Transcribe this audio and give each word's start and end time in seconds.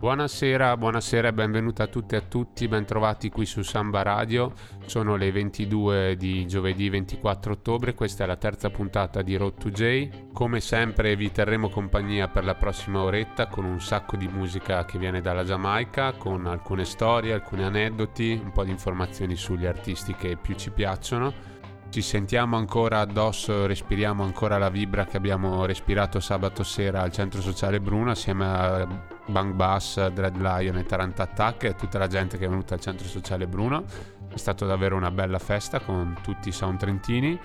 Buonasera, 0.00 0.78
buonasera 0.78 1.28
e 1.28 1.32
benvenuti 1.34 1.82
a 1.82 1.86
tutti 1.86 2.14
e 2.14 2.18
a 2.18 2.22
tutti, 2.22 2.66
bentrovati 2.68 3.28
qui 3.28 3.44
su 3.44 3.60
Samba 3.60 4.00
Radio. 4.00 4.54
Sono 4.86 5.16
le 5.16 5.30
22 5.30 6.16
di 6.16 6.46
giovedì 6.46 6.88
24 6.88 7.52
ottobre, 7.52 7.92
questa 7.92 8.24
è 8.24 8.26
la 8.26 8.36
terza 8.36 8.70
puntata 8.70 9.20
di 9.20 9.36
Road 9.36 9.58
to 9.58 9.68
J. 9.68 10.30
Come 10.32 10.60
sempre 10.60 11.16
vi 11.16 11.30
terremo 11.30 11.68
compagnia 11.68 12.28
per 12.28 12.44
la 12.44 12.54
prossima 12.54 13.02
oretta 13.02 13.48
con 13.48 13.66
un 13.66 13.78
sacco 13.78 14.16
di 14.16 14.26
musica 14.26 14.86
che 14.86 14.96
viene 14.96 15.20
dalla 15.20 15.44
Giamaica, 15.44 16.12
con 16.12 16.46
alcune 16.46 16.86
storie, 16.86 17.34
alcuni 17.34 17.64
aneddoti, 17.64 18.40
un 18.42 18.52
po' 18.52 18.64
di 18.64 18.70
informazioni 18.70 19.36
sugli 19.36 19.66
artisti 19.66 20.14
che 20.14 20.38
più 20.38 20.54
ci 20.54 20.70
piacciono 20.70 21.49
ci 21.90 22.02
sentiamo 22.02 22.56
ancora 22.56 23.00
addosso, 23.00 23.66
respiriamo 23.66 24.22
ancora 24.22 24.58
la 24.58 24.70
vibra 24.70 25.06
che 25.06 25.16
abbiamo 25.16 25.66
respirato 25.66 26.20
sabato 26.20 26.62
sera 26.62 27.02
al 27.02 27.10
centro 27.10 27.40
sociale 27.40 27.80
Bruno 27.80 28.12
assieme 28.12 28.46
a 28.46 28.86
Bang 29.26 29.54
Bass, 29.54 30.06
Dread 30.08 30.36
Lion 30.36 30.76
e 30.76 30.84
Tarant 30.84 31.18
Attack 31.18 31.64
e 31.64 31.74
tutta 31.74 31.98
la 31.98 32.06
gente 32.06 32.38
che 32.38 32.44
è 32.44 32.48
venuta 32.48 32.74
al 32.74 32.80
centro 32.80 33.08
sociale 33.08 33.48
Bruno. 33.48 33.84
È 34.28 34.36
stata 34.36 34.64
davvero 34.66 34.96
una 34.96 35.10
bella 35.10 35.40
festa 35.40 35.80
con 35.80 36.16
tutti 36.22 36.48
i 36.48 36.52
sound 36.52 36.78
trentini. 36.78 37.38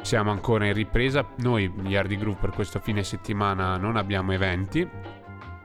Siamo 0.00 0.30
ancora 0.30 0.64
in 0.64 0.72
ripresa. 0.72 1.26
Noi, 1.36 1.70
gli 1.82 1.94
Hardy 1.94 2.16
Group, 2.16 2.40
per 2.40 2.50
questo 2.50 2.80
fine 2.80 3.04
settimana 3.04 3.76
non 3.76 3.96
abbiamo 3.96 4.32
eventi, 4.32 4.88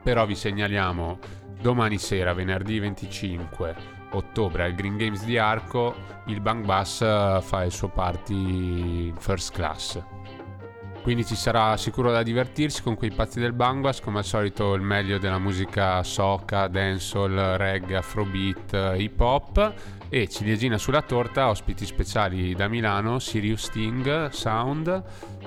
però 0.02 0.26
vi 0.26 0.34
segnaliamo 0.34 1.18
domani 1.60 1.96
sera, 1.96 2.34
venerdì 2.34 2.78
25 2.78 3.97
ottobre 4.12 4.64
al 4.64 4.74
Green 4.74 4.96
Games 4.96 5.24
di 5.24 5.38
Arco 5.38 6.16
il 6.26 6.40
Bang 6.40 6.64
Bass 6.64 7.00
eh, 7.00 7.38
fa 7.42 7.64
il 7.64 7.72
suo 7.72 7.88
party 7.88 9.12
first 9.18 9.52
class. 9.52 10.02
Quindi 11.02 11.24
ci 11.24 11.36
sarà 11.36 11.76
sicuro 11.78 12.10
da 12.10 12.22
divertirsi 12.22 12.82
con 12.82 12.94
quei 12.94 13.10
pazzi 13.10 13.40
del 13.40 13.54
Bang 13.54 13.80
Bass, 13.80 14.00
come 14.00 14.18
al 14.18 14.24
solito 14.24 14.74
il 14.74 14.82
meglio 14.82 15.16
della 15.16 15.38
musica 15.38 16.02
soca, 16.02 16.68
dancehall, 16.68 17.56
reggae, 17.56 17.96
afrobeat, 17.96 18.74
eh, 18.74 19.02
hip 19.02 19.18
hop 19.18 19.74
e 20.10 20.28
ciliegina 20.28 20.76
sulla 20.76 21.00
torta, 21.00 21.48
ospiti 21.48 21.86
speciali 21.86 22.54
da 22.54 22.68
Milano, 22.68 23.18
Sirius 23.20 23.64
Sting, 23.64 24.28
Sound, 24.28 25.02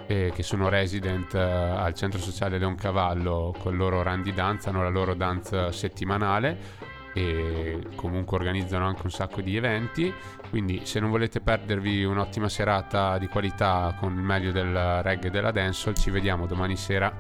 eh, 0.08 0.32
che 0.34 0.42
sono 0.42 0.68
resident 0.68 1.36
eh, 1.36 1.40
al 1.40 1.94
centro 1.94 2.20
sociale 2.20 2.58
Leoncavallo 2.58 3.54
con 3.60 3.74
il 3.74 3.78
loro 3.78 4.02
Randy 4.02 4.34
Dance, 4.34 4.68
hanno 4.68 4.82
la 4.82 4.90
loro 4.90 5.14
dance 5.14 5.72
settimanale 5.72 6.90
e 7.14 7.80
comunque 7.96 8.38
organizzano 8.38 8.86
anche 8.86 9.02
un 9.04 9.12
sacco 9.12 9.42
di 9.42 9.56
eventi. 9.56 10.14
Quindi 10.50 10.82
se 10.86 11.00
non 11.00 11.10
volete 11.10 11.40
perdervi 11.40 12.04
un'ottima 12.04 12.50
serata 12.50 13.18
di 13.18 13.28
qualità 13.28 13.96
con 14.00 14.14
il 14.14 14.22
meglio 14.22 14.52
del 14.52 15.02
reggae 15.02 15.28
e 15.28 15.32
della 15.32 15.52
dancehall 15.52 15.96
ci 15.96 16.10
vediamo 16.10 16.46
domani 16.46 16.76
sera 16.76 17.14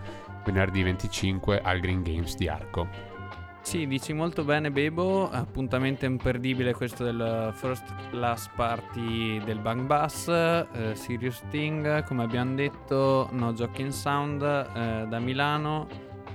venerdì 0.43 0.83
25 0.83 1.61
al 1.61 1.79
Green 1.79 2.01
Games 2.01 2.35
di 2.35 2.47
Arco. 2.47 3.09
Sì, 3.61 3.85
dici 3.85 4.11
molto 4.11 4.43
bene 4.43 4.71
Bebo, 4.71 5.29
appuntamento 5.29 6.05
imperdibile 6.05 6.73
questo 6.73 7.03
del 7.03 7.53
First 7.53 8.09
Class 8.09 8.49
Party 8.55 9.41
del 9.43 9.59
Bang 9.59 9.85
Bass, 9.85 10.27
eh, 10.27 10.95
Sirius 10.95 11.43
Sting, 11.47 12.03
come 12.03 12.23
abbiamo 12.23 12.55
detto, 12.55 13.29
No 13.31 13.53
Joking 13.53 13.91
Sound 13.91 14.41
eh, 14.41 15.05
da 15.07 15.19
Milano, 15.19 15.87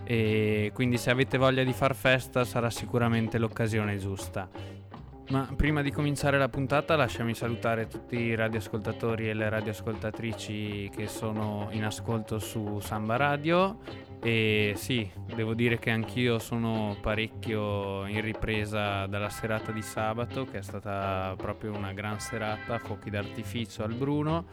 e 0.07 0.71
quindi 0.73 0.99
se 0.99 1.11
avete 1.11 1.37
voglia 1.37 1.65
di 1.65 1.73
far 1.73 1.97
festa 1.97 2.45
sarà 2.45 2.71
sicuramente 2.71 3.39
l'occasione 3.39 3.99
giusta. 3.99 4.49
Ma 5.31 5.53
prima 5.57 5.83
di 5.83 5.91
cominciare 5.91 6.39
la 6.39 6.49
puntata 6.49 6.95
lasciami 6.95 7.35
salutare 7.35 7.89
tutti 7.89 8.17
i 8.17 8.37
radioascoltatori 8.37 9.29
e 9.29 9.35
le 9.35 9.49
radioascoltatrici 9.49 10.89
che 10.95 11.09
sono 11.09 11.67
in 11.73 11.83
ascolto 11.83 12.39
su 12.39 12.79
Samba 12.79 13.17
Radio 13.17 13.81
e 14.23 14.75
sì, 14.77 15.11
devo 15.35 15.55
dire 15.55 15.81
che 15.81 15.91
anch'io 15.91 16.39
sono 16.39 16.97
parecchio 17.01 18.07
in 18.07 18.21
ripresa 18.21 19.07
dalla 19.07 19.29
serata 19.29 19.73
di 19.73 19.83
sabato 19.83 20.45
che 20.45 20.59
è 20.59 20.63
stata 20.63 21.35
proprio 21.37 21.75
una 21.75 21.93
gran 21.93 22.21
serata, 22.21 22.79
fuochi 22.79 23.11
d'artificio 23.11 23.83
al 23.83 23.95
Bruno 23.95 24.45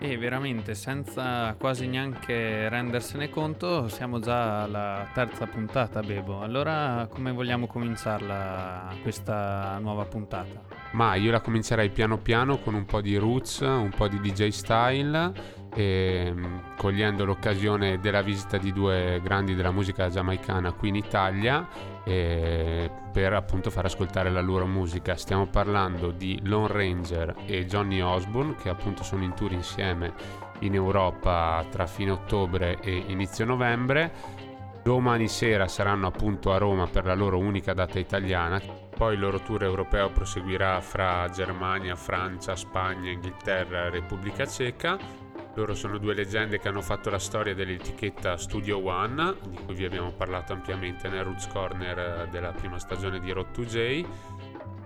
e 0.00 0.16
veramente 0.16 0.74
senza 0.74 1.54
quasi 1.58 1.86
neanche 1.86 2.68
rendersene 2.68 3.28
conto 3.30 3.88
siamo 3.88 4.20
già 4.20 4.62
alla 4.62 5.08
terza 5.12 5.46
puntata 5.46 6.00
Bebo. 6.00 6.40
Allora 6.40 7.08
come 7.10 7.32
vogliamo 7.32 7.66
cominciarla 7.66 8.94
questa 9.02 9.78
nuova 9.80 10.04
puntata? 10.04 10.62
Ma 10.92 11.14
io 11.16 11.30
la 11.30 11.40
comincerei 11.40 11.90
piano 11.90 12.18
piano 12.18 12.58
con 12.58 12.74
un 12.74 12.84
po' 12.84 13.00
di 13.00 13.16
roots, 13.16 13.60
un 13.60 13.92
po' 13.94 14.08
di 14.08 14.20
DJ 14.20 14.48
style 14.48 15.32
e, 15.74 16.24
ehm, 16.26 16.76
cogliendo 16.76 17.24
l'occasione 17.24 17.98
della 17.98 18.22
visita 18.22 18.56
di 18.56 18.72
due 18.72 19.20
grandi 19.22 19.54
della 19.54 19.70
musica 19.70 20.08
giamaicana 20.08 20.72
qui 20.72 20.88
in 20.88 20.96
Italia 20.96 21.66
eh, 22.08 22.90
per 23.12 23.34
appunto 23.34 23.70
far 23.70 23.84
ascoltare 23.84 24.30
la 24.30 24.40
loro 24.40 24.66
musica. 24.66 25.14
Stiamo 25.14 25.46
parlando 25.46 26.10
di 26.10 26.40
Lone 26.44 26.72
Ranger 26.72 27.34
e 27.44 27.66
Johnny 27.66 28.00
Osborne 28.00 28.54
che 28.54 28.70
appunto 28.70 29.02
sono 29.02 29.24
in 29.24 29.34
tour 29.34 29.52
insieme 29.52 30.14
in 30.60 30.74
Europa 30.74 31.64
tra 31.70 31.86
fine 31.86 32.12
ottobre 32.12 32.78
e 32.80 33.04
inizio 33.08 33.44
novembre. 33.44 34.46
Domani 34.82 35.28
sera 35.28 35.68
saranno 35.68 36.06
appunto 36.06 36.50
a 36.50 36.56
Roma 36.56 36.86
per 36.86 37.04
la 37.04 37.14
loro 37.14 37.36
unica 37.36 37.74
data 37.74 37.98
italiana, 37.98 38.58
poi 38.96 39.14
il 39.14 39.20
loro 39.20 39.40
tour 39.40 39.62
europeo 39.62 40.08
proseguirà 40.08 40.80
fra 40.80 41.28
Germania, 41.28 41.94
Francia, 41.94 42.56
Spagna, 42.56 43.10
Inghilterra 43.10 43.84
e 43.84 43.90
Repubblica 43.90 44.46
Ceca 44.46 45.26
loro 45.58 45.74
sono 45.74 45.98
due 45.98 46.14
leggende 46.14 46.60
che 46.60 46.68
hanno 46.68 46.82
fatto 46.82 47.10
la 47.10 47.18
storia 47.18 47.52
dell'etichetta 47.52 48.36
Studio 48.36 48.84
One, 48.84 49.34
di 49.48 49.56
cui 49.64 49.74
vi 49.74 49.84
abbiamo 49.84 50.12
parlato 50.12 50.52
ampiamente 50.52 51.08
nel 51.08 51.24
Roots 51.24 51.48
Corner 51.48 51.98
eh, 51.98 52.28
della 52.30 52.52
prima 52.52 52.78
stagione 52.78 53.18
di 53.18 53.32
Road 53.32 53.48
2J. 53.58 54.06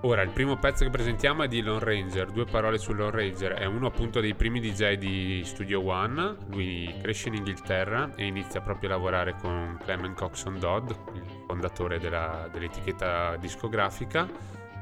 Ora, 0.05 0.23
il 0.23 0.31
primo 0.31 0.57
pezzo 0.57 0.83
che 0.83 0.91
presentiamo 0.91 1.43
è 1.43 1.49
di 1.49 1.61
Lone 1.61 1.85
Ranger, 1.85 2.31
due 2.31 2.47
parole 2.47 2.79
su 2.79 2.95
Lone 2.95 3.11
Ranger, 3.11 3.53
è 3.53 3.67
uno 3.67 3.87
appunto 3.87 4.21
dei 4.21 4.35
primi 4.35 4.61
DJ 4.61 4.95
di 4.95 5.43
Studio 5.45 5.87
One, 5.87 6.37
lui 6.49 6.93
cresce 7.03 7.29
in 7.29 7.35
Inghilterra 7.35 8.11
e 8.17 8.25
inizia 8.25 8.63
proprio 8.63 8.89
a 8.89 8.93
lavorare 8.93 9.37
con 9.39 9.79
Clement 9.85 10.17
Coxon 10.17 10.59
Dodd, 10.59 10.91
il 11.13 11.45
fondatore 11.47 12.01
della, 12.01 12.49
dell'etichetta 12.51 13.37
discografica. 13.37 14.27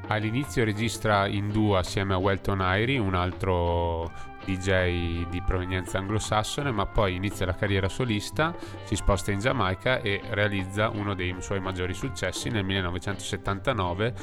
All'inizio 0.07 0.63
registra 0.65 1.27
in 1.27 1.51
duo 1.51 1.77
assieme 1.77 2.13
a 2.13 2.17
Welton 2.17 2.59
Irie, 2.61 2.97
un 2.97 3.15
altro 3.15 4.11
DJ 4.43 5.27
di 5.29 5.41
provenienza 5.41 5.99
anglosassone, 5.99 6.71
ma 6.71 6.85
poi 6.85 7.15
inizia 7.15 7.45
la 7.45 7.55
carriera 7.55 7.87
solista, 7.87 8.55
si 8.83 8.95
sposta 8.95 9.31
in 9.31 9.39
Giamaica 9.39 10.01
e 10.01 10.21
realizza 10.31 10.89
uno 10.89 11.13
dei 11.13 11.35
suoi 11.39 11.59
maggiori 11.59 11.93
successi 11.93 12.49
nel 12.49 12.65
1979, 12.65 14.13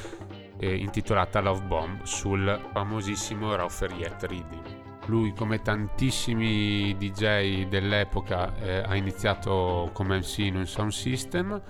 eh, 0.58 0.76
intitolata 0.76 1.40
Love 1.40 1.64
Bomb, 1.64 2.02
sul 2.02 2.60
famosissimo 2.72 3.54
Raufer 3.54 3.90
Reading. 3.92 4.86
Lui, 5.06 5.32
come 5.32 5.62
tantissimi 5.62 6.94
DJ 6.98 7.66
dell'epoca, 7.66 8.54
eh, 8.56 8.82
ha 8.86 8.94
iniziato 8.94 9.88
come 9.94 10.18
MC 10.18 10.38
in 10.38 10.56
un 10.56 10.66
sound 10.66 10.90
system 10.90 11.62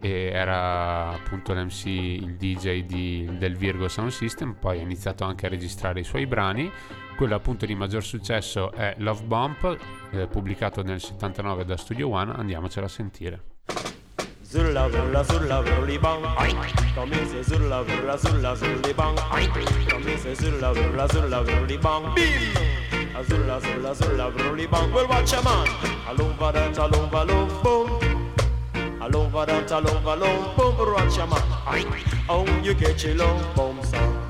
e 0.00 0.30
era 0.32 1.10
appunto 1.10 1.52
l'MC, 1.52 1.86
il 1.86 2.36
DJ 2.36 2.84
di, 2.84 3.28
del 3.38 3.56
Virgo 3.56 3.88
Sound 3.88 4.10
System, 4.10 4.54
poi 4.58 4.78
ha 4.78 4.82
iniziato 4.82 5.24
anche 5.24 5.46
a 5.46 5.48
registrare 5.48 6.00
i 6.00 6.04
suoi 6.04 6.26
brani. 6.26 6.70
Quello 7.16 7.34
appunto 7.34 7.66
di 7.66 7.74
maggior 7.74 8.04
successo 8.04 8.70
è 8.72 8.94
Love 8.98 9.24
Bump, 9.24 9.76
eh, 10.12 10.26
pubblicato 10.26 10.82
nel 10.82 11.00
79 11.00 11.64
da 11.64 11.76
Studio 11.76 12.08
One, 12.10 12.32
andiamocelo 12.32 12.86
a 12.86 12.88
sentire. 12.88 13.42
Zulla 14.40 14.88
zulla 14.90 15.22
zulla 15.24 15.60
vruli 15.60 15.98
bang 15.98 16.24
say 17.26 17.44
zulla 17.44 17.84
zulla 17.86 18.16
zulla 18.16 18.54
zulli 18.54 18.94
bang 18.94 19.18
say 20.16 20.34
zulla 20.34 20.72
zulla 20.72 21.06
zulla 21.06 21.42
vruli 21.42 21.76
bang 21.76 22.14
zulla 23.26 23.60
zulla 23.60 23.92
zulla 23.92 24.28
vruli 24.30 24.66
bang 24.66 24.90
Well 24.94 25.06
watch 25.06 25.34
a 25.34 25.42
man. 25.42 25.68
All 26.08 26.22
over 26.22 26.52
that 26.52 26.78
love 26.78 27.62
boom 27.62 28.07
All 29.08 29.22
over 29.22 29.46
that 29.46 29.72
all 29.72 29.88
over 29.88 30.16
love 30.16 30.56
boom 30.56 30.92
Watch 30.92 31.16
a 31.16 31.26
man 31.26 32.04
Oh 32.28 32.60
you 32.62 32.74
get 32.74 33.02
your 33.04 33.14
love 33.14 33.56
bomb 33.56 33.82
song 33.82 34.28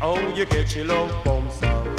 Oh 0.00 0.32
you 0.36 0.44
get 0.46 0.76
your 0.76 0.84
love 0.84 1.24
bomb 1.24 1.50
song 1.50 1.92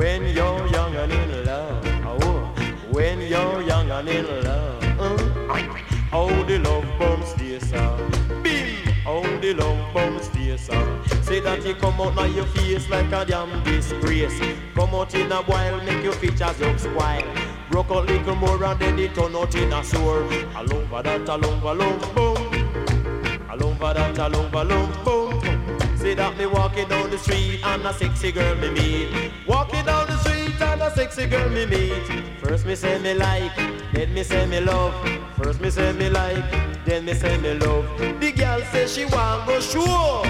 when 0.00 0.22
you're 0.22 0.66
young 0.68 0.96
and 0.96 1.12
in 1.12 1.44
love. 1.44 1.84
Oh, 2.06 2.54
when 2.90 3.20
you're 3.20 3.60
young 3.60 3.90
and 3.90 4.08
in 4.08 4.44
love. 4.44 4.82
Uh, 4.98 5.68
oh, 6.10 6.44
the 6.44 6.58
love 6.58 6.86
bomb 6.98 7.22
stays 7.22 7.70
on. 7.74 8.10
Bim, 8.42 8.76
oh, 9.06 9.22
the 9.42 9.52
love 9.52 9.92
bomb 9.92 10.18
stays 10.22 10.70
on. 10.70 11.06
Say 11.22 11.40
that 11.40 11.66
you 11.66 11.74
come 11.74 12.00
out 12.00 12.14
now 12.14 12.24
your 12.24 12.46
face 12.46 12.88
like 12.88 13.12
a 13.12 13.26
damn 13.26 13.62
disgrace. 13.62 14.40
Come 14.74 14.94
out 14.94 15.14
in 15.14 15.30
a 15.30 15.42
while, 15.42 15.84
make 15.84 16.02
your 16.02 16.14
features 16.14 16.58
look 16.60 16.78
spoiled. 16.78 17.49
Broke 17.70 17.90
out 17.92 18.06
little 18.06 18.34
more 18.34 18.64
and 18.64 18.80
then 18.80 18.98
it 18.98 19.14
turn 19.14 19.36
out 19.36 19.54
in 19.54 19.72
a 19.72 19.84
sore. 19.84 20.24
All 20.56 20.74
over 20.74 21.02
that, 21.02 21.28
over, 21.28 21.68
all 21.68 21.82
over, 21.82 22.14
boom. 22.14 23.48
All 23.48 23.64
over 23.64 23.94
that, 23.94 24.18
over, 24.18 24.56
all 24.58 24.72
over, 24.72 25.04
boom. 25.04 25.96
Say 25.96 26.14
that 26.14 26.36
me 26.36 26.46
walking 26.46 26.88
down 26.88 27.10
the 27.10 27.18
street 27.18 27.60
and 27.62 27.86
a 27.86 27.92
sexy 27.92 28.32
girl 28.32 28.56
me 28.56 28.70
meet. 28.70 29.32
Walking 29.46 29.84
down 29.84 30.08
the 30.08 30.16
street 30.18 30.60
and 30.60 30.82
a 30.82 30.90
sexy 30.90 31.26
girl 31.26 31.48
me 31.50 31.66
meet. 31.66 32.24
First 32.42 32.66
me 32.66 32.74
say 32.74 32.98
me 32.98 33.14
like, 33.14 33.54
then 33.92 34.14
me 34.14 34.24
say 34.24 34.46
me 34.46 34.60
love. 34.60 34.94
First 35.36 35.60
me 35.60 35.70
say 35.70 35.92
me 35.92 36.10
like, 36.10 36.84
then 36.84 37.04
me 37.04 37.14
say 37.14 37.36
me 37.38 37.54
love. 37.54 37.86
The 38.18 38.32
girl 38.32 38.60
say 38.72 38.86
she 38.88 39.04
want 39.04 39.46
go 39.46 39.60
show. 39.60 40.24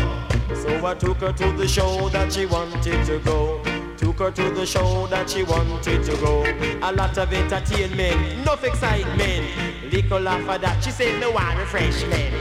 So 0.54 0.86
I 0.86 0.94
took 0.94 1.18
her 1.18 1.32
to 1.32 1.52
the 1.52 1.66
show 1.66 2.10
that 2.10 2.32
she 2.32 2.44
wanted 2.44 3.06
to 3.06 3.18
go. 3.20 3.62
Her 4.20 4.30
to 4.30 4.50
the 4.50 4.66
show 4.66 5.06
that 5.06 5.30
she 5.30 5.44
wanted 5.44 6.04
to 6.04 6.16
go. 6.18 6.44
A 6.82 6.92
lot 6.92 7.16
of 7.16 7.32
entertainment, 7.32 8.38
enough 8.38 8.62
excitement. 8.64 9.46
Little 9.90 10.20
laugh 10.20 10.44
for 10.44 10.58
that, 10.58 10.84
she 10.84 10.90
said 10.90 11.18
no 11.18 11.30
one 11.30 11.56
refreshment. 11.56 12.34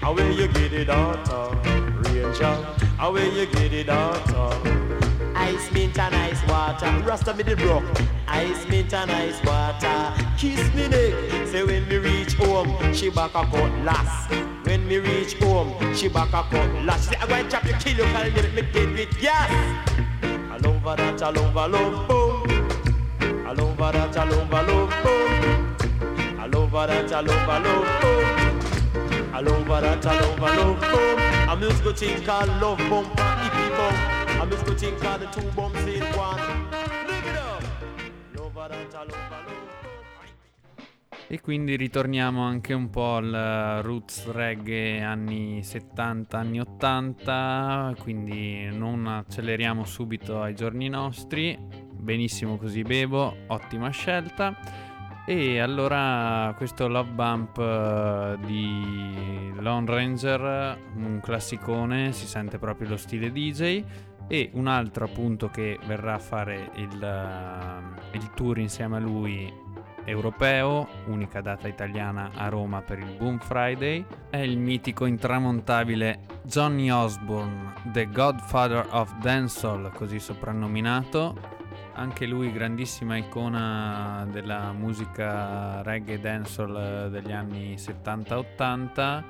How 0.00 0.14
will 0.14 0.32
you 0.32 0.48
get 0.48 0.72
it 0.72 0.88
out, 0.88 1.28
Ranger? 2.06 2.54
How 2.96 3.12
will 3.12 3.30
you 3.30 3.44
get 3.44 3.74
it 3.74 3.90
out? 3.90 4.32
Of? 4.32 4.66
Ice 5.36 5.70
mint 5.70 5.98
and 5.98 6.14
ice 6.14 6.42
water. 6.48 6.90
Rasta 7.04 7.34
me 7.34 7.42
the 7.42 7.56
broke. 7.56 7.84
Ice 8.26 8.66
mint 8.70 8.94
and 8.94 9.10
ice 9.10 9.44
water. 9.44 10.14
Kiss 10.38 10.72
me 10.72 10.88
neck. 10.88 11.46
Say 11.46 11.62
when 11.62 11.86
me 11.90 11.98
reach 11.98 12.32
home, 12.36 12.94
she 12.94 13.10
back 13.10 13.34
a 13.34 13.44
cut 13.44 13.84
last. 13.84 14.30
When 14.64 14.88
me 14.88 14.96
reach 14.96 15.34
home, 15.34 15.94
she 15.94 16.08
back 16.08 16.32
a 16.32 16.42
cut 16.48 16.84
last. 16.86 17.10
Say 17.10 17.16
I 17.20 17.26
go 17.26 17.34
and 17.34 17.50
chop 17.50 17.66
you, 17.66 17.74
kill 17.74 17.98
you, 17.98 18.12
call 18.14 18.24
me, 18.24 18.62
me 18.62 18.62
dead 18.72 18.92
with 18.94 19.20
gas. 19.20 19.91
I 20.62 20.68
love 20.68 20.84
that, 20.96 21.22
I 21.22 21.30
love, 21.30 21.56
I 21.56 21.66
love, 21.66 22.08
boom. 22.08 23.46
I 23.46 23.52
love 23.52 23.76
that, 23.78 24.16
I 24.16 24.24
love, 24.28 24.54
I 24.54 24.62
love, 24.62 24.90
boom. 25.02 25.76
I 26.38 26.46
love 26.46 26.70
that, 26.70 27.12
I 27.12 27.20
love, 27.20 27.48
I 27.48 27.58
love, 27.58 27.86
boom. 28.00 29.34
I 29.34 29.40
love 29.40 29.66
that, 29.66 30.06
I 30.06 30.20
love, 30.20 30.42
I 30.42 30.56
love, 30.56 30.80
boom. 30.80 31.48
A 31.50 31.56
musical 31.56 31.92
thing 31.92 32.22
called 32.24 32.48
love 32.60 32.78
bump 32.78 33.20
and 33.20 33.40
hippie 33.40 33.76
bump. 33.76 34.42
A 34.42 34.46
musical 34.46 34.74
thing 34.76 34.96
called 35.00 35.22
the 35.22 35.26
two 35.26 35.50
bumps 35.50 35.80
in 35.80 36.02
one. 36.16 36.38
Live 37.08 37.26
it 37.26 37.36
up. 37.36 37.62
Love 38.36 38.54
that, 38.54 38.72
I 38.72 39.02
love, 39.02 39.14
I 39.14 39.36
love. 39.38 39.41
E 41.32 41.40
quindi 41.40 41.76
ritorniamo 41.76 42.42
anche 42.42 42.74
un 42.74 42.90
po' 42.90 43.14
al 43.14 43.80
roots 43.82 44.30
reggae 44.32 45.00
anni 45.00 45.62
70, 45.62 46.38
anni 46.38 46.60
80, 46.60 47.94
quindi 48.00 48.68
non 48.70 49.06
acceleriamo 49.06 49.82
subito 49.86 50.42
ai 50.42 50.54
giorni 50.54 50.90
nostri. 50.90 51.58
Benissimo 51.90 52.58
così 52.58 52.82
Bebo, 52.82 53.34
ottima 53.46 53.88
scelta. 53.88 54.54
E 55.24 55.58
allora 55.58 56.52
questo 56.54 56.86
Love 56.86 57.12
Bump 57.12 57.56
eh, 57.56 58.36
di 58.44 59.54
Lone 59.56 59.86
Ranger, 59.86 60.78
un 60.96 61.18
classicone, 61.22 62.12
si 62.12 62.26
sente 62.26 62.58
proprio 62.58 62.90
lo 62.90 62.98
stile 62.98 63.32
DJ. 63.32 63.82
E 64.28 64.50
un 64.52 64.66
altro 64.66 65.06
appunto 65.06 65.48
che 65.48 65.78
verrà 65.86 66.12
a 66.12 66.18
fare 66.18 66.72
il, 66.74 67.02
eh, 67.02 68.16
il 68.18 68.30
tour 68.34 68.58
insieme 68.58 68.96
a 68.96 69.00
lui 69.00 69.61
europeo, 70.04 70.88
unica 71.06 71.40
data 71.40 71.68
italiana 71.68 72.30
a 72.34 72.48
Roma 72.48 72.80
per 72.82 72.98
il 72.98 73.16
Boom 73.16 73.38
Friday, 73.38 74.04
è 74.30 74.38
il 74.38 74.58
mitico 74.58 75.04
intramontabile 75.04 76.20
Johnny 76.44 76.90
Osborne, 76.90 77.74
The 77.92 78.08
Godfather 78.08 78.86
of 78.90 79.14
Dancehall, 79.18 79.92
così 79.92 80.18
soprannominato. 80.18 81.60
Anche 81.94 82.26
lui 82.26 82.50
grandissima 82.52 83.16
icona 83.16 84.26
della 84.30 84.72
musica 84.72 85.82
reggae 85.82 86.18
dancehall 86.18 87.10
degli 87.10 87.32
anni 87.32 87.74
70-80 87.74 89.22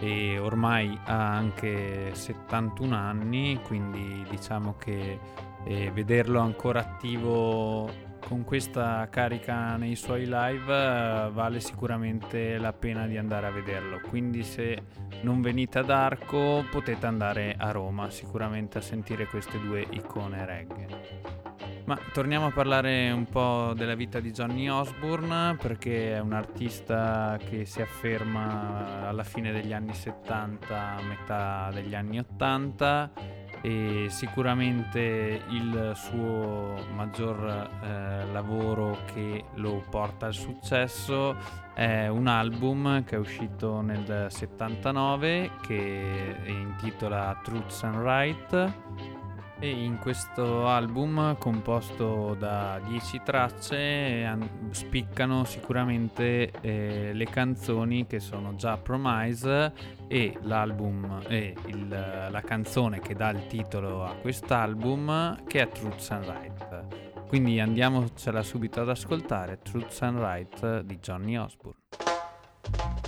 e 0.00 0.38
ormai 0.38 0.98
ha 1.04 1.34
anche 1.34 2.14
71 2.14 2.94
anni, 2.94 3.60
quindi 3.62 4.24
diciamo 4.28 4.74
che 4.78 5.18
eh, 5.64 5.90
vederlo 5.92 6.40
ancora 6.40 6.80
attivo 6.80 8.06
con 8.28 8.44
questa 8.44 9.08
carica 9.10 9.76
nei 9.76 9.96
suoi 9.96 10.26
live 10.26 10.72
eh, 10.72 11.30
vale 11.32 11.60
sicuramente 11.60 12.58
la 12.58 12.74
pena 12.74 13.06
di 13.06 13.16
andare 13.16 13.46
a 13.46 13.50
vederlo. 13.50 14.00
Quindi 14.06 14.44
se 14.44 14.82
non 15.22 15.40
venite 15.40 15.78
ad 15.78 15.88
Arco 15.88 16.62
potete 16.70 17.06
andare 17.06 17.54
a 17.56 17.70
Roma 17.70 18.10
sicuramente 18.10 18.78
a 18.78 18.80
sentire 18.82 19.26
queste 19.26 19.58
due 19.58 19.86
icone 19.90 20.44
reggae. 20.44 21.36
Ma 21.86 21.98
torniamo 22.12 22.48
a 22.48 22.50
parlare 22.50 23.10
un 23.10 23.24
po' 23.24 23.72
della 23.74 23.94
vita 23.94 24.20
di 24.20 24.30
Johnny 24.30 24.68
Osbourne 24.68 25.56
perché 25.56 26.14
è 26.16 26.18
un 26.18 26.34
artista 26.34 27.38
che 27.48 27.64
si 27.64 27.80
afferma 27.80 29.08
alla 29.08 29.24
fine 29.24 29.52
degli 29.52 29.72
anni 29.72 29.94
70, 29.94 30.96
a 30.96 31.00
metà 31.00 31.70
degli 31.72 31.94
anni 31.94 32.18
80 32.18 33.37
e 33.60 34.06
sicuramente 34.08 35.42
il 35.48 35.92
suo 35.94 36.74
maggior 36.94 37.70
eh, 37.82 38.26
lavoro 38.32 38.98
che 39.12 39.44
lo 39.54 39.82
porta 39.88 40.26
al 40.26 40.34
successo 40.34 41.36
è 41.74 42.08
un 42.08 42.26
album 42.26 43.04
che 43.04 43.16
è 43.16 43.18
uscito 43.18 43.80
nel 43.80 44.26
79 44.30 45.50
che 45.62 46.36
intitola 46.46 47.38
Truths 47.42 47.82
and 47.84 47.96
Right 48.02 48.72
e 49.60 49.70
in 49.70 49.98
questo 49.98 50.68
album 50.68 51.36
composto 51.38 52.34
da 52.38 52.80
10 52.84 53.22
tracce 53.24 54.24
an- 54.24 54.68
spiccano 54.70 55.44
sicuramente 55.44 56.52
eh, 56.60 57.10
le 57.12 57.24
canzoni 57.24 58.06
che 58.06 58.20
sono 58.20 58.54
già 58.54 58.76
Promise 58.76 59.72
e 60.06 60.38
l'album 60.42 61.22
e 61.26 61.54
il, 61.66 61.88
la 61.88 62.40
canzone 62.42 63.00
che 63.00 63.14
dà 63.14 63.30
il 63.30 63.46
titolo 63.46 64.04
a 64.04 64.14
quest'album 64.14 65.44
che 65.46 65.60
è 65.62 65.68
Truths 65.68 66.10
and 66.10 66.24
Right. 66.24 67.26
Quindi 67.26 67.60
andiamocela 67.60 68.42
subito 68.42 68.80
ad 68.80 68.88
ascoltare 68.88 69.58
Truths 69.58 70.02
and 70.02 70.18
Right 70.18 70.80
di 70.80 70.98
Johnny 70.98 71.36
Osbourne. 71.36 73.07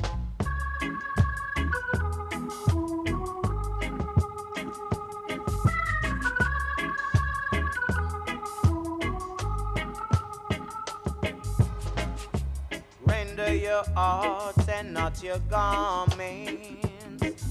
Your 13.87 13.94
hearts 13.94 14.68
and 14.68 14.92
not 14.92 15.22
your 15.22 15.38
garments. 15.50 17.44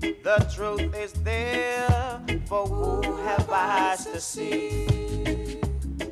The 0.00 0.50
truth 0.54 0.94
is 0.94 1.12
there 1.24 2.20
for 2.46 2.66
who 2.66 3.16
have 3.18 3.50
eyes 3.50 4.06
to 4.06 4.20
see. 4.20 5.58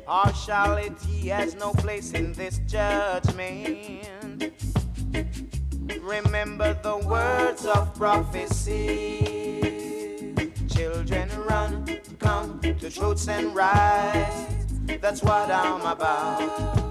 Partiality 0.05 1.29
has 1.29 1.55
no 1.55 1.71
place 1.71 2.11
in 2.11 2.33
this 2.33 2.59
judgment. 2.67 4.53
Remember 6.01 6.77
the 6.83 6.97
words 6.97 7.65
of 7.65 7.95
prophecy. 7.95 9.23
Children 10.69 11.29
run, 11.49 11.99
come 12.19 12.59
to 12.61 12.89
truths 12.89 13.27
and 13.27 13.55
rights. 13.55 14.35
That's 14.99 15.23
what 15.23 15.49
I'm 15.49 15.81
about. 15.81 16.81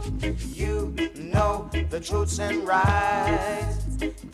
You 0.53 0.93
know 1.41 1.71
the 1.89 2.01
truths 2.01 2.39
and 2.39 2.69
rights. 2.69 3.79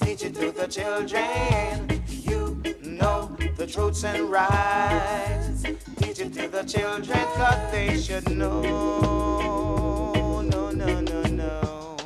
Teach 0.00 0.22
it 0.24 0.34
to 0.34 0.50
the 0.50 0.66
children. 0.66 2.02
You 2.08 2.40
know 2.82 3.36
the 3.56 3.66
truths 3.66 4.02
and 4.04 4.22
rights. 4.28 5.62
Teach 6.00 6.20
it 6.24 6.32
to 6.38 6.48
the 6.48 6.64
children, 6.64 7.22
cause 7.38 7.62
they 7.70 7.96
should 8.00 8.28
know. 8.30 8.60
No, 10.52 10.70
no, 10.82 11.00
no, 11.10 11.22
no. 11.44 11.96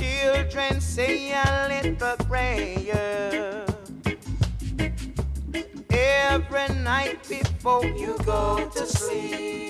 Children 0.00 0.80
say 0.80 1.32
a 1.32 1.68
little 1.72 2.16
prayer 2.26 3.66
every 5.90 6.68
night 6.92 7.18
before 7.28 7.84
you 7.84 8.16
go 8.24 8.70
to 8.74 8.86
sleep. 8.86 9.67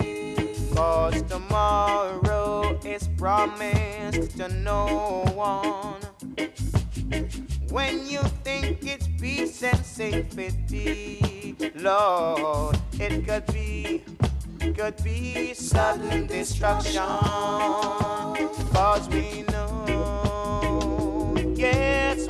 Cause 0.78 1.22
tomorrow 1.22 2.78
is 2.84 3.08
promised 3.18 4.36
to 4.36 4.48
no 4.48 5.24
one. 5.34 6.00
When 7.70 8.06
you 8.06 8.20
think 8.44 8.86
it's 8.86 9.08
peace 9.20 9.60
and 9.64 9.84
safety, 9.84 11.56
Lord, 11.74 12.78
it 12.92 13.26
could 13.26 13.46
be, 13.52 14.04
could 14.76 15.02
be 15.02 15.52
sudden 15.52 16.28
destruction. 16.28 17.02
Cause 18.72 19.08
we 19.08 19.42
know, 19.50 21.34
yes, 21.56 22.27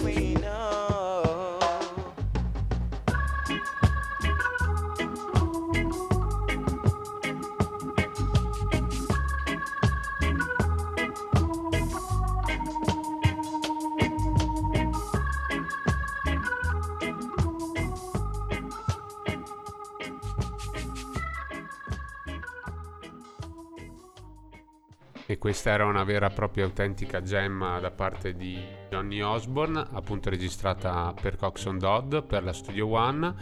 questa 25.49 25.71
era 25.71 25.87
una 25.87 26.05
vera 26.05 26.27
e 26.27 26.31
propria 26.35 26.65
autentica 26.65 27.23
gemma 27.23 27.81
da 27.81 27.91
parte 27.91 28.35
di 28.35 28.63
Johnny 28.91 29.23
Osborne, 29.23 29.83
appunto 29.93 30.29
registrata 30.29 31.15
per 31.19 31.37
Coxon 31.37 31.79
Dodd 31.79 32.19
per 32.19 32.45
la 32.45 32.53
Studio 32.53 32.87
One. 32.89 33.35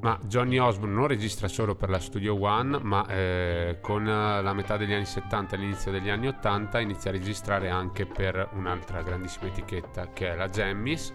Ma 0.00 0.18
Johnny 0.24 0.56
Osborne 0.56 0.94
non 0.94 1.06
registra 1.06 1.46
solo 1.46 1.74
per 1.74 1.90
la 1.90 1.98
Studio 1.98 2.40
One, 2.42 2.78
ma 2.80 3.06
eh, 3.08 3.80
con 3.82 4.04
la 4.04 4.52
metà 4.54 4.78
degli 4.78 4.94
anni 4.94 5.04
70 5.04 5.56
e 5.56 5.58
l'inizio 5.58 5.92
degli 5.92 6.08
anni 6.08 6.28
80 6.28 6.80
inizia 6.80 7.10
a 7.10 7.12
registrare 7.12 7.68
anche 7.68 8.06
per 8.06 8.48
un'altra 8.54 9.02
grandissima 9.02 9.48
etichetta 9.48 10.08
che 10.14 10.32
è 10.32 10.36
la 10.36 10.48
Jammies 10.48 11.12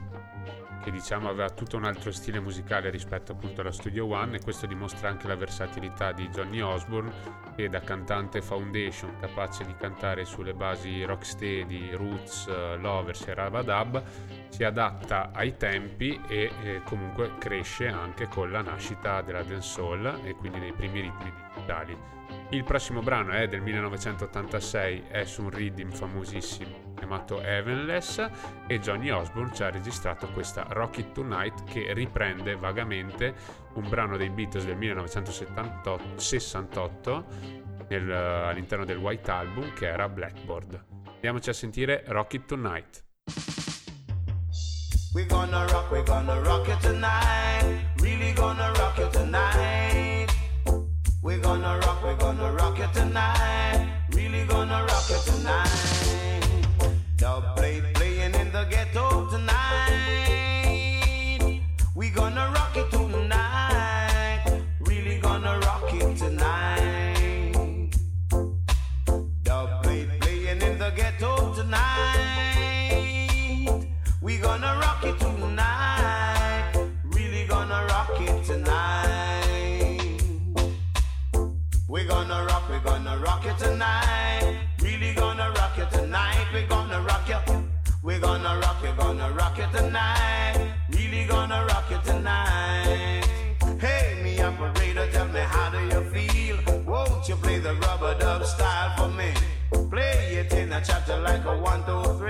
che 0.82 0.92
diciamo 0.92 1.30
aveva 1.30 1.50
tutto 1.50 1.78
un 1.78 1.86
altro 1.86 2.12
stile 2.12 2.40
musicale 2.40 2.90
rispetto 2.90 3.32
appunto 3.32 3.62
alla 3.62 3.72
Studio 3.72 4.08
One 4.08 4.38
e 4.38 4.42
questo 4.42 4.66
dimostra 4.66 5.10
anche 5.10 5.28
la 5.28 5.36
versatilità 5.36 6.12
di 6.12 6.28
Johnny 6.30 6.60
Osborne 6.60 7.12
che 7.56 7.70
da 7.70 7.80
cantante 7.80 8.42
foundation 8.42 9.18
capace 9.20 9.64
di 9.66 9.76
cantare 9.76 10.26
sulle 10.26 10.54
basi 10.54 11.04
rocksteady, 11.04 11.92
roots, 11.92 12.48
lovers 12.78 13.28
e 13.28 13.34
rabadab 13.34 14.04
si 14.50 14.64
adatta 14.64 15.32
ai 15.34 15.56
tempi 15.56 16.20
e, 16.28 16.52
e 16.64 16.82
comunque 16.84 17.38
cresce 17.38 17.88
anche 17.88 18.28
con 18.28 18.52
la 18.52 18.62
nascita 18.62 19.22
della 19.22 19.44
dancehall 19.44 20.22
e 20.24 20.34
quindi 20.34 20.60
dei 20.60 20.74
primi 20.74 21.02
ritmi 21.02 21.32
digitali. 21.54 21.98
Il 22.50 22.64
prossimo 22.64 23.02
brano 23.02 23.32
è 23.32 23.48
del 23.48 23.62
1986, 23.62 25.04
è 25.08 25.24
su 25.24 25.44
un 25.44 25.50
rhythm 25.50 25.92
famosissimo 25.92 26.81
chiamato 26.96 27.42
Heavenless 27.42 28.26
e 28.68 28.80
Johnny 28.80 29.10
Osborne 29.10 29.54
ci 29.54 29.64
ha 29.64 29.70
registrato 29.70 30.28
questa 30.28 30.66
Rocket 30.70 31.12
Tonight 31.14 31.66
che 31.66 31.92
riprende 31.94 32.56
vagamente 32.56 33.34
un 33.74 33.90
brano 33.90 34.16
dei 34.18 34.30
Beatles 34.30 34.66
del 34.66 34.78
1968 34.78 37.26
nel, 37.90 38.12
all'interno 38.12 38.86
del 38.86 38.98
White 38.98 39.32
Album 39.32 39.74
che 39.74 39.88
era 39.88 40.08
Blackboard. 40.08 40.86
Andiamoci 41.14 41.50
a 41.50 41.54
sentire 41.54 42.04
Rocket 42.08 42.46
Tonight. 42.46 43.04
We're 45.14 45.28
gonna 45.28 45.68
rock, 45.68 45.92
we're 45.92 46.04
gonna 46.04 46.40
rock 46.40 46.70
it 46.70 46.80
tonight. 46.80 47.66
Really 48.00 48.32
gonna 48.34 48.72
rock 48.78 48.98
it 48.98 49.12
tonight. 49.12 50.28
We're 51.22 51.40
gonna 51.40 51.80
rock, 51.80 52.02
we're 52.02 52.16
gonna 52.16 52.54
rock 52.54 52.80
it 52.80 52.94
tonight. 52.94 53.90
Really 54.14 54.46
gonna 54.46 54.86
rock 54.86 55.10
it 55.10 55.22
tonight. 55.26 56.21
Playing 57.22 58.34
in 58.34 58.52
the 58.52 58.66
ghetto 58.68 59.30
tonight. 59.30 59.62
We 61.94 62.10
gonna 62.10 62.52
rock 62.56 62.76
it 62.76 62.90
tonight. 62.90 64.64
Really 64.80 65.20
gonna 65.20 65.60
rock 65.60 65.94
it 65.94 66.18
tonight. 66.18 67.92
Playing 69.44 70.62
in 70.64 70.80
the 70.80 70.92
ghetto 70.96 71.54
tonight. 71.54 71.78
We 74.20 74.40
gonna 74.40 74.80
rock 74.82 75.04
it 75.04 75.20
tonight. 75.20 76.74
Really 77.04 77.46
gonna 77.46 77.86
rock 77.88 78.20
it 78.20 78.44
tonight. 78.44 80.02
We 81.88 82.04
gonna 82.04 82.46
rock, 82.46 82.68
we 82.68 82.80
gonna 82.80 83.20
rock 83.20 83.46
it 83.46 83.60
tonight. 83.60 84.21
Gonna 88.22 88.60
rock 88.60 88.78
you, 88.84 88.94
gonna 88.98 89.32
rock 89.32 89.58
you 89.58 89.66
tonight. 89.74 90.74
Really 90.92 91.26
gonna 91.26 91.66
rock 91.68 91.90
you 91.90 92.00
tonight. 92.06 93.26
Hey, 93.80 94.22
me 94.24 94.40
operator, 94.40 95.08
tell 95.12 95.28
me 95.28 95.40
how 95.40 95.70
do 95.72 95.80
you 95.94 96.02
feel? 96.14 96.58
Won't 96.86 97.28
you 97.28 97.36
play 97.36 97.60
the 97.60 97.74
rubber 97.76 98.18
dub 98.20 98.46
style 98.46 98.96
for 98.98 99.10
me? 99.10 99.34
Play 99.90 100.38
it 100.42 100.54
in 100.54 100.72
a 100.72 100.82
chapter 100.82 101.18
like 101.20 101.44
a 101.46 101.58
one, 101.58 101.84
two, 101.86 102.18
three. 102.18 102.21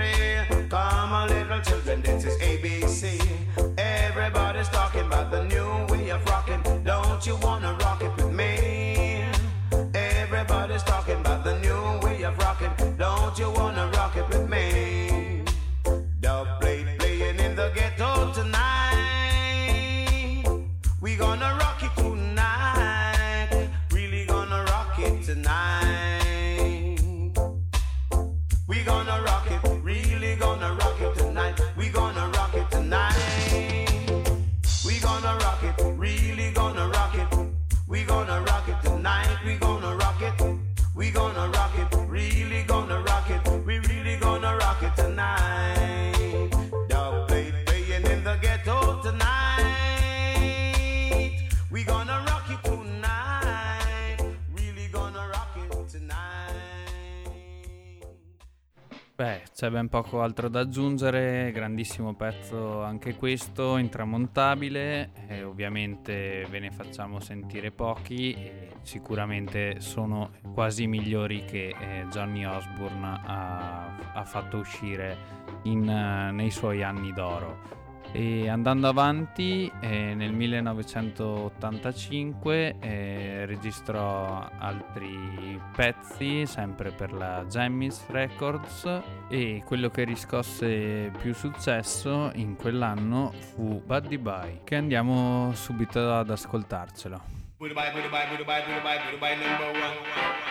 C'è 59.62 59.70
ben 59.70 59.88
poco 59.88 60.22
altro 60.22 60.48
da 60.48 60.58
aggiungere, 60.58 61.52
grandissimo 61.52 62.14
pezzo 62.14 62.82
anche 62.82 63.14
questo, 63.14 63.76
intramontabile, 63.76 65.12
e 65.28 65.44
ovviamente 65.44 66.44
ve 66.50 66.58
ne 66.58 66.72
facciamo 66.72 67.20
sentire 67.20 67.70
pochi, 67.70 68.36
sicuramente 68.82 69.76
sono 69.78 70.30
quasi 70.52 70.88
migliori 70.88 71.44
che 71.44 71.76
eh, 71.78 72.06
Johnny 72.10 72.44
Osbourne 72.44 73.20
ha, 73.24 74.12
ha 74.14 74.24
fatto 74.24 74.56
uscire 74.56 75.16
in, 75.62 75.86
uh, 75.86 76.34
nei 76.34 76.50
suoi 76.50 76.82
anni 76.82 77.12
d'oro. 77.12 77.81
E 78.12 78.48
andando 78.48 78.88
avanti, 78.88 79.72
eh, 79.80 80.14
nel 80.14 80.32
1985 80.34 82.76
eh, 82.78 83.46
registrò 83.46 84.46
altri 84.58 85.58
pezzi, 85.74 86.44
sempre 86.44 86.90
per 86.90 87.14
la 87.14 87.46
Jammies 87.48 88.06
Records, 88.08 89.00
e 89.28 89.62
quello 89.64 89.88
che 89.88 90.04
riscosse 90.04 91.10
più 91.18 91.32
successo 91.32 92.30
in 92.34 92.56
quell'anno 92.56 93.32
fu 93.32 93.80
Buddy 93.84 94.18
Bye, 94.18 94.60
che 94.64 94.76
andiamo 94.76 95.50
subito 95.54 96.12
ad 96.12 96.28
ascoltarcelo. 96.28 97.41
Booty 97.62 97.78
bye, 97.78 97.94
booty 97.94 98.10
bye, 98.10 98.26
booty 98.26 98.42
bye, 98.42 98.58
booty 98.66 98.82
bye, 98.82 98.98
booty 98.98 99.22
bye 99.22 99.38
number 99.38 99.70
one. 99.70 99.94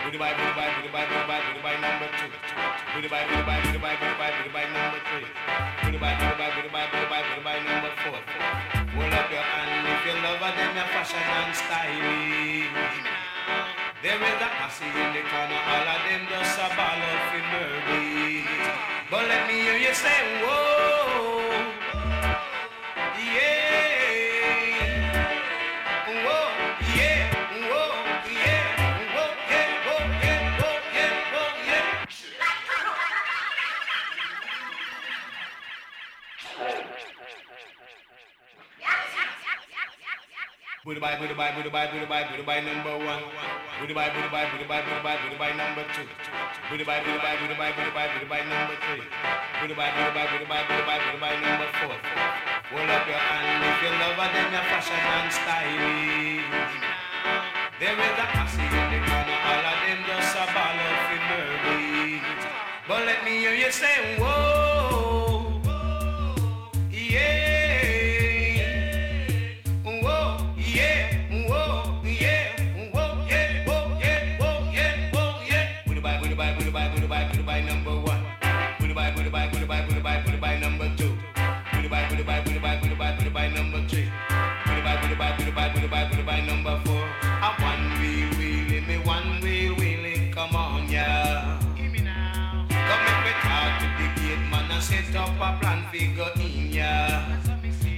Booty 0.00 0.16
bye, 0.16 0.32
booty 0.32 0.52
bye, 0.56 0.72
booty 0.80 0.88
bye, 0.88 1.04
booty 1.04 1.28
bye, 1.28 1.44
booty 1.44 1.60
bye 1.60 1.76
number 1.76 2.08
two. 2.16 2.32
Booty 2.96 3.08
bye, 3.12 3.28
booty 3.28 3.44
bye, 3.44 3.60
booty 3.68 3.76
bye, 3.84 3.96
booty 4.00 4.16
bye, 4.16 4.32
booty 4.32 4.48
bye 4.48 4.64
number 4.72 4.96
three. 5.12 5.28
Booty 5.84 5.98
bye, 6.00 6.16
booty 6.16 6.40
bye, 6.40 6.48
booty 6.56 6.72
bye, 6.72 6.88
booty 6.88 7.06
bye, 7.12 7.20
booty 7.28 7.42
bye 7.44 7.60
number 7.68 7.92
four. 8.00 8.16
Hold 8.16 9.12
up 9.12 9.28
your 9.28 9.44
hand 9.44 9.84
if 9.92 10.00
you 10.08 10.16
love 10.24 10.40
her, 10.40 10.52
then 10.56 10.72
your 10.72 10.88
fashion 10.88 11.20
and 11.20 11.52
styling. 11.52 12.72
There 14.00 14.16
is 14.16 14.40
a 14.40 14.48
posse 14.56 14.88
in 14.88 15.08
the 15.12 15.20
corner, 15.28 15.60
all 15.68 15.88
of 15.92 16.00
them 16.08 16.22
just 16.32 16.56
a 16.64 16.66
ball 16.72 16.96
of 16.96 17.28
murder. 17.52 18.40
But 19.12 19.28
let 19.28 19.52
me 19.52 19.60
hear 19.60 19.76
you 19.76 19.92
say, 19.92 20.16
whoa, 20.40 21.01
Booty 40.84 40.98
bye, 40.98 41.14
booty 41.14 41.34
bye, 41.34 41.54
booty 41.54 41.70
bye, 41.70 41.86
booty 41.86 42.06
bye, 42.10 42.26
booty 42.26 42.42
bye 42.42 42.58
number 42.58 42.98
one. 42.98 43.22
Booty 43.78 43.94
bye, 43.94 44.10
booty 44.10 44.26
bye, 44.34 44.50
booty 44.50 44.66
bye, 44.66 44.82
booty 44.82 44.98
bye, 44.98 45.14
booty 45.22 45.38
bye 45.38 45.54
number 45.54 45.86
two. 45.94 46.02
Booty 46.66 46.82
bye, 46.82 46.98
booty 47.06 47.22
bye, 47.22 47.38
booty 47.38 47.54
bye, 47.54 47.70
booty 47.70 47.90
bye, 47.94 48.10
booty 48.10 48.26
bye 48.26 48.42
number 48.42 48.74
three. 48.82 49.06
Booty 49.62 49.74
bye, 49.78 49.94
booty 49.94 50.10
bye, 50.10 50.26
booty 50.26 50.46
bye, 50.50 50.62
booty 50.66 50.82
bye, 50.82 50.98
booty 51.06 51.18
bye 51.22 51.38
number 51.38 51.68
four. 51.78 51.94
Hold 52.74 52.90
up 52.90 53.06
your 53.06 53.14
hand 53.14 53.62
if 53.62 53.78
you 53.78 53.92
love 53.94 54.18
her, 54.18 54.28
then 54.34 54.50
your 54.50 54.66
fashion 54.74 54.98
and 54.98 55.30
style. 55.30 55.86
There 57.78 57.94
is 57.94 58.18
a 58.18 58.26
posse 58.34 58.66
in 58.66 58.86
the 58.90 58.98
corner, 59.06 59.38
all 59.38 59.62
of 59.62 59.78
them 59.86 60.00
just 60.02 60.34
a 60.34 60.44
ball 60.50 60.78
of 60.82 60.98
murder. 61.30 62.26
But 62.90 63.06
let 63.06 63.22
me 63.22 63.38
hear 63.38 63.54
you 63.54 63.70
say, 63.70 64.18
whoa, 64.18 64.61
by, 85.92 86.06
pull 86.06 86.24
by 86.24 86.40
number 86.40 86.80
four. 86.86 87.04
A 87.22 87.50
one 87.60 88.00
wheel 88.00 88.30
wheelie, 88.38 88.86
me 88.88 88.96
one 89.04 89.40
wheel 89.42 89.74
wheelie, 89.76 90.32
come 90.32 90.56
on, 90.56 90.90
yeah. 90.90 91.60
Give 91.76 91.92
me 91.92 92.00
now. 92.00 92.66
Come 92.70 93.02
make 93.04 93.22
me 93.26 93.32
talk 93.44 93.78
to 93.80 93.86
the 93.98 94.08
gate 94.20 94.44
man 94.50 94.70
and 94.70 94.82
set 94.82 95.14
up 95.14 95.28
a 95.36 95.58
plan, 95.60 95.84
figure 95.92 96.32
in, 96.36 96.72
yeah. 96.72 97.38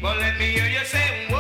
But 0.02 0.18
let 0.18 0.36
me 0.38 0.46
hear 0.46 0.66
you 0.66 0.84
say. 0.84 1.33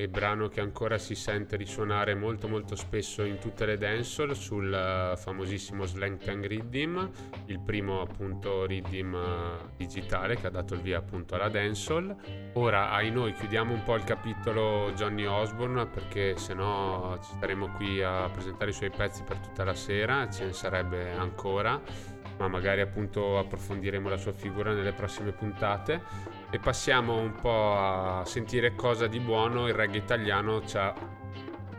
E 0.00 0.08
brano 0.08 0.48
che 0.48 0.62
ancora 0.62 0.96
si 0.96 1.14
sente 1.14 1.56
risuonare 1.56 2.14
molto 2.14 2.48
molto 2.48 2.74
spesso 2.74 3.22
in 3.22 3.38
tutte 3.38 3.66
le 3.66 3.76
dancehall 3.76 4.32
sul 4.32 4.72
eh, 4.72 5.14
famosissimo 5.14 5.84
Slang 5.84 6.16
Tang 6.16 6.42
Rhythm, 6.46 7.10
il 7.46 7.60
primo 7.60 8.00
appunto 8.00 8.64
rhythm 8.64 9.14
eh, 9.14 9.68
digitale 9.76 10.36
che 10.36 10.46
ha 10.46 10.50
dato 10.50 10.72
il 10.72 10.80
via 10.80 10.96
appunto 10.96 11.34
alla 11.34 11.50
dancehall. 11.50 12.16
Ora 12.54 12.92
ai 12.92 13.10
noi 13.10 13.34
chiudiamo 13.34 13.74
un 13.74 13.82
po' 13.82 13.94
il 13.94 14.04
capitolo 14.04 14.90
Johnny 14.92 15.26
Osborne 15.26 15.84
perché 15.84 16.34
se 16.38 16.54
no 16.54 17.18
ci 17.22 17.32
staremo 17.36 17.72
qui 17.72 18.02
a 18.02 18.26
presentare 18.32 18.70
i 18.70 18.74
suoi 18.74 18.90
pezzi 18.90 19.22
per 19.22 19.36
tutta 19.36 19.64
la 19.64 19.74
sera, 19.74 20.30
ce 20.30 20.46
ne 20.46 20.54
sarebbe 20.54 21.12
ancora, 21.12 21.78
ma 22.38 22.48
magari 22.48 22.80
appunto 22.80 23.38
approfondiremo 23.38 24.08
la 24.08 24.16
sua 24.16 24.32
figura 24.32 24.72
nelle 24.72 24.92
prossime 24.92 25.32
puntate 25.32 26.38
e 26.50 26.58
passiamo 26.58 27.16
un 27.16 27.32
po' 27.40 27.76
a 27.76 28.24
sentire 28.24 28.74
cosa 28.74 29.06
di 29.06 29.20
buono 29.20 29.68
il 29.68 29.74
reggae 29.74 29.98
italiano 29.98 30.64
ci 30.66 30.76
ha 30.76 30.92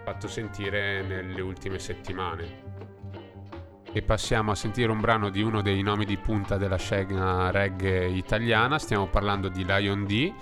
fatto 0.03 0.27
sentire 0.27 1.01
nelle 1.01 1.41
ultime 1.41 1.77
settimane. 1.77 2.69
E 3.91 4.01
passiamo 4.01 4.51
a 4.51 4.55
sentire 4.55 4.89
un 4.89 5.01
brano 5.01 5.29
di 5.29 5.41
uno 5.41 5.61
dei 5.61 5.81
nomi 5.81 6.05
di 6.05 6.17
punta 6.17 6.55
della 6.55 6.77
scena 6.77 7.51
reggae 7.51 8.07
italiana, 8.07 8.79
stiamo 8.79 9.07
parlando 9.07 9.49
di 9.49 9.65
Lion 9.65 10.05
D. 10.05 10.33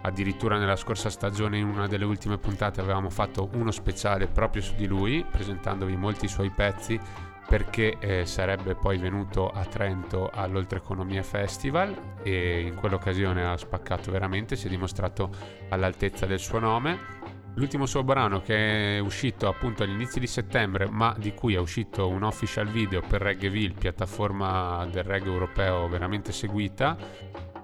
Addirittura 0.00 0.58
nella 0.58 0.76
scorsa 0.76 1.10
stagione, 1.10 1.58
in 1.58 1.66
una 1.66 1.86
delle 1.86 2.04
ultime 2.04 2.38
puntate, 2.38 2.80
avevamo 2.80 3.10
fatto 3.10 3.48
uno 3.52 3.70
speciale 3.70 4.26
proprio 4.26 4.62
su 4.62 4.74
di 4.74 4.86
lui, 4.86 5.24
presentandovi 5.30 5.96
molti 5.96 6.28
suoi 6.28 6.50
pezzi 6.50 6.98
perché 7.46 7.96
eh, 7.98 8.26
sarebbe 8.26 8.74
poi 8.74 8.98
venuto 8.98 9.50
a 9.50 9.64
Trento 9.64 10.30
all'Oltreconomia 10.32 11.22
Festival 11.22 12.16
e 12.22 12.60
in 12.60 12.74
quell'occasione 12.74 13.44
ha 13.44 13.56
spaccato 13.56 14.10
veramente, 14.10 14.56
si 14.56 14.66
è 14.66 14.70
dimostrato 14.70 15.30
all'altezza 15.68 16.26
del 16.26 16.38
suo 16.40 16.58
nome. 16.58 17.22
L'ultimo 17.56 17.86
suo 17.86 18.02
brano 18.02 18.40
che 18.40 18.96
è 18.96 18.98
uscito 18.98 19.46
appunto 19.46 19.84
agli 19.84 19.92
inizi 19.92 20.18
di 20.18 20.26
settembre, 20.26 20.88
ma 20.90 21.14
di 21.16 21.32
cui 21.34 21.54
è 21.54 21.58
uscito 21.58 22.08
un 22.08 22.24
official 22.24 22.66
video 22.66 23.00
per 23.00 23.20
Reggaeville, 23.20 23.74
piattaforma 23.78 24.84
del 24.90 25.04
reggae 25.04 25.32
europeo 25.32 25.86
veramente 25.86 26.32
seguita. 26.32 26.96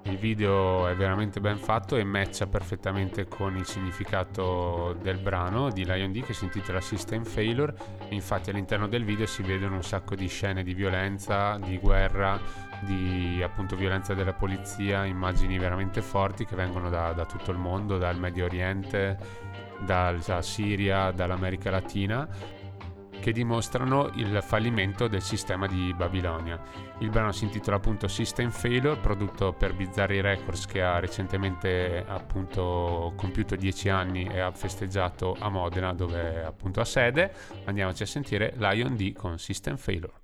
Il 0.04 0.16
video 0.16 0.88
è 0.88 0.94
veramente 0.96 1.40
ben 1.40 1.58
fatto 1.58 1.96
e 1.96 2.04
matcha 2.04 2.46
perfettamente 2.46 3.28
con 3.28 3.56
il 3.56 3.66
significato 3.66 4.96
del 5.00 5.18
brano 5.18 5.70
di 5.70 5.84
Lion 5.84 6.10
D 6.10 6.22
che 6.22 6.32
si 6.32 6.44
intitola 6.44 6.80
System 6.80 7.24
Failure. 7.24 7.74
Infatti 8.08 8.50
all'interno 8.50 8.88
del 8.88 9.04
video 9.04 9.26
si 9.26 9.42
vedono 9.42 9.76
un 9.76 9.82
sacco 9.82 10.14
di 10.14 10.26
scene 10.26 10.62
di 10.62 10.74
violenza, 10.74 11.58
di 11.58 11.78
guerra, 11.78 12.40
di 12.80 13.40
appunto 13.42 13.76
violenza 13.76 14.14
della 14.14 14.32
polizia, 14.32 15.04
immagini 15.04 15.58
veramente 15.58 16.00
forti 16.00 16.44
che 16.44 16.56
vengono 16.56 16.88
da, 16.88 17.12
da 17.12 17.26
tutto 17.26 17.50
il 17.50 17.58
mondo, 17.58 17.98
dal 17.98 18.18
Medio 18.18 18.46
Oriente, 18.46 19.18
dalla 19.80 20.42
Siria, 20.42 21.10
dall'America 21.10 21.70
Latina, 21.70 22.26
che 23.20 23.32
dimostrano 23.32 24.10
il 24.14 24.40
fallimento 24.42 25.06
del 25.06 25.22
sistema 25.22 25.66
di 25.66 25.94
Babilonia. 25.94 26.60
Il 26.98 27.10
brano 27.10 27.32
si 27.32 27.44
intitola 27.44 27.76
appunto 27.76 28.08
System 28.08 28.50
Failure, 28.50 28.98
prodotto 28.98 29.52
per 29.52 29.74
Bizzarri 29.74 30.20
Records 30.20 30.66
che 30.66 30.82
ha 30.82 30.98
recentemente 30.98 32.04
appunto 32.06 33.12
compiuto 33.16 33.54
10 33.54 33.88
anni 33.88 34.24
e 34.24 34.40
ha 34.40 34.50
festeggiato 34.50 35.36
a 35.38 35.48
Modena 35.48 35.92
dove 35.92 36.44
appunto 36.44 36.80
ha 36.80 36.84
sede. 36.84 37.32
Andiamoci 37.64 38.02
a 38.02 38.06
sentire 38.06 38.54
Lion 38.56 38.96
D 38.96 39.12
con 39.12 39.38
System 39.38 39.76
Failure. 39.76 40.19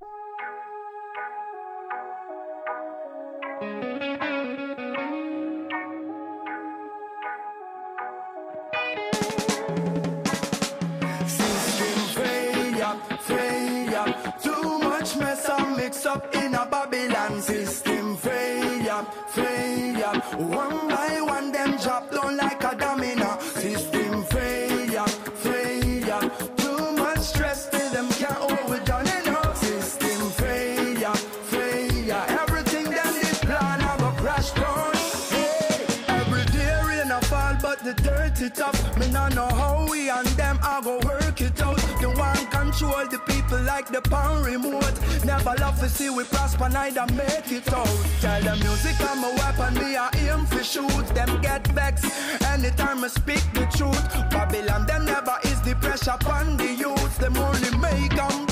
It 38.47 38.61
up. 38.61 38.77
Me 38.99 39.11
not 39.11 39.35
know 39.35 39.49
how 39.49 39.87
we 39.91 40.09
and 40.09 40.27
them 40.41 40.59
I 40.63 40.81
go 40.81 40.99
work 41.05 41.41
it 41.41 41.61
out. 41.61 41.77
The 42.01 42.11
one 42.11 42.47
control 42.47 43.07
the 43.07 43.19
people 43.27 43.61
like 43.63 43.89
the 43.89 44.01
power 44.03 44.43
remote. 44.43 44.97
Never 45.25 45.55
love 45.61 45.79
to 45.81 45.89
see 45.89 46.11
we 46.11 46.25
prosper, 46.25 46.69
neither 46.69 47.07
make 47.13 47.51
it 47.51 47.73
out. 47.73 47.97
Tell 48.21 48.43
the 48.43 48.55
music 48.65 48.97
I'm 49.01 49.25
a 49.25 49.31
weapon, 49.41 49.75
me 49.75 49.97
I 49.97 50.09
aim 50.29 50.47
for 50.47 50.63
shoot. 50.63 51.07
Them 51.15 51.41
get 51.41 51.67
vexed 51.69 52.07
anytime 52.45 53.05
I 53.05 53.09
speak 53.09 53.45
the 53.53 53.67
truth. 53.77 54.07
Babylon 54.31 54.87
them 54.87 55.05
never 55.07 55.37
is 55.45 55.61
the 55.63 55.75
pressure 55.77 56.13
upon 56.13 56.57
the 56.57 56.73
youth. 56.73 57.19
Them 57.19 57.37
only 57.37 57.77
make 57.79 58.19
and 58.19 58.46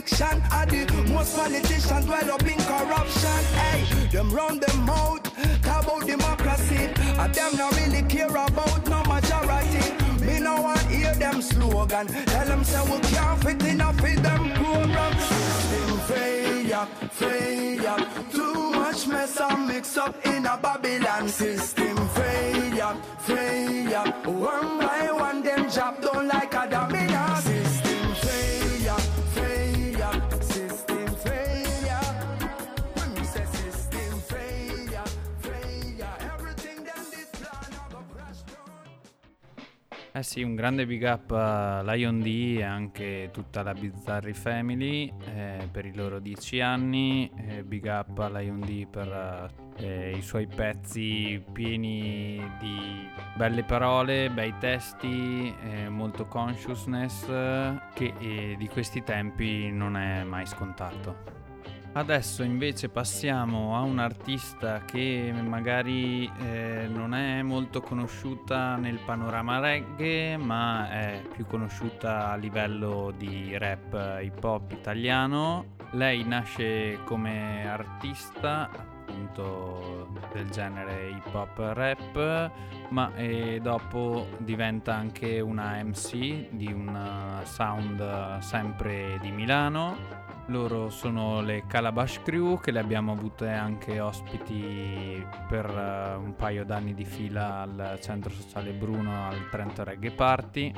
contradiction. 0.00 0.42
And 0.52 0.70
the 0.70 1.12
most 1.12 1.36
politicians 1.36 2.04
dwell 2.04 2.30
up 2.30 2.42
in 2.42 2.58
corruption. 2.58 3.44
Hey, 3.54 4.08
them 4.08 4.30
run 4.30 4.60
them 4.60 4.84
mouth, 4.84 5.26
about 5.62 6.06
democracy. 6.06 6.88
And 7.18 7.34
them 7.34 7.56
not 7.56 7.80
really 7.80 8.02
care 8.02 8.28
about 8.28 8.88
no 8.88 9.02
majority. 9.04 10.24
Me 10.24 10.40
no 10.40 10.62
want 10.62 10.80
hear 10.86 11.14
them 11.14 11.42
slogan. 11.42 12.06
Tell 12.06 12.46
them 12.46 12.64
say 12.64 12.82
we 12.84 12.98
can't 13.00 13.44
fit 13.44 13.62
enough 13.64 14.04
in 14.04 14.22
them 14.22 14.50
program. 14.54 15.18
System 15.18 15.98
failure, 16.00 16.86
failure. 17.10 18.06
Too 18.32 18.70
much 18.72 19.06
mess 19.06 19.40
and 19.40 19.68
mix 19.68 19.96
up 19.96 20.14
in 20.26 20.46
a 20.46 20.58
Babylon 20.58 21.28
system 21.28 21.95
Eh 40.16 40.22
sì, 40.22 40.42
un 40.42 40.54
grande 40.54 40.86
big 40.86 41.02
up 41.02 41.30
a 41.32 41.82
Lion 41.82 42.22
D 42.22 42.56
e 42.56 42.62
anche 42.62 43.28
tutta 43.34 43.62
la 43.62 43.74
Bizzarri 43.74 44.32
Family 44.32 45.12
eh, 45.26 45.68
per 45.70 45.84
i 45.84 45.94
loro 45.94 46.20
dieci 46.20 46.58
anni. 46.58 47.30
eh, 47.36 47.62
big 47.62 47.84
up 47.84 48.18
a 48.20 48.30
Lion 48.30 48.60
D 48.60 48.86
per 48.86 49.52
eh, 49.76 50.16
i 50.16 50.22
suoi 50.22 50.46
pezzi 50.46 51.44
pieni 51.52 52.42
di 52.58 53.06
belle 53.36 53.62
parole, 53.64 54.30
bei 54.30 54.54
testi, 54.58 55.54
eh, 55.62 55.90
molto 55.90 56.24
consciousness 56.24 57.28
eh, 57.28 57.78
che 57.92 58.14
eh, 58.18 58.54
di 58.56 58.68
questi 58.68 59.02
tempi 59.02 59.70
non 59.70 59.98
è 59.98 60.24
mai 60.24 60.46
scontato. 60.46 61.35
Adesso 61.96 62.42
invece 62.42 62.90
passiamo 62.90 63.74
a 63.74 63.80
un'artista 63.80 64.84
che 64.84 65.32
magari 65.34 66.30
eh, 66.40 66.86
non 66.92 67.14
è 67.14 67.40
molto 67.40 67.80
conosciuta 67.80 68.76
nel 68.76 68.98
panorama 69.02 69.60
reggae, 69.60 70.36
ma 70.36 70.90
è 70.90 71.22
più 71.32 71.46
conosciuta 71.46 72.32
a 72.32 72.36
livello 72.36 73.14
di 73.16 73.56
rap 73.56 74.20
hip 74.20 74.44
hop 74.44 74.72
italiano. 74.72 75.76
Lei 75.92 76.22
nasce 76.22 76.98
come 77.04 77.66
artista 77.66 78.68
appunto 79.06 80.08
del 80.32 80.50
genere 80.50 81.10
hip 81.10 81.34
hop 81.34 81.58
rap, 81.72 82.50
ma 82.90 83.14
eh, 83.14 83.60
dopo 83.62 84.26
diventa 84.38 84.94
anche 84.94 85.40
una 85.40 85.82
MC 85.82 86.50
di 86.50 86.72
un 86.72 87.40
sound 87.44 88.38
sempre 88.38 89.18
di 89.20 89.30
Milano 89.30 90.24
loro 90.50 90.90
sono 90.90 91.40
le 91.40 91.64
Calabash 91.66 92.22
Crew 92.22 92.60
che 92.60 92.70
le 92.70 92.78
abbiamo 92.78 93.12
avute 93.12 93.48
anche 93.48 93.98
ospiti 93.98 95.24
per 95.48 95.66
un 95.68 96.34
paio 96.36 96.64
d'anni 96.64 96.94
di 96.94 97.04
fila 97.04 97.62
al 97.62 97.98
Centro 98.00 98.30
Sociale 98.30 98.72
Bruno 98.72 99.26
al 99.26 99.48
Trento 99.50 99.82
Reggae 99.82 100.12
Party. 100.12 100.72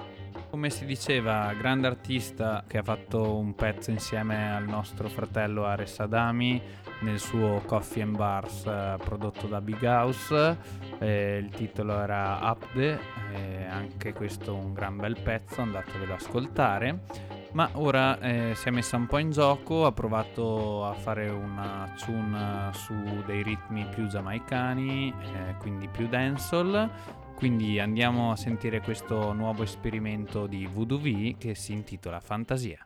Come 0.48 0.70
si 0.70 0.86
diceva, 0.86 1.52
grande 1.52 1.86
artista 1.86 2.64
che 2.66 2.78
ha 2.78 2.82
fatto 2.82 3.36
un 3.36 3.54
pezzo 3.54 3.90
insieme 3.90 4.54
al 4.54 4.64
nostro 4.64 5.08
fratello 5.08 5.66
Ares 5.66 6.00
Adami 6.00 6.62
nel 7.00 7.18
suo 7.18 7.62
Coffee 7.66 8.02
and 8.02 8.16
Bars 8.16 8.64
uh, 8.64 8.96
prodotto 9.02 9.46
da 9.46 9.60
Big 9.60 9.82
House. 9.82 10.58
Eh, 10.98 11.38
il 11.38 11.50
titolo 11.50 12.00
era 12.00 12.38
Upde, 12.42 12.98
eh, 13.34 13.64
anche 13.66 14.12
questo 14.12 14.54
un 14.54 14.72
gran 14.72 14.96
bel 14.96 15.20
pezzo, 15.20 15.60
andatevelo 15.60 16.14
ad 16.14 16.20
ascoltare. 16.20 17.00
Ma 17.52 17.70
ora 17.74 18.18
eh, 18.20 18.52
si 18.54 18.68
è 18.68 18.70
messa 18.70 18.96
un 18.96 19.06
po' 19.06 19.18
in 19.18 19.30
gioco, 19.30 19.86
ha 19.86 19.92
provato 19.92 20.84
a 20.84 20.92
fare 20.92 21.30
una 21.30 21.94
tune 21.96 22.70
su 22.74 22.92
dei 23.24 23.42
ritmi 23.42 23.86
più 23.86 24.06
giamaicani, 24.06 25.08
eh, 25.08 25.54
quindi 25.58 25.88
più 25.88 26.08
dancehall. 26.08 26.90
Quindi 27.34 27.78
andiamo 27.78 28.32
a 28.32 28.36
sentire 28.36 28.80
questo 28.80 29.32
nuovo 29.32 29.62
esperimento 29.62 30.46
di 30.46 30.66
Voodoo 30.66 30.98
V 30.98 31.36
che 31.38 31.54
si 31.54 31.72
intitola 31.72 32.18
Fantasia. 32.20 32.84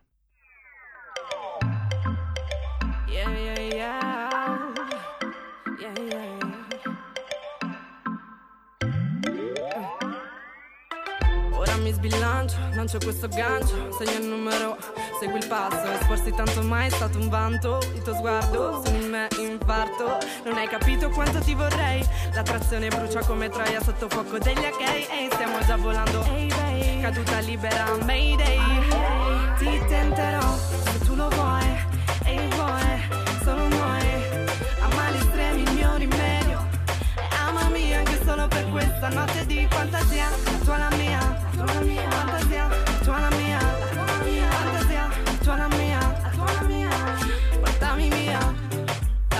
Yeah, 3.07 3.29
yeah. 3.29 3.52
Mi 11.83 11.91
sbilancio, 11.91 12.55
lancio 12.75 12.97
questo 12.97 13.27
gancio, 13.27 13.91
segno 13.91 14.17
il 14.17 14.25
numero, 14.25 14.77
segui 15.19 15.39
il 15.39 15.47
passo, 15.47 15.91
esporsi 15.91 16.33
tanto 16.33 16.61
mai 16.63 16.87
è 16.87 16.89
stato 16.89 17.19
un 17.19 17.27
vanto, 17.27 17.79
il 17.93 18.01
tuo 18.01 18.13
sguardo 18.15 18.81
su 18.83 18.91
di 18.97 19.05
me 19.05 19.27
infarto, 19.37 20.17
non 20.45 20.57
hai 20.57 20.67
capito 20.67 21.09
quanto 21.09 21.39
ti 21.39 21.53
vorrei, 21.53 22.01
l'attrazione 22.33 22.87
brucia 22.87 23.19
come 23.25 23.49
troia 23.49 23.81
sotto 23.81 24.07
fuoco 24.07 24.37
degli 24.37 24.63
AK, 24.63 24.79
ehi 24.79 25.29
stiamo 25.33 25.59
già 25.65 25.75
volando, 25.75 26.23
hey, 26.23 27.01
caduta 27.01 27.39
libera, 27.39 27.85
mayday, 28.05 28.59
ti 29.57 29.81
tenterò 29.85 30.55
se 30.85 30.99
tu 30.99 31.15
lo 31.15 31.27
vuoi, 31.27 31.85
ehi 32.23 32.47
vuoi, 32.55 33.01
solo 33.43 33.67
noi, 33.67 34.07
a 34.79 34.87
mali 34.95 35.17
estremi 35.17 35.61
il 35.63 35.71
mio 35.73 35.95
rimedio, 35.97 36.65
e 37.17 37.35
amami 37.45 37.93
anche 37.93 38.19
solo 38.23 38.47
per 38.47 38.69
questa 38.69 39.09
notte 39.09 39.45
di 39.45 39.67
fantasia, 39.69 40.29
tua 40.63 40.77
la 40.77 40.89
mia, 40.91 41.02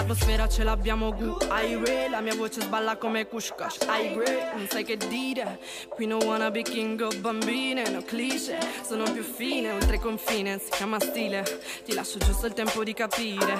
L'atmosfera 0.03 0.49
ce 0.49 0.63
l'abbiamo 0.65 1.13
gu 1.13 1.37
Aire, 1.49 2.09
la 2.09 2.19
mia 2.19 2.35
voce 2.35 2.59
sballa 2.59 2.97
come 2.97 3.25
Kushkash 3.25 3.77
Aire, 3.87 4.51
non 4.53 4.67
sai 4.69 4.83
che 4.83 4.97
dire 4.97 5.61
Qui 5.87 6.05
non 6.05 6.21
wanna 6.25 6.51
be 6.51 6.61
king 6.61 6.99
of 6.99 7.15
bambine 7.19 7.89
No 7.89 8.01
cliché, 8.01 8.57
sono 8.85 9.09
più 9.09 9.23
fine 9.23 9.71
Oltre 9.71 9.99
confine, 9.99 10.59
si 10.59 10.71
chiama 10.71 10.99
stile. 10.99 11.45
Ti 11.85 11.93
lascio 11.93 12.17
giusto 12.17 12.47
il 12.47 12.53
tempo 12.53 12.83
di 12.83 12.93
capire 12.93 13.57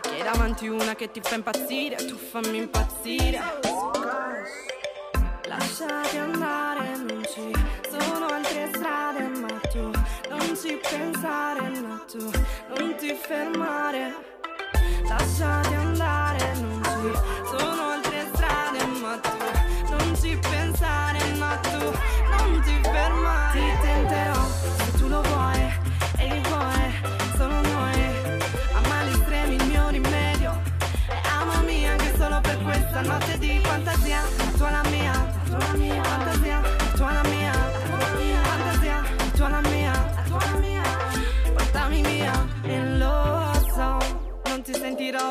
Che 0.00 0.22
davanti 0.22 0.66
una 0.66 0.94
che 0.94 1.10
ti 1.10 1.20
fa 1.22 1.34
impazzire 1.34 1.96
Tu 1.96 2.16
fammi 2.16 2.56
impazzire. 2.56 3.38
Lasciati 5.46 6.16
andare, 6.16 6.96
non 6.96 7.22
ci 7.22 7.52
sono 7.90 8.26
altre 8.26 8.70
strade, 8.72 9.28
ma 9.28 9.60
tu 9.70 9.90
non 10.30 10.56
ci 10.56 10.80
pensare, 10.82 11.68
no 11.68 12.04
tu 12.10 12.30
non 12.74 12.94
ti 12.96 13.14
fermare. 13.14 14.35
Lasciati 15.08 15.74
andare, 15.74 16.54
non 16.60 16.82
ci 16.82 17.56
sono 17.56 17.85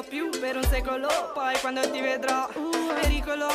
più 0.04 0.30
per 0.40 0.56
un 0.58 0.64
secolo. 0.64 1.08
Poi 1.34 1.58
quando 1.60 1.82
ti 1.90 2.00
vedrò, 2.00 2.48
pericolo. 3.02 3.48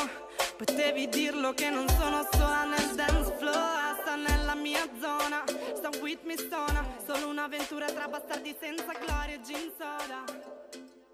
Potevi 0.57 1.09
dirlo 1.09 1.53
che 1.53 1.70
non 1.70 1.88
sono 1.88 2.26
sola 2.33 2.64
nel 2.64 2.94
dance 2.94 3.35
floor. 3.38 3.98
Sta 4.00 4.16
nella 4.16 4.55
mia 4.55 4.87
zona. 5.00 5.42
Sta 5.74 5.90
with 6.00 6.20
me 6.24 6.37
stona. 6.37 6.85
Solo 7.07 7.29
un'avventura 7.29 7.87
tra 7.87 8.09
bastardi 8.09 8.55
senza 8.59 8.92
gloria 8.92 9.35
e 9.35 9.40
gin 9.42 9.70
soda. 9.76 10.24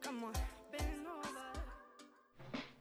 Come 0.04 0.24
on. 0.24 0.54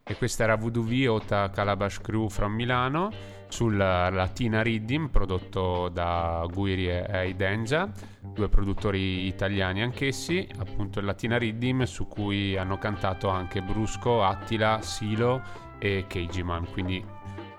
E 0.08 0.16
questa 0.18 0.44
era 0.44 0.56
Voodoo 0.56 0.84
V, 0.84 1.06
Ota 1.10 1.50
Calabash 1.50 2.00
Crew 2.00 2.30
from 2.30 2.54
Milano, 2.54 3.12
sul 3.48 3.78
Latina 3.78 4.62
Riddim, 4.62 5.10
prodotto 5.10 5.90
da 5.90 6.46
Guiri 6.52 6.90
e 6.90 7.06
Aidenja, 7.10 7.90
due 8.22 8.50
produttori 8.50 9.28
italiani 9.28 9.82
anch'essi, 9.82 10.48
appunto 10.58 11.00
il 11.00 11.06
Latina 11.06 11.38
Riddim, 11.38 11.84
su 11.84 12.08
cui 12.08 12.58
hanno 12.58 12.78
cantato 12.78 13.30
anche 13.30 13.62
Brusco, 13.62 14.24
Attila, 14.24 14.82
Silo 14.82 15.42
e 15.80 16.06
Cageman, 16.08 16.72
quindi 16.72 17.04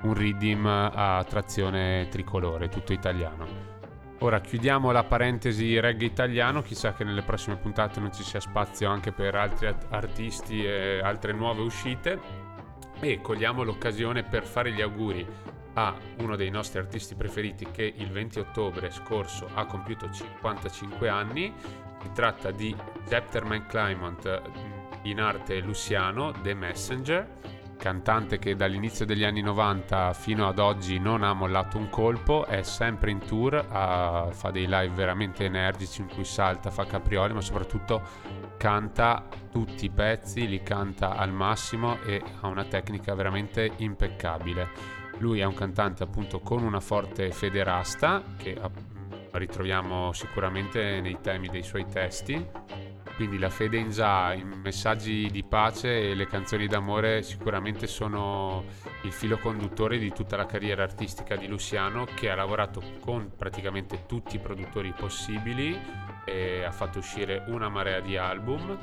un 0.02 0.14
Riddim 0.14 0.66
a 0.66 1.24
trazione 1.28 2.08
tricolore, 2.10 2.68
tutto 2.68 2.92
italiano. 2.92 3.74
Ora 4.20 4.40
chiudiamo 4.40 4.92
la 4.92 5.04
parentesi 5.04 5.78
reggae 5.78 6.06
italiano, 6.06 6.62
chissà 6.62 6.94
che 6.94 7.04
nelle 7.04 7.20
prossime 7.20 7.56
puntate 7.56 8.00
non 8.00 8.14
ci 8.14 8.22
sia 8.22 8.40
spazio 8.40 8.88
anche 8.88 9.12
per 9.12 9.34
altri 9.34 9.74
artisti 9.90 10.64
e 10.64 11.00
altre 11.02 11.32
nuove 11.32 11.60
uscite 11.60 12.18
e 12.98 13.20
cogliamo 13.20 13.62
l'occasione 13.62 14.22
per 14.22 14.44
fare 14.44 14.72
gli 14.72 14.80
auguri 14.80 15.26
a 15.78 15.94
uno 16.18 16.36
dei 16.36 16.50
nostri 16.50 16.78
artisti 16.78 17.14
preferiti 17.14 17.70
che 17.70 17.92
il 17.96 18.10
20 18.10 18.38
ottobre 18.40 18.90
scorso 18.90 19.48
ha 19.54 19.66
compiuto 19.66 20.10
55 20.10 21.08
anni. 21.08 21.52
Si 22.02 22.10
tratta 22.12 22.50
di 22.50 22.74
Jepterman 23.06 23.66
Climont, 23.66 24.42
in 25.02 25.20
arte 25.20 25.60
Luciano, 25.60 26.32
The 26.42 26.54
Messenger, 26.54 27.28
cantante 27.76 28.38
che 28.38 28.56
dall'inizio 28.56 29.04
degli 29.04 29.24
anni 29.24 29.42
90 29.42 30.12
fino 30.14 30.48
ad 30.48 30.58
oggi 30.58 30.98
non 30.98 31.22
ha 31.22 31.32
mollato 31.32 31.78
un 31.78 31.88
colpo, 31.88 32.46
è 32.46 32.62
sempre 32.62 33.10
in 33.10 33.18
tour, 33.18 33.64
ha- 33.68 34.28
fa 34.32 34.50
dei 34.50 34.66
live 34.66 34.94
veramente 34.94 35.44
energici 35.44 36.00
in 36.00 36.08
cui 36.08 36.24
salta, 36.24 36.70
fa 36.70 36.86
caprioli, 36.86 37.34
ma 37.34 37.40
soprattutto 37.40 38.02
canta 38.56 39.28
tutti 39.50 39.84
i 39.84 39.90
pezzi, 39.90 40.48
li 40.48 40.62
canta 40.62 41.16
al 41.16 41.32
massimo 41.32 41.98
e 42.02 42.22
ha 42.40 42.48
una 42.48 42.64
tecnica 42.64 43.14
veramente 43.14 43.70
impeccabile. 43.76 44.95
Lui 45.18 45.40
è 45.40 45.44
un 45.44 45.54
cantante 45.54 46.02
appunto 46.02 46.40
con 46.40 46.62
una 46.62 46.80
forte 46.80 47.30
federasta 47.30 48.22
che 48.36 48.56
app- 48.60 48.76
ritroviamo 49.32 50.12
sicuramente 50.12 51.00
nei 51.00 51.18
temi 51.20 51.48
dei 51.48 51.62
suoi 51.62 51.86
testi. 51.86 52.94
Quindi 53.16 53.38
la 53.38 53.48
fede 53.48 53.78
in 53.78 53.90
Già, 53.90 54.34
i 54.34 54.44
messaggi 54.44 55.30
di 55.30 55.42
pace 55.42 56.10
e 56.10 56.14
le 56.14 56.26
canzoni 56.26 56.66
d'amore 56.66 57.22
sicuramente 57.22 57.86
sono 57.86 58.64
il 59.04 59.12
filo 59.12 59.38
conduttore 59.38 59.96
di 59.96 60.12
tutta 60.12 60.36
la 60.36 60.44
carriera 60.44 60.82
artistica 60.82 61.34
di 61.34 61.46
Luciano 61.46 62.04
che 62.04 62.28
ha 62.28 62.34
lavorato 62.34 62.82
con 63.00 63.32
praticamente 63.34 64.04
tutti 64.06 64.36
i 64.36 64.38
produttori 64.38 64.92
possibili 64.94 65.80
e 66.26 66.62
ha 66.62 66.72
fatto 66.72 66.98
uscire 66.98 67.44
una 67.46 67.70
marea 67.70 68.00
di 68.00 68.18
album 68.18 68.76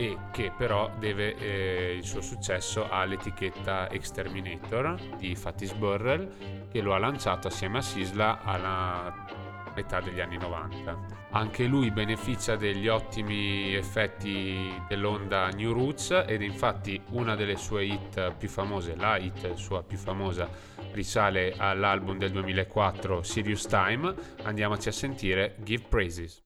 e 0.00 0.16
che 0.30 0.50
però 0.56 0.90
deve 0.98 1.36
eh, 1.36 1.94
il 1.94 2.04
suo 2.04 2.22
successo 2.22 2.88
all'etichetta 2.88 3.90
Exterminator 3.90 4.98
di 5.18 5.34
Fatis 5.34 5.74
Burrell 5.74 6.68
che 6.70 6.80
lo 6.80 6.94
ha 6.94 6.98
lanciato 6.98 7.48
assieme 7.48 7.78
a 7.78 7.82
Sisla 7.82 8.40
alla 8.42 9.26
metà 9.74 10.00
degli 10.00 10.20
anni 10.20 10.38
90. 10.38 11.28
Anche 11.32 11.66
lui 11.66 11.90
beneficia 11.90 12.56
degli 12.56 12.88
ottimi 12.88 13.74
effetti 13.74 14.72
dell'onda 14.88 15.48
New 15.50 15.74
Roots 15.74 16.24
ed 16.26 16.40
infatti 16.40 16.98
una 17.10 17.34
delle 17.34 17.56
sue 17.56 17.84
hit 17.84 18.32
più 18.38 18.48
famose, 18.48 18.96
la 18.96 19.18
hit 19.18 19.52
sua 19.52 19.82
più 19.82 19.98
famosa, 19.98 20.48
risale 20.92 21.52
all'album 21.58 22.16
del 22.16 22.30
2004 22.30 23.22
Serious 23.22 23.66
Time. 23.66 24.14
Andiamoci 24.44 24.88
a 24.88 24.92
sentire 24.92 25.56
Give 25.62 25.84
Praises. 25.86 26.42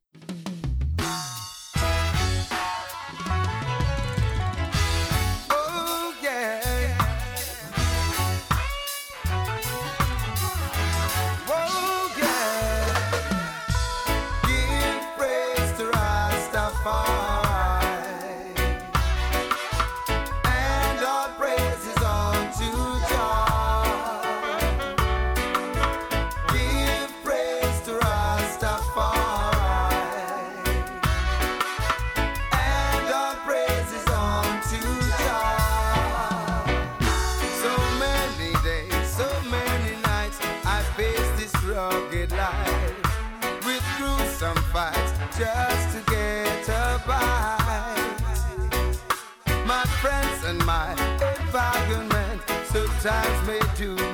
Sometimes 53.05 53.47
may 53.47 53.61
do 53.77 54.14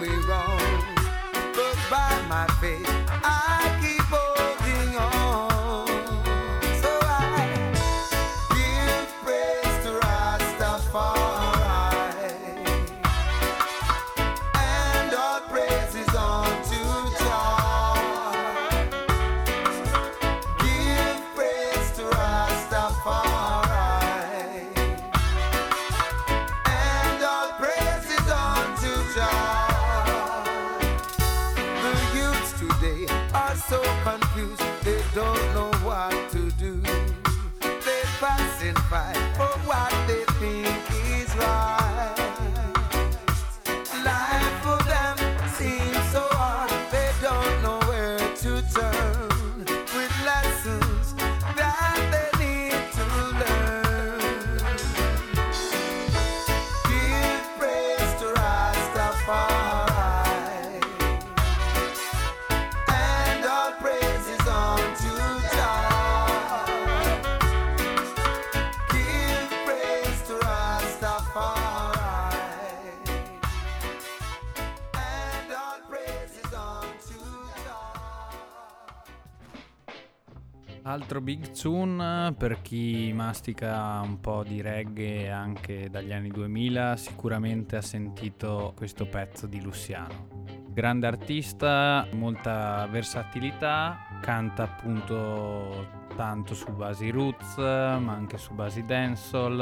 per 82.41 82.63
chi 82.63 83.13
mastica 83.15 84.01
un 84.03 84.19
po' 84.19 84.43
di 84.43 84.63
reggae 84.63 85.29
anche 85.29 85.91
dagli 85.91 86.11
anni 86.11 86.31
2000 86.31 86.97
sicuramente 86.97 87.77
ha 87.77 87.83
sentito 87.83 88.73
questo 88.75 89.05
pezzo 89.05 89.47
di 89.47 89.61
Luciano. 89.61 90.29
Grande 90.73 91.07
artista, 91.07 92.09
molta 92.13 92.87
versatilità, 92.91 94.21
canta 94.23 94.63
appunto 94.63 95.99
tanto 96.17 96.55
su 96.55 96.73
basi 96.73 97.11
roots 97.11 97.59
ma 97.59 98.13
anche 98.15 98.39
su 98.39 98.55
basi 98.55 98.87
dancehall, 98.87 99.61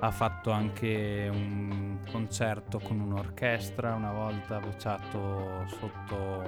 ha 0.00 0.10
fatto 0.10 0.50
anche 0.50 1.30
un 1.32 1.96
concerto 2.10 2.78
con 2.78 3.00
un'orchestra, 3.00 3.94
una 3.94 4.12
volta 4.12 4.58
vocato 4.58 5.64
sotto 5.66 6.44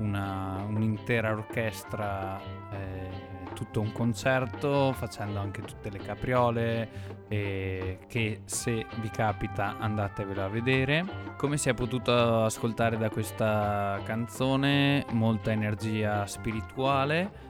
una- 0.00 0.62
un'intera 0.68 1.30
orchestra 1.32 2.38
eh, 2.72 3.35
tutto 3.56 3.80
un 3.80 3.90
concerto 3.90 4.92
facendo 4.92 5.38
anche 5.38 5.62
tutte 5.62 5.88
le 5.88 5.98
capriole 5.98 6.88
e 7.28 8.00
che 8.06 8.42
se 8.44 8.84
vi 9.00 9.08
capita 9.08 9.78
andatevelo 9.78 10.44
a 10.44 10.48
vedere. 10.48 11.04
Come 11.38 11.56
si 11.56 11.70
è 11.70 11.74
potuto 11.74 12.44
ascoltare 12.44 12.98
da 12.98 13.08
questa 13.08 13.98
canzone 14.04 15.06
molta 15.12 15.50
energia 15.50 16.26
spirituale 16.26 17.44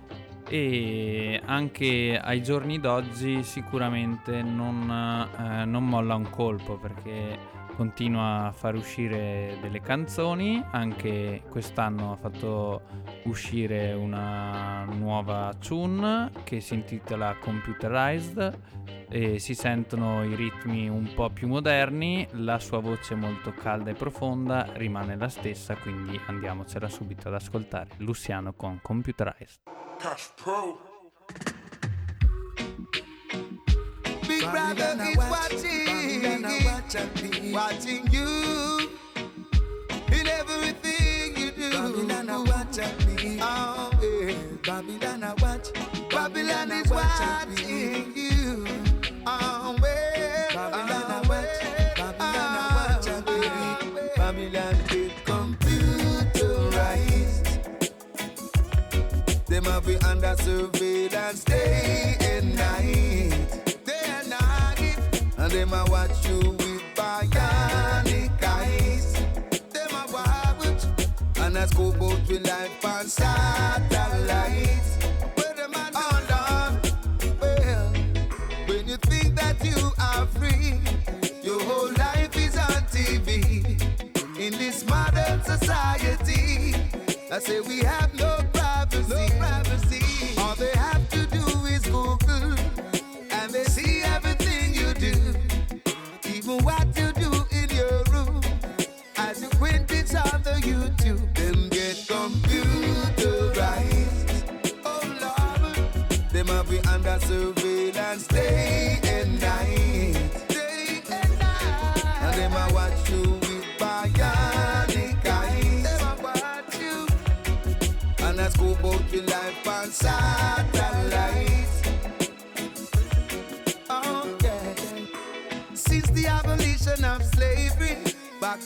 e 0.48 1.42
anche 1.44 2.20
ai 2.22 2.40
giorni 2.40 2.78
d'oggi 2.78 3.42
sicuramente 3.42 4.42
non, 4.42 5.28
eh, 5.36 5.64
non 5.64 5.84
molla 5.84 6.14
un 6.14 6.30
colpo 6.30 6.76
perché 6.76 7.55
continua 7.76 8.46
a 8.46 8.52
far 8.52 8.74
uscire 8.74 9.58
delle 9.60 9.80
canzoni 9.80 10.64
anche 10.70 11.42
quest'anno 11.50 12.12
ha 12.12 12.16
fatto 12.16 12.82
uscire 13.24 13.92
una 13.92 14.84
nuova 14.84 15.52
tune 15.58 16.30
che 16.44 16.60
si 16.60 16.74
intitola 16.74 17.36
Computerized 17.38 18.58
e 19.08 19.38
si 19.38 19.54
sentono 19.54 20.24
i 20.24 20.34
ritmi 20.34 20.88
un 20.88 21.12
po' 21.14 21.30
più 21.30 21.46
moderni, 21.46 22.26
la 22.32 22.58
sua 22.58 22.80
voce 22.80 23.14
molto 23.14 23.52
calda 23.52 23.90
e 23.90 23.94
profonda 23.94 24.68
rimane 24.74 25.16
la 25.16 25.28
stessa, 25.28 25.76
quindi 25.76 26.20
andiamocela 26.26 26.88
subito 26.88 27.28
ad 27.28 27.34
ascoltare. 27.34 27.90
Luciano 27.98 28.52
con 28.54 28.80
Computerized. 28.82 29.60
Big 34.38 34.50
brother 34.50 34.96
is 35.00 35.16
watching, 35.16 36.42
watching 37.54 38.06
you 38.10 38.90
in 40.12 40.26
everything 40.26 41.36
you 41.38 41.50
do. 41.52 41.70
Oh, 43.40 43.90
yeah. 44.02 44.42
Babylon 46.10 46.70
is 46.70 46.90
watching 46.90 48.12
you. 48.14 48.66
Oh, 49.26 49.74
well, 49.80 50.50
oh, 50.54 50.70
well, 50.86 51.04
oh, 51.08 51.22
well. 51.30 51.46
Babylon 54.16 54.76
is 54.90 55.12
computerized. 55.24 56.26
Them 59.46 59.64
have 59.64 59.86
be 59.86 59.96
under 59.96 60.36
surveillance 60.36 61.44
day 61.44 62.15
them 65.68 65.80
a 65.80 65.90
watch 65.90 66.28
you 66.28 66.38
with 66.38 66.82
bionic 66.94 68.42
eyes. 68.42 69.12
Them 69.72 69.90
a 69.90 70.12
watch 70.12 70.84
and 71.38 71.56
a 71.56 71.66
scope 71.66 71.94
out 71.96 72.28
with 72.28 72.46
life 72.46 72.84
on 72.84 73.06
satellites. 73.06 74.96
Where 75.34 75.54
them 75.54 75.74
a 75.74 75.90
hold 75.94 76.30
on, 76.30 76.80
well, 77.40 77.92
when 78.66 78.88
you 78.88 78.96
think 78.96 79.34
that 79.36 79.64
you 79.64 79.92
are 79.98 80.26
free, 80.26 80.80
your 81.42 81.60
whole 81.62 81.92
life 81.92 82.36
is 82.36 82.56
on 82.56 82.82
TV. 82.94 83.80
In 84.38 84.52
this 84.52 84.86
modern 84.86 85.42
society, 85.42 86.74
I 87.32 87.38
say 87.38 87.60
we 87.60 87.80
have 87.80 88.14
no 88.14 88.45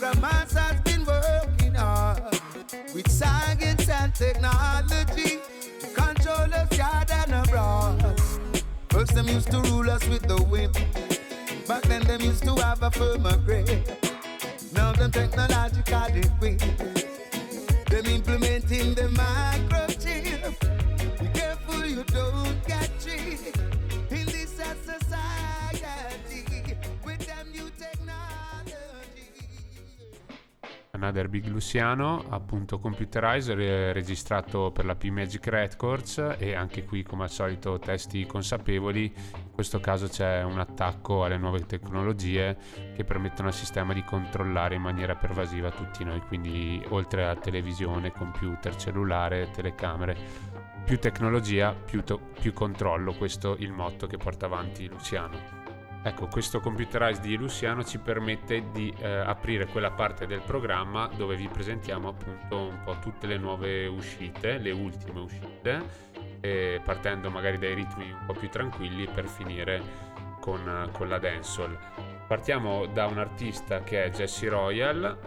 Background 0.01 0.51
has 0.53 0.81
been 0.81 1.05
working 1.05 1.75
hard 1.75 2.23
with 2.95 3.11
science 3.11 3.87
and 3.87 4.15
technology 4.15 5.41
control 5.95 6.55
us 6.55 6.79
yard 6.79 7.11
and 7.11 7.35
abroad. 7.35 8.21
First, 8.89 9.15
them 9.15 9.29
used 9.29 9.51
to 9.51 9.61
rule 9.61 9.91
us 9.91 10.07
with 10.09 10.23
the 10.23 10.43
whip. 10.45 10.73
Back 11.69 11.83
then, 11.83 12.03
them 12.05 12.23
used 12.23 12.45
to 12.45 12.55
have 12.63 12.83
a 12.83 12.91
firmer 12.91 13.37
grip. 13.45 13.69
Now, 14.73 14.93
them 14.93 15.11
technologically 15.11 16.25
quick. 16.39 16.61
Them 17.91 18.07
implementing 18.07 18.95
the 18.95 19.09
microchip. 19.13 20.59
Be 21.21 21.39
careful 21.39 21.85
you 21.85 22.05
don't 22.05 22.67
get 22.67 22.89
tricked 23.01 23.70
Another 31.01 31.31
Big 31.31 31.47
Luciano, 31.47 32.27
appunto 32.29 32.79
computerizer, 32.79 33.57
registrato 33.95 34.71
per 34.71 34.85
la 34.85 34.95
P-Magic 34.95 35.47
Records 35.47 36.37
e 36.37 36.55
anche 36.55 36.85
qui 36.85 37.03
come 37.03 37.23
al 37.23 37.31
solito 37.31 37.79
testi 37.79 38.27
consapevoli, 38.27 39.11
in 39.15 39.51
questo 39.51 39.81
caso 39.81 40.09
c'è 40.09 40.43
un 40.43 40.59
attacco 40.59 41.25
alle 41.25 41.39
nuove 41.39 41.65
tecnologie 41.65 42.55
che 42.95 43.03
permettono 43.05 43.49
al 43.49 43.55
sistema 43.55 43.95
di 43.95 44.05
controllare 44.05 44.75
in 44.75 44.83
maniera 44.83 45.17
pervasiva 45.17 45.71
tutti 45.71 46.05
noi, 46.05 46.21
quindi 46.21 46.85
oltre 46.91 47.27
a 47.27 47.35
televisione, 47.35 48.13
computer, 48.13 48.77
cellulare, 48.77 49.49
telecamere, 49.53 50.15
più 50.85 50.99
tecnologia, 50.99 51.73
più, 51.73 52.05
to- 52.05 52.21
più 52.39 52.53
controllo, 52.53 53.15
questo 53.15 53.57
è 53.57 53.63
il 53.63 53.73
motto 53.73 54.07
che 54.07 54.19
porta 54.19 54.45
avanti 54.45 54.87
Luciano. 54.87 55.60
Ecco, 56.03 56.29
questo 56.29 56.61
computerize 56.61 57.21
di 57.21 57.37
Luciano 57.37 57.85
ci 57.85 57.99
permette 57.99 58.71
di 58.71 58.91
eh, 59.01 59.07
aprire 59.07 59.67
quella 59.67 59.91
parte 59.91 60.27
del 60.27 60.41
programma 60.41 61.11
dove 61.15 61.37
vi 61.37 61.47
presentiamo 61.47 62.09
appunto 62.09 62.69
un 62.69 62.83
po' 62.83 62.97
tutte 63.01 63.27
le 63.27 63.37
nuove 63.37 63.87
uscite, 63.87 64.57
le 64.57 64.71
ultime 64.71 65.21
uscite, 65.21 65.83
e 66.41 66.81
partendo 66.83 67.31
magari 67.31 67.59
dai 67.59 67.75
ritmi 67.75 68.11
un 68.11 68.25
po' 68.25 68.33
più 68.33 68.49
tranquilli 68.49 69.07
per 69.09 69.27
finire 69.27 69.83
con, 70.41 70.89
con 70.91 71.07
la 71.07 71.19
dancehall. 71.19 71.79
Partiamo 72.27 72.87
da 72.87 73.05
un 73.05 73.19
artista 73.19 73.83
che 73.83 74.05
è 74.05 74.11
Jesse 74.11 74.49
Royal, 74.49 75.19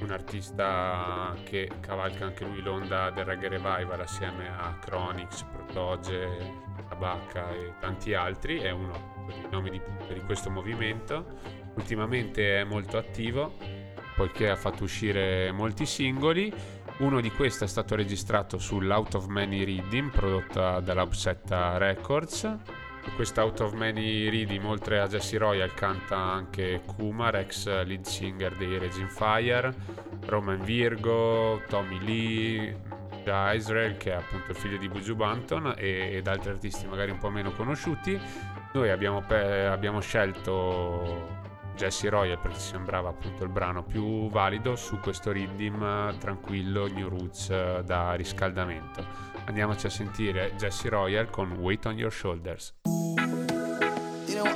un 0.00 0.10
artista 0.10 1.34
che 1.44 1.70
cavalca 1.80 2.24
anche 2.24 2.46
lui 2.46 2.62
l'onda 2.62 3.10
del 3.10 3.26
reggae 3.26 3.50
revival 3.50 4.00
assieme 4.00 4.48
a 4.48 4.78
Chronix, 4.80 5.42
Protoge, 5.42 6.70
Tabacca 6.88 7.50
e 7.50 7.74
tanti 7.78 8.14
altri, 8.14 8.60
è 8.60 8.70
uno 8.70 9.11
dei 9.26 9.46
nomi 9.50 9.70
di 9.70 9.80
di 10.12 10.20
questo 10.20 10.50
movimento. 10.50 11.24
Ultimamente 11.74 12.60
è 12.60 12.64
molto 12.64 12.96
attivo 12.96 13.54
poiché 14.14 14.50
ha 14.50 14.56
fatto 14.56 14.84
uscire 14.84 15.50
molti 15.52 15.86
singoli. 15.86 16.52
Uno 16.98 17.20
di 17.20 17.30
questi 17.30 17.64
è 17.64 17.66
stato 17.66 17.94
registrato 17.94 18.58
sull'Out 18.58 19.14
of 19.14 19.26
Many 19.26 19.64
Reading 19.64 20.10
prodotta 20.10 20.80
dalla 20.80 21.02
Upsetta 21.02 21.78
Records. 21.78 22.58
Questa 23.16 23.42
Out 23.42 23.60
of 23.60 23.72
Many 23.72 24.28
Reading, 24.28 24.64
oltre 24.64 25.00
a 25.00 25.08
Jesse 25.08 25.36
Royal, 25.36 25.74
canta 25.74 26.16
anche 26.16 26.82
Kumar, 26.86 27.34
ex 27.34 27.66
lead 27.84 28.04
singer 28.04 28.54
dei 28.56 28.78
Regine 28.78 29.08
Fire, 29.08 29.74
Roman 30.26 30.60
Virgo, 30.60 31.62
Tommy 31.66 31.98
Lee, 31.98 32.80
da 33.24 33.52
Israel, 33.54 33.96
che 33.96 34.12
è 34.12 34.14
appunto 34.14 34.52
il 34.52 34.56
figlio 34.56 34.76
di 34.76 34.88
Buju 34.88 35.16
Banton, 35.16 35.74
ed 35.76 36.28
altri 36.28 36.50
artisti 36.50 36.86
magari 36.86 37.10
un 37.10 37.18
po' 37.18 37.30
meno 37.30 37.50
conosciuti. 37.50 38.20
Noi 38.74 38.90
abbiamo, 38.90 39.20
pe- 39.20 39.66
abbiamo 39.66 40.00
scelto 40.00 41.40
Jesse 41.76 42.08
Royal 42.08 42.38
perché 42.38 42.58
sembrava 42.58 43.10
appunto 43.10 43.44
il 43.44 43.50
brano 43.50 43.82
più 43.82 44.30
valido 44.30 44.76
su 44.76 44.98
questo 44.98 45.30
riddim 45.30 45.82
eh, 45.82 46.16
tranquillo 46.18 46.86
New 46.86 47.08
Roots 47.08 47.50
eh, 47.50 47.82
da 47.84 48.14
riscaldamento. 48.14 49.04
Andiamoci 49.44 49.86
a 49.86 49.90
sentire 49.90 50.54
Jesse 50.56 50.88
Royal 50.88 51.28
con 51.28 51.52
Weight 51.52 51.84
on 51.86 51.98
Your 51.98 52.12
Shoulders. 52.12 52.74
You 54.26 54.42
know, 54.42 54.50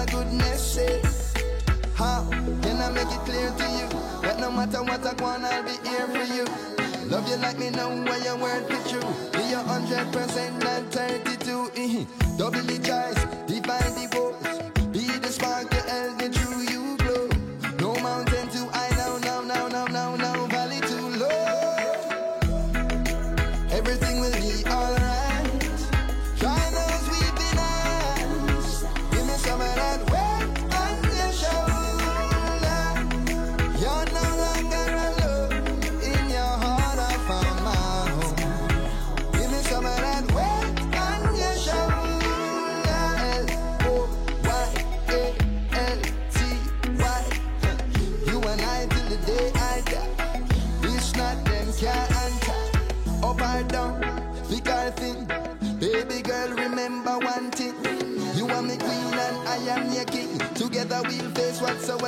Use 0.00 0.14
me 0.14 0.16
for 0.16 0.24
goodness 0.24 0.74
sake. 0.74 1.04
How 1.94 2.24
can 2.30 2.76
I 2.80 2.90
make 2.90 3.06
it 3.06 3.20
clear 3.24 3.50
to 3.50 3.64
you 3.70 3.88
that 4.22 4.38
no 4.40 4.50
matter 4.50 4.82
what 4.82 5.04
I 5.04 5.22
want, 5.22 5.44
I'll 5.44 5.62
be 5.62 5.72
here 5.88 6.06
for 6.06 6.34
you. 6.34 6.44
Love 7.08 7.28
you 7.28 7.36
like 7.36 7.58
me 7.58 7.70
know 7.70 7.88
where 8.04 8.22
your 8.22 8.36
word 8.36 8.68
be 8.68 8.76
true. 8.88 9.00
Be 9.32 9.52
a 9.52 9.58
hundred 9.58 10.12
percent 10.12 10.64
and 10.64 10.92
thirty-two. 10.92 11.70
Mm-hmm. 11.74 12.36
Double 12.36 12.60
Doubly 12.60 12.78
choice, 12.78 13.24
divide 13.46 13.94
divorce. 13.94 14.60
Be 14.92 15.18
the 15.18 15.28
spark 15.28 15.70
that 15.70 15.88
held 15.88 16.18
me 16.18 16.28
through 16.28 16.62
you 16.62 16.89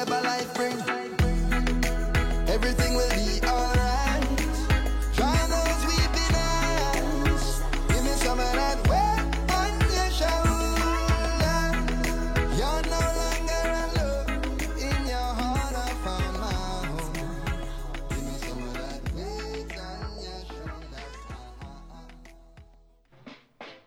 face 0.04 0.10
whatsoever 0.10 0.26
life 0.26 0.54
bring. 0.54 0.72
Everything 2.48 2.94
will 2.94 3.10
be 3.10 3.46
alright. 3.46 3.91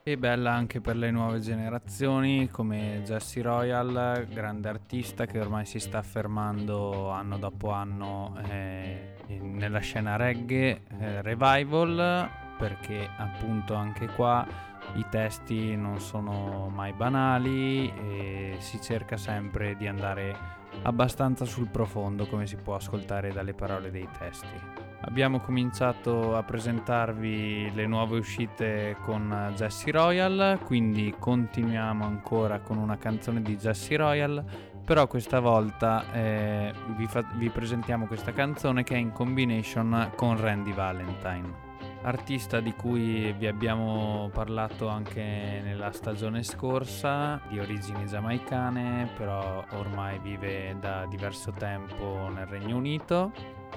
E 0.07 0.17
bella 0.17 0.51
anche 0.51 0.81
per 0.81 0.97
le 0.97 1.09
nuove 1.09 1.39
generazioni 1.39 2.47
come 2.51 3.01
Jesse 3.03 3.41
Royal, 3.41 4.27
grande 4.31 4.69
artista 4.69 5.25
che 5.25 5.39
ormai 5.39 5.65
si 5.65 5.79
sta 5.79 5.97
affermando 5.97 7.09
anno 7.09 7.39
dopo 7.39 7.71
anno 7.71 8.37
eh, 8.47 9.15
nella 9.39 9.79
scena 9.79 10.15
reggae 10.15 10.83
eh, 10.99 11.23
revival 11.23 12.29
perché 12.55 13.09
appunto 13.17 13.73
anche 13.73 14.05
qua 14.09 14.45
i 14.93 15.07
testi 15.09 15.75
non 15.75 15.99
sono 15.99 16.69
mai 16.69 16.93
banali 16.93 17.91
e 17.91 18.57
si 18.59 18.79
cerca 18.79 19.17
sempre 19.17 19.75
di 19.75 19.87
andare 19.87 20.54
abbastanza 20.83 21.45
sul 21.45 21.67
profondo 21.67 22.27
come 22.27 22.47
si 22.47 22.55
può 22.55 22.75
ascoltare 22.75 23.31
dalle 23.31 23.53
parole 23.53 23.91
dei 23.91 24.07
testi. 24.17 24.83
Abbiamo 25.01 25.39
cominciato 25.39 26.35
a 26.35 26.43
presentarvi 26.43 27.73
le 27.73 27.85
nuove 27.85 28.17
uscite 28.17 28.97
con 29.03 29.53
Jesse 29.55 29.91
Royal, 29.91 30.59
quindi 30.63 31.13
continuiamo 31.17 32.03
ancora 32.05 32.59
con 32.59 32.77
una 32.77 32.97
canzone 32.97 33.41
di 33.41 33.55
Jesse 33.55 33.97
Royal, 33.97 34.43
però 34.83 35.05
questa 35.07 35.39
volta 35.39 36.11
eh, 36.11 36.73
vi, 36.95 37.05
fa- 37.05 37.27
vi 37.35 37.49
presentiamo 37.49 38.07
questa 38.07 38.31
canzone 38.31 38.83
che 38.83 38.95
è 38.95 38.97
in 38.97 39.11
combination 39.11 40.11
con 40.15 40.39
Randy 40.39 40.73
Valentine 40.73 41.64
artista 42.03 42.59
di 42.59 42.73
cui 42.73 43.33
vi 43.33 43.47
abbiamo 43.47 44.29
parlato 44.33 44.87
anche 44.87 45.61
nella 45.63 45.91
stagione 45.91 46.43
scorsa, 46.43 47.41
di 47.49 47.59
origini 47.59 48.05
giamaicane, 48.05 49.09
però 49.17 49.63
ormai 49.71 50.19
vive 50.19 50.77
da 50.79 51.05
diverso 51.07 51.51
tempo 51.51 52.29
nel 52.33 52.45
Regno 52.45 52.77
Unito. 52.77 53.31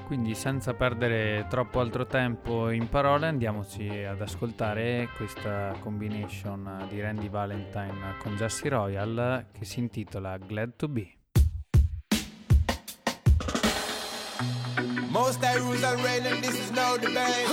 Quindi 0.07 0.35
senza 0.35 0.75
perdere 0.75 1.47
troppo 1.49 1.81
altro 1.81 2.07
tempo 2.07 2.71
in 2.71 2.89
parole 2.89 3.27
andiamoci 3.27 3.89
ad 3.89 4.21
ascoltare 4.21 5.09
questa 5.17 5.75
combination 5.81 6.87
di 6.89 7.01
Randy 7.01 7.29
Valentine 7.29 8.17
con 8.19 8.37
Jesse 8.37 8.69
Royal 8.69 9.47
che 9.53 9.65
si 9.65 9.81
intitola 9.81 10.39
Glad 10.39 10.77
to 10.77 10.89
Be. 10.89 11.18
Most 15.11 15.43
I 15.43 15.57
rules 15.57 15.83
are 15.85 15.97
reign 15.97 16.27
and 16.27 16.43
this 16.45 16.59
is 16.61 16.71
no 16.73 16.99
debate. 16.99 17.47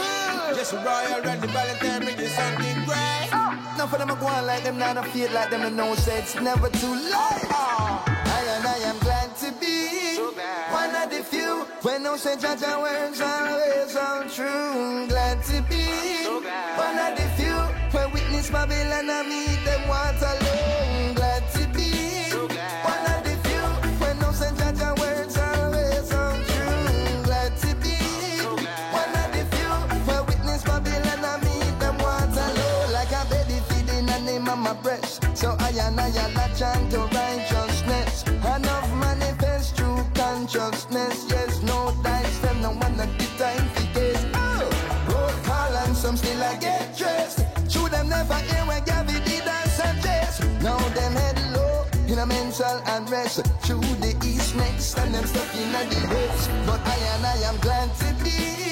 Just 0.56 0.74
a 0.74 0.78
royal 0.78 1.22
Randy 1.24 1.48
Valentine 1.48 2.04
bring 2.04 2.20
you 2.20 2.28
something 2.28 2.76
great. 2.86 3.30
Now 3.78 3.88
for 3.88 3.98
them 3.98 4.12
I 4.12 4.20
go 4.20 4.28
on 4.28 4.46
like 4.46 4.64
them, 4.64 4.78
now 4.78 5.00
I 5.00 5.08
feel 5.10 5.32
like 5.32 5.50
them, 5.50 5.62
and 5.62 5.98
say 6.00 6.20
it's 6.20 6.36
never 6.36 6.70
too 6.70 6.94
late. 6.94 7.48
I 7.52 8.44
and 8.58 8.68
I 8.68 8.78
am 8.90 9.00
glad 9.00 9.36
to 9.38 9.52
be 9.54 10.18
one 10.72 10.96
of 10.96 11.10
the 11.10 11.24
few. 11.24 11.66
When 11.82 12.04
no 12.04 12.18
say 12.18 12.36
our 12.36 12.82
words 12.82 13.22
always 13.22 13.96
untrue. 13.96 15.08
Glad 15.08 15.42
to 15.44 15.62
be 15.70 15.86
one 16.76 16.98
of 17.00 17.18
the 17.18 17.28
few. 17.38 17.56
When 17.92 18.12
witness 18.12 18.50
Babylon 18.50 19.10
and 19.10 19.30
meet 19.30 19.64
them 19.64 19.88
Waterloo. 19.88 20.45
Breast. 34.96 35.38
So 35.38 35.56
I 35.60 35.70
and 35.70 36.00
I 36.00 36.10
latch 36.34 36.62
on 36.62 36.90
to 36.90 37.00
righteousness. 37.00 38.24
Enough 38.28 38.94
manifest 38.96 39.76
through 39.76 40.04
consciousness. 40.14 41.26
Yes, 41.30 41.62
no 41.64 41.94
dice, 42.04 42.40
them 42.40 42.62
no 42.62 42.70
one 42.72 43.00
at 43.00 43.12
the 43.20 43.28
time 43.38 43.68
to 43.76 43.84
guess. 43.94 44.26
Oh, 44.34 44.70
roll 45.10 45.44
call 45.44 45.76
and 45.86 45.96
some 45.96 46.18
still 46.18 46.44
I 46.44 46.56
get 46.58 46.98
dressed. 46.98 47.40
Should 47.70 47.92
them 47.92 48.10
never 48.10 48.36
hear 48.36 48.64
when 48.66 48.84
Gabby 48.84 49.20
did 49.26 49.48
I 49.48 49.64
suggest. 49.68 50.44
Now 50.62 50.78
them 50.90 51.14
head 51.14 51.40
low 51.54 51.86
in 52.08 52.20
a 52.20 52.26
mental 52.26 52.82
unrest. 52.88 53.46
Through 53.64 53.82
the 54.02 54.16
east 54.26 54.56
next 54.56 54.98
and 54.98 55.14
them 55.14 55.26
stuck 55.26 55.54
in 55.56 55.72
the 55.72 56.08
west. 56.14 56.50
But 56.66 56.82
I 56.86 56.98
and 57.16 57.26
I 57.26 57.38
am 57.50 57.58
glad 57.58 57.94
to 57.96 58.24
be 58.24 58.65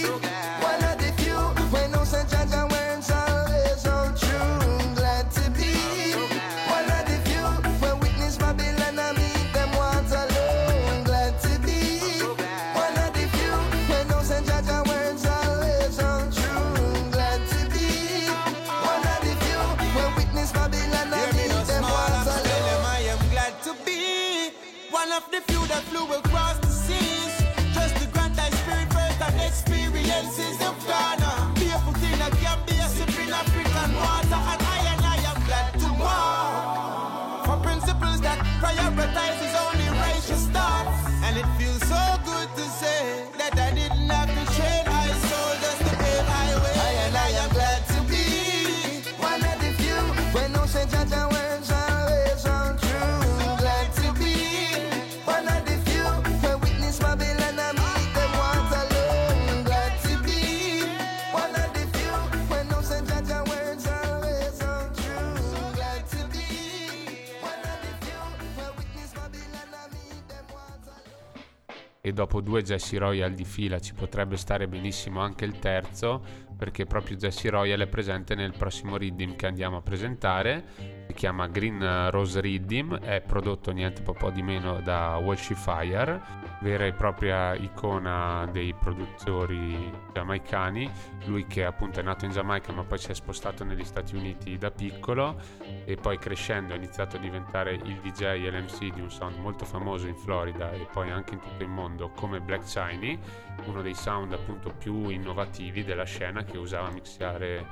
dopo 72.34 72.42
due 72.42 72.64
Jesse 72.64 72.98
Royal 72.98 73.32
di 73.34 73.46
fila 73.46 73.80
ci 73.80 73.94
potrebbe 73.94 74.38
stare 74.38 74.68
benissimo 74.68 75.20
anche 75.20 75.46
il 75.46 75.60
terzo 75.60 76.24
perché 76.58 76.86
proprio 76.86 77.16
Jesse 77.16 77.50
Royal 77.50 77.80
è 77.82 77.88
presente 77.88 78.34
nel 78.34 78.54
prossimo 78.58 78.98
Riddim 78.98 79.36
che 79.36 79.46
andiamo 79.46 79.78
a 79.78 79.82
presentare. 79.82 80.64
Si 81.08 81.14
chiama 81.14 81.48
Green 81.48 82.10
Rose 82.10 82.40
Riddim 82.42 82.98
è 82.98 83.22
prodotto 83.22 83.72
niente 83.72 84.02
po' 84.02 84.32
di 84.32 84.42
meno 84.42 84.80
da 84.82 85.18
Walshy 85.18 85.54
Fire 85.54 86.43
vera 86.64 86.86
e 86.86 86.94
propria 86.94 87.54
icona 87.56 88.48
dei 88.50 88.74
produttori 88.74 89.92
giamaicani 90.14 90.90
lui 91.26 91.46
che 91.46 91.66
appunto 91.66 92.00
è 92.00 92.04
nato 92.04 92.24
in 92.24 92.32
Giamaica 92.32 92.72
ma 92.72 92.84
poi 92.84 92.98
si 92.98 93.12
è 93.12 93.14
spostato 93.14 93.66
negli 93.66 93.84
Stati 93.84 94.16
Uniti 94.16 94.58
da 94.58 94.72
piccolo 94.72 95.36
e 95.84 95.98
poi 95.98 96.18
crescendo 96.18 96.74
ha 96.74 96.78
iniziato 96.78 97.18
a 97.18 97.20
diventare 97.20 97.74
il 97.74 98.00
DJ 98.00 98.22
e 98.22 98.50
l'MC 98.50 98.94
di 98.94 99.02
un 99.02 99.12
sound 99.12 99.38
molto 99.40 99.66
famoso 99.66 100.08
in 100.08 100.16
Florida 100.16 100.72
e 100.72 100.88
poi 100.90 101.12
anche 101.12 101.34
in 101.34 101.42
tutto 101.42 101.62
il 101.62 101.70
mondo 101.70 102.12
come 102.12 102.40
Black 102.40 102.66
Shiny, 102.66 103.20
uno 103.66 103.82
dei 103.82 103.94
sound 103.94 104.32
appunto 104.32 104.74
più 104.74 105.10
innovativi 105.10 105.84
della 105.84 106.06
scena 106.06 106.46
che 106.46 106.58
usava 106.58 106.90
mixare 106.92 107.66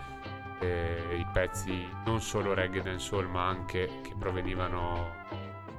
eh, 0.60 1.16
i 1.18 1.26
pezzi 1.32 1.88
non 2.06 2.20
solo 2.20 2.54
reggae 2.54 3.00
soul 3.00 3.28
ma 3.28 3.48
anche 3.48 4.02
che 4.04 4.14
provenivano 4.20 5.20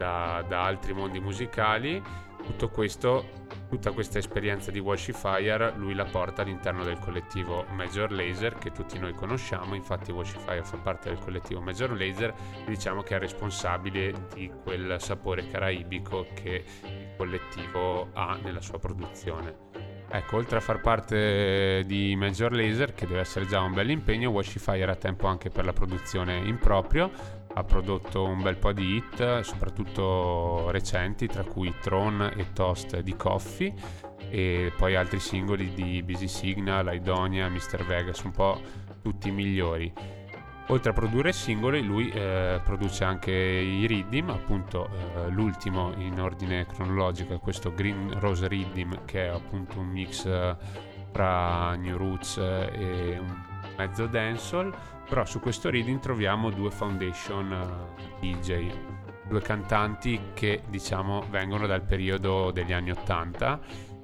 da, 0.03 0.45
da 0.49 0.65
altri 0.65 0.93
mondi 0.93 1.21
musicali. 1.21 2.03
Tutto 2.45 2.69
questo, 2.69 3.29
tutta 3.69 3.93
questa 3.93 4.19
esperienza 4.19 4.71
di 4.71 4.79
Washy 4.79 5.13
Fire 5.13 5.73
lui 5.77 5.95
la 5.95 6.05
porta 6.05 6.43
all'interno 6.43 6.85
del 6.85 6.99
collettivo 6.99 7.65
Major 7.71 8.11
Laser 8.11 8.57
che 8.57 8.73
tutti 8.73 8.99
noi 8.99 9.15
conosciamo, 9.15 9.75
infatti 9.75 10.13
Washy 10.13 10.39
Fire 10.39 10.63
fa 10.63 10.77
parte 10.77 11.09
del 11.09 11.19
collettivo 11.19 11.61
Major 11.61 11.97
Laser 11.97 12.35
diciamo 12.67 13.03
che 13.03 13.17
è 13.17 13.19
responsabile 13.19 14.13
di 14.35 14.51
quel 14.63 14.97
sapore 15.01 15.47
caraibico 15.47 16.27
che 16.35 16.65
il 16.85 17.15
collettivo 17.17 18.11
ha 18.13 18.39
nella 18.43 18.61
sua 18.61 18.79
produzione. 18.79 19.71
Ecco, 20.15 20.37
oltre 20.37 20.59
a 20.59 20.61
far 20.61 20.83
parte 20.83 21.85
di 21.87 22.15
Major 22.17 22.53
Laser, 22.53 22.93
che 22.93 23.07
deve 23.07 23.21
essere 23.21 23.47
già 23.47 23.61
un 23.61 23.73
bel 23.73 23.89
impegno, 23.89 24.29
Washify 24.29 24.79
era 24.79 24.93
a 24.93 24.97
tempo 24.97 25.27
anche 25.27 25.49
per 25.49 25.65
la 25.65 25.73
produzione 25.73 26.37
in 26.37 26.59
proprio. 26.59 27.11
Ha 27.55 27.65
prodotto 27.65 28.25
un 28.25 28.41
bel 28.41 28.57
po' 28.57 28.73
di 28.73 28.97
hit, 28.97 29.41
soprattutto 29.41 30.71
recenti, 30.71 31.27
tra 31.27 31.45
cui 31.45 31.75
Throne 31.81 32.33
e 32.35 32.53
Toast 32.53 32.99
di 33.01 33.15
Coffee, 33.15 33.75
e 34.31 34.73
poi 34.77 34.97
altri 34.97 35.21
singoli 35.21 35.75
di 35.75 36.03
Busy 36.03 36.29
Signal, 36.29 36.95
Idonia, 36.95 37.49
Mr. 37.49 37.85
Vegas, 37.85 38.23
un 38.23 38.31
po' 38.31 38.61
tutti 39.03 39.29
i 39.29 39.33
migliori. 39.33 39.93
Oltre 40.69 40.91
a 40.91 40.95
produrre 40.95 41.33
singoli, 41.33 41.83
lui 41.83 42.09
eh, 42.09 42.61
produce 42.65 43.05
anche 43.05 43.33
i 43.33 43.87
Riddim, 43.87 44.31
appunto 44.31 44.89
eh, 44.89 45.29
l'ultimo 45.29 45.93
in 45.97 46.19
ordine 46.21 46.65
cronologico 46.67 47.35
è 47.35 47.41
questo 47.41 47.75
Green 47.75 48.19
Rose 48.19 48.49
Riddim, 48.49 49.05
che 49.05 49.27
è 49.27 49.29
appunto 49.29 49.81
un 49.81 49.89
mix 49.89 50.25
eh, 50.25 50.57
tra 51.11 51.75
New 51.75 51.97
Roots 51.97 52.39
eh, 52.39 52.71
e 52.73 53.19
un 53.19 53.43
mezzo 53.77 54.07
dancehall, 54.07 54.75
però 55.13 55.27
su 55.27 55.41
questo 55.41 55.69
Riddim 55.69 56.01
troviamo 56.01 56.49
due 56.49 56.71
foundation 56.71 57.53
eh, 57.53 58.33
DJ, 58.33 58.73
due 59.29 59.43
cantanti 59.43 60.19
che 60.33 60.63
diciamo 60.71 61.27
vengono 61.29 61.67
dal 61.67 61.83
periodo 61.83 62.51
degli 62.51 62.73
anni 62.73 62.93
80 62.93 63.61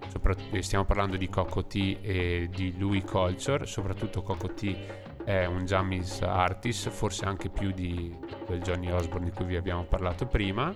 soprattutto, 0.06 0.60
stiamo 0.60 0.84
parlando 0.84 1.16
di 1.16 1.26
Coco 1.30 1.64
T 1.64 1.96
e 2.02 2.50
di 2.54 2.76
Louis 2.76 3.02
Culture, 3.04 3.64
soprattutto 3.64 4.20
Coco 4.20 4.52
T 4.52 4.76
è 5.24 5.46
un 5.46 5.64
jammies 5.64 6.20
artist, 6.20 6.90
forse 6.90 7.24
anche 7.24 7.48
più 7.48 7.70
di 7.70 8.14
quel 8.44 8.60
Johnny 8.60 8.90
Osborne 8.90 9.30
di 9.30 9.32
cui 9.34 9.46
vi 9.46 9.56
abbiamo 9.56 9.84
parlato 9.84 10.26
prima. 10.26 10.74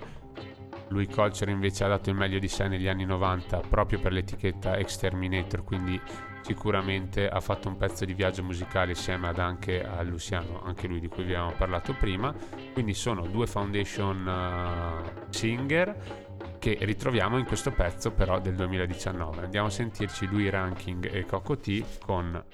Louis 0.88 1.14
Culture 1.14 1.50
invece 1.50 1.84
ha 1.84 1.88
dato 1.88 2.08
il 2.08 2.16
meglio 2.16 2.38
di 2.38 2.48
sé 2.48 2.68
negli 2.68 2.88
anni 2.88 3.04
90 3.04 3.60
proprio 3.68 4.00
per 4.00 4.12
l'etichetta 4.12 4.78
Exterminator, 4.78 5.62
quindi 5.62 6.00
sicuramente 6.42 7.28
ha 7.28 7.40
fatto 7.40 7.68
un 7.68 7.76
pezzo 7.76 8.04
di 8.04 8.14
viaggio 8.14 8.42
musicale 8.42 8.90
insieme 8.90 9.28
ad 9.28 9.38
anche 9.38 9.82
a 9.82 10.02
Luciano, 10.02 10.62
anche 10.62 10.86
lui 10.86 11.00
di 11.00 11.08
cui 11.08 11.24
vi 11.24 11.34
abbiamo 11.34 11.54
parlato 11.56 11.94
prima. 11.94 12.34
Quindi 12.72 12.94
sono 12.94 13.26
due 13.26 13.46
foundation 13.46 14.26
uh, 14.26 15.30
singer 15.30 16.30
che 16.58 16.78
ritroviamo 16.80 17.38
in 17.38 17.44
questo 17.44 17.70
pezzo 17.72 18.12
però 18.12 18.40
del 18.40 18.54
2019. 18.54 19.42
Andiamo 19.42 19.66
a 19.66 19.70
sentirci 19.70 20.26
lui 20.26 20.48
Ranking 20.48 21.12
e 21.12 21.24
Coco 21.24 21.56
T 21.56 21.84
con 22.04 22.44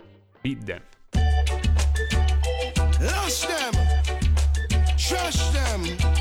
Beat. 0.40 0.82
Lush 3.00 3.46
them, 3.46 3.72
trash 4.96 5.50
them. 5.52 6.17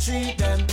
Treat 0.00 0.38
them. 0.38 0.66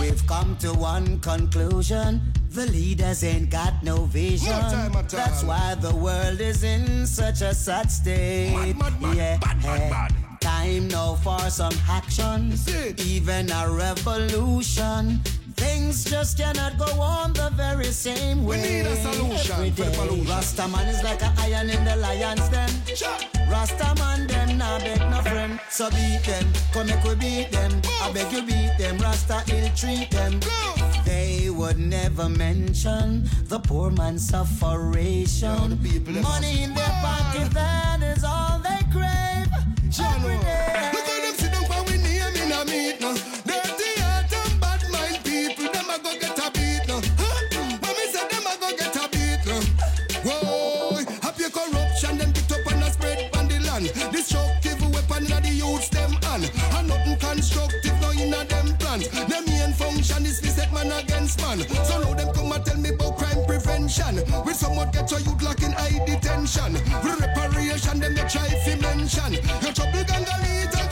We've 0.00 0.26
come 0.26 0.56
to 0.58 0.72
one 0.72 1.20
conclusion. 1.20 2.20
The 2.50 2.66
leaders 2.66 3.22
ain't 3.24 3.50
got 3.50 3.82
no 3.82 4.04
vision. 4.04 4.50
No 4.50 4.60
time 4.70 4.96
at 4.96 5.08
That's 5.08 5.42
why 5.44 5.74
the 5.74 5.94
world 5.94 6.40
is 6.40 6.64
in 6.64 7.06
such 7.06 7.42
a 7.42 7.52
sad 7.54 7.90
state. 7.90 8.74
Mad, 8.76 9.00
mad, 9.00 9.16
yeah. 9.16 10.08
Time 10.40 10.88
now 10.88 11.16
for 11.16 11.38
some 11.50 11.74
action. 11.88 12.54
Even 12.98 13.50
a 13.50 13.70
revolution. 13.70 15.20
Things 15.56 16.04
just 16.04 16.38
cannot 16.38 16.78
go 16.78 17.00
on 17.00 17.34
the 17.34 17.50
very 17.54 17.92
same 17.92 18.44
way. 18.44 18.56
We 18.56 18.68
need 18.68 18.86
a 18.86 18.96
solution 18.96 19.56
every 19.56 20.24
Rastaman 20.24 20.88
is 20.88 21.02
like 21.02 21.22
a 21.22 21.32
iron 21.38 21.68
in 21.68 21.84
the 21.84 21.96
lion's 21.96 22.48
den. 22.48 23.39
Cha. 23.50 23.56
Rastaman 23.56 24.28
them 24.28 24.58
nah 24.58 24.78
beg 24.78 25.00
no 25.10 25.20
friend. 25.22 25.60
So 25.70 25.90
beat 25.90 26.22
them, 26.24 26.46
come 26.72 26.86
make 26.86 27.02
we 27.04 27.14
beat 27.16 27.50
them. 27.50 27.80
I 28.02 28.12
beg 28.12 28.32
you 28.32 28.42
beat 28.42 28.76
them, 28.78 28.98
Rasta 28.98 29.42
ill 29.52 29.70
treat 29.74 30.10
them. 30.10 30.40
They 31.04 31.50
would 31.50 31.78
never 31.78 32.28
mention 32.28 33.28
the 33.44 33.58
poor 33.58 33.90
man's 33.90 34.28
sufferation. 34.28 35.48
Yeah, 35.48 35.68
the 35.68 35.76
people, 35.76 36.14
them 36.14 36.22
Money 36.22 36.62
in 36.62 36.74
their 36.74 36.94
pocket, 37.02 37.50
that 37.52 38.02
is 38.02 38.24
all 38.24 38.59
a 59.06 59.24
them. 59.28 59.44
Main 59.46 59.72
function 59.72 60.24
is 60.26 60.40
to 60.40 60.48
set 60.48 60.72
man 60.72 60.90
against 60.92 61.40
man. 61.42 61.60
So 61.84 62.00
now 62.00 62.14
them 62.14 62.34
come 62.34 62.52
and 62.52 62.64
tell 62.64 62.76
me 62.78 62.90
about 62.90 63.18
crime 63.18 63.44
prevention. 63.46 64.16
With 64.44 64.56
somewhat 64.56 64.92
get 64.92 65.10
your 65.10 65.20
youth 65.20 65.42
locked 65.42 65.62
in 65.62 65.72
high 65.72 66.04
detention. 66.04 66.74
Reparation, 67.04 68.00
them 68.00 68.14
they 68.14 68.26
try 68.28 68.48
to 68.48 68.76
mention. 68.82 69.32
Your 69.62 69.72
trouble 69.72 70.04
ganga 70.04 70.36
lead, 70.42 70.74
I 70.74 70.89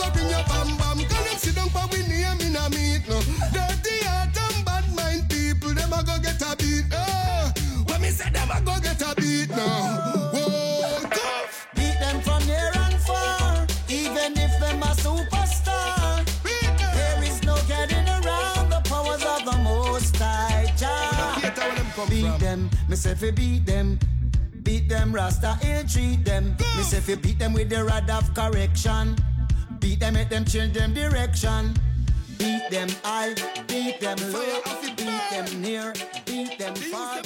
them, 22.48 22.70
me 22.88 22.96
say 22.96 23.14
fi 23.14 23.30
beat 23.30 23.66
them. 23.66 23.98
Beat 24.62 24.88
them, 24.88 25.12
Rasta 25.12 25.58
ill 25.62 25.84
treat 25.84 26.24
them. 26.24 26.56
Me 26.76 26.82
say 26.82 27.00
fi 27.00 27.14
beat 27.14 27.38
them 27.38 27.52
with 27.52 27.68
the 27.68 27.84
rod 27.84 28.08
of 28.10 28.32
correction. 28.34 29.16
Beat 29.80 30.00
them, 30.00 30.14
make 30.14 30.30
them 30.30 30.44
change 30.44 30.72
them 30.72 30.94
direction. 30.94 31.74
Beat 32.38 32.70
them 32.70 32.88
high, 33.04 33.34
beat 33.66 34.00
them 34.00 34.18
low, 34.32 34.62
beat 34.96 35.24
them 35.30 35.46
near, 35.60 35.92
beat 36.24 36.58
them 36.58 36.74
far, 36.74 37.20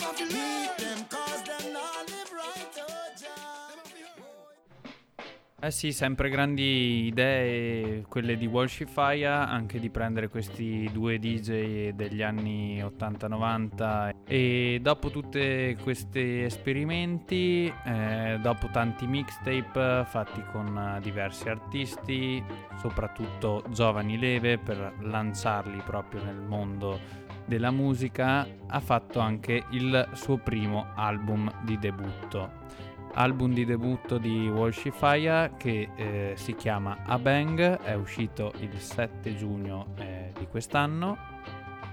Eh 5.64 5.70
sì, 5.70 5.92
sempre 5.92 6.28
grandi 6.28 7.06
idee 7.06 8.02
quelle 8.08 8.36
di 8.36 8.46
Walshifaya, 8.46 9.48
anche 9.48 9.78
di 9.78 9.90
prendere 9.90 10.26
questi 10.28 10.90
due 10.92 11.20
DJ 11.20 11.90
degli 11.90 12.20
anni 12.20 12.82
80-90 12.82 14.12
e 14.26 14.80
dopo 14.82 15.10
tutti 15.10 15.76
questi 15.80 16.42
esperimenti, 16.42 17.72
eh, 17.84 18.40
dopo 18.42 18.70
tanti 18.72 19.06
mixtape 19.06 20.04
fatti 20.04 20.42
con 20.50 20.76
eh, 20.76 21.00
diversi 21.00 21.48
artisti, 21.48 22.42
soprattutto 22.80 23.62
giovani 23.70 24.18
leve 24.18 24.58
per 24.58 24.94
lanciarli 24.98 25.80
proprio 25.86 26.24
nel 26.24 26.40
mondo 26.40 26.98
della 27.46 27.70
musica, 27.70 28.44
ha 28.66 28.80
fatto 28.80 29.20
anche 29.20 29.62
il 29.70 30.08
suo 30.14 30.38
primo 30.38 30.88
album 30.96 31.48
di 31.62 31.78
debutto 31.78 32.62
album 33.14 33.52
di 33.52 33.64
debutto 33.64 34.18
di 34.18 34.48
Walshifaya 34.48 35.54
che 35.56 35.88
eh, 35.94 36.32
si 36.36 36.54
chiama 36.54 36.98
A 37.04 37.18
Bang, 37.18 37.80
è 37.80 37.94
uscito 37.94 38.52
il 38.60 38.78
7 38.78 39.34
giugno 39.36 39.94
eh, 39.96 40.32
di 40.38 40.46
quest'anno. 40.46 41.31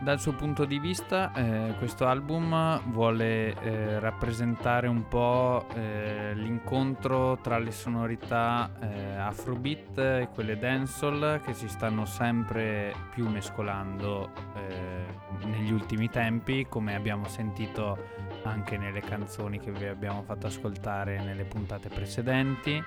Dal 0.01 0.17
suo 0.17 0.31
punto 0.31 0.63
di 0.63 0.79
vista 0.79 1.33
eh, 1.33 1.75
questo 1.77 2.07
album 2.07 2.81
vuole 2.89 3.53
eh, 3.53 3.99
rappresentare 3.99 4.87
un 4.87 5.09
po' 5.09 5.67
eh, 5.75 6.31
l'incontro 6.35 7.37
tra 7.41 7.59
le 7.59 7.71
sonorità 7.71 8.71
eh, 8.79 9.15
afrobeat 9.17 9.97
e 9.97 10.29
quelle 10.33 10.57
dancehall 10.57 11.41
che 11.41 11.53
si 11.53 11.67
stanno 11.67 12.05
sempre 12.05 12.93
più 13.13 13.27
mescolando 13.27 14.31
eh, 14.55 15.47
negli 15.47 15.73
ultimi 15.73 16.09
tempi 16.09 16.65
come 16.69 16.95
abbiamo 16.95 17.27
sentito 17.27 17.97
anche 18.43 18.77
nelle 18.77 19.01
canzoni 19.01 19.59
che 19.59 19.71
vi 19.71 19.85
abbiamo 19.85 20.21
fatto 20.21 20.47
ascoltare 20.47 21.21
nelle 21.21 21.43
puntate 21.43 21.89
precedenti 21.89 22.81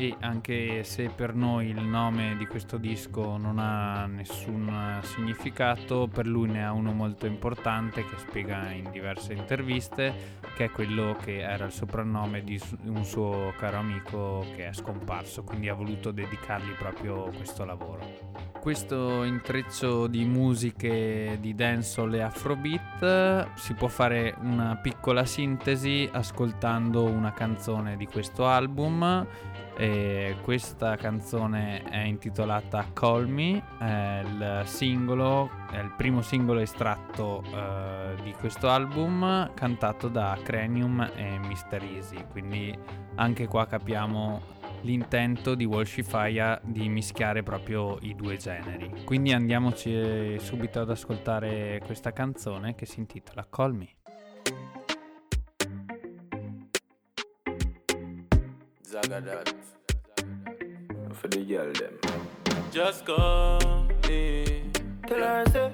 e 0.00 0.14
anche 0.20 0.84
se 0.84 1.08
per 1.08 1.34
noi 1.34 1.70
il 1.70 1.82
nome 1.82 2.36
di 2.38 2.46
questo 2.46 2.76
disco 2.76 3.36
non 3.36 3.58
ha 3.58 4.06
nessun 4.06 5.00
significato, 5.02 6.06
per 6.06 6.24
lui 6.24 6.48
ne 6.48 6.64
ha 6.64 6.70
uno 6.70 6.92
molto 6.92 7.26
importante 7.26 8.04
che 8.04 8.16
spiega 8.16 8.70
in 8.70 8.90
diverse 8.92 9.32
interviste, 9.32 10.36
che 10.54 10.66
è 10.66 10.70
quello 10.70 11.16
che 11.20 11.40
era 11.40 11.64
il 11.64 11.72
soprannome 11.72 12.44
di 12.44 12.60
un 12.84 13.04
suo 13.04 13.52
caro 13.58 13.78
amico 13.78 14.46
che 14.54 14.68
è 14.68 14.72
scomparso, 14.72 15.42
quindi 15.42 15.68
ha 15.68 15.74
voluto 15.74 16.12
dedicargli 16.12 16.70
proprio 16.78 17.32
questo 17.36 17.64
lavoro. 17.64 18.46
Questo 18.60 19.24
intreccio 19.24 20.06
di 20.06 20.24
musiche 20.24 21.38
di 21.40 21.54
dancehall 21.56 22.14
e 22.14 22.20
afrobeat 22.20 23.54
si 23.54 23.74
può 23.74 23.88
fare 23.88 24.34
una 24.42 24.76
piccola 24.76 25.24
sintesi 25.24 26.08
ascoltando 26.12 27.02
una 27.04 27.32
canzone 27.32 27.96
di 27.96 28.06
questo 28.06 28.46
album. 28.46 29.26
E 29.80 30.34
questa 30.42 30.96
canzone 30.96 31.84
è 31.84 32.02
intitolata 32.02 32.90
Call 32.92 33.28
Me, 33.28 33.62
è 33.78 34.22
il 34.26 34.62
singolo, 34.64 35.48
è 35.70 35.78
il 35.78 35.92
primo 35.96 36.20
singolo 36.20 36.58
estratto 36.58 37.44
eh, 37.44 38.16
di 38.24 38.32
questo 38.32 38.68
album 38.68 39.54
cantato 39.54 40.08
da 40.08 40.36
Cranium 40.42 41.08
e 41.14 41.38
Mr. 41.38 41.80
Easy, 41.80 42.24
quindi 42.28 42.76
anche 43.14 43.46
qua 43.46 43.66
capiamo 43.66 44.56
l'intento 44.80 45.54
di 45.54 45.64
Walshifaya 45.64 46.60
di 46.64 46.88
mischiare 46.88 47.44
proprio 47.44 47.98
i 48.00 48.16
due 48.16 48.36
generi. 48.36 49.04
Quindi 49.04 49.32
andiamoci 49.32 50.40
subito 50.40 50.80
ad 50.80 50.90
ascoltare 50.90 51.80
questa 51.86 52.12
canzone 52.12 52.74
che 52.74 52.84
si 52.84 52.98
intitola 52.98 53.46
Call 53.48 53.76
Me. 53.76 53.97
Zagadat. 59.08 59.54
For 61.14 61.28
the 61.28 61.42
girl 61.42 61.72
them. 61.72 61.94
Just 62.70 63.06
call 63.06 63.86
me, 64.06 64.64
Tell 65.06 65.18
her 65.20 65.44
say, 65.50 65.72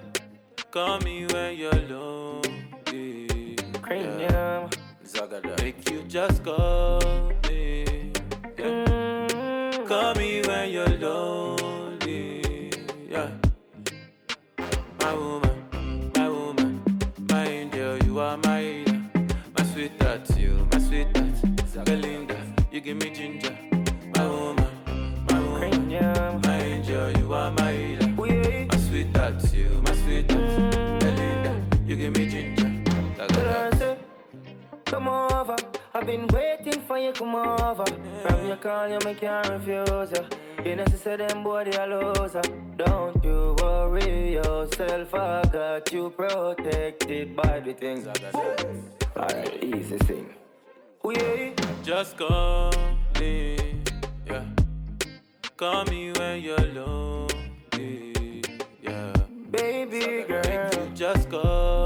call 0.70 1.00
me 1.00 1.26
when 1.26 1.56
you're 1.56 1.82
lonely. 1.90 3.56
cranium. 3.82 4.70
Zagada. 5.04 5.60
Make 5.60 5.90
you 5.90 6.02
just 6.06 6.44
call 6.44 7.00
me. 7.48 8.12
Yeah. 8.56 8.64
Mm-hmm. 8.86 9.86
Call 9.88 10.14
me 10.14 10.42
when 10.46 10.70
you're 10.70 10.96
lonely. 11.02 11.73
Give 22.84 22.98
me 22.98 23.10
ginger. 23.10 23.56
My 24.14 24.28
woman, 24.28 25.24
my 25.30 25.40
woman, 25.40 26.40
my 26.42 26.60
angel, 26.60 27.10
you 27.16 27.32
are 27.32 27.50
my 27.52 27.72
healer. 27.72 28.08
My 28.08 28.76
sweetheart, 28.76 29.54
you, 29.54 29.82
my 29.86 29.94
sweetheart. 29.94 30.40
Mm. 30.40 31.00
Belinda, 31.00 31.62
you 31.86 31.96
give 31.96 32.14
me 32.14 32.28
ginger. 32.28 32.70
Zagada. 33.16 33.96
Come 34.84 35.08
over, 35.08 35.56
I've 35.94 36.06
been 36.06 36.26
waiting 36.26 36.82
for 36.82 36.98
you 36.98 37.12
come 37.12 37.34
over. 37.34 37.86
From 38.22 38.46
your 38.46 38.56
call, 38.56 38.88
you 38.88 38.98
make 39.02 39.20
can't 39.20 39.48
refuse 39.48 40.12
ya. 40.12 40.22
You 40.62 40.76
know, 40.76 40.84
she 40.90 40.96
said 40.98 41.20
them 41.20 41.42
boy 41.42 41.64
they 41.64 41.76
a 41.78 41.86
loser. 41.86 42.42
Don't 42.76 43.24
you 43.24 43.56
worry 43.62 44.34
yourself, 44.34 45.14
I 45.14 45.42
got 45.50 45.90
you 45.90 46.10
protected 46.10 47.34
by 47.34 47.60
the 47.60 47.72
things. 47.72 48.06
Alright, 49.16 49.64
easy 49.64 49.96
thing. 49.98 50.43
We 51.04 51.52
Just 51.82 52.16
call 52.16 52.72
me, 53.20 53.58
yeah. 54.26 54.42
Call 55.54 55.84
me 55.84 56.12
when 56.12 56.40
you're 56.40 56.58
lonely, 56.72 58.42
yeah. 58.82 59.12
baby 59.50 60.24
girl. 60.26 60.70
You 60.72 60.90
just 60.94 61.28
call 61.28 61.83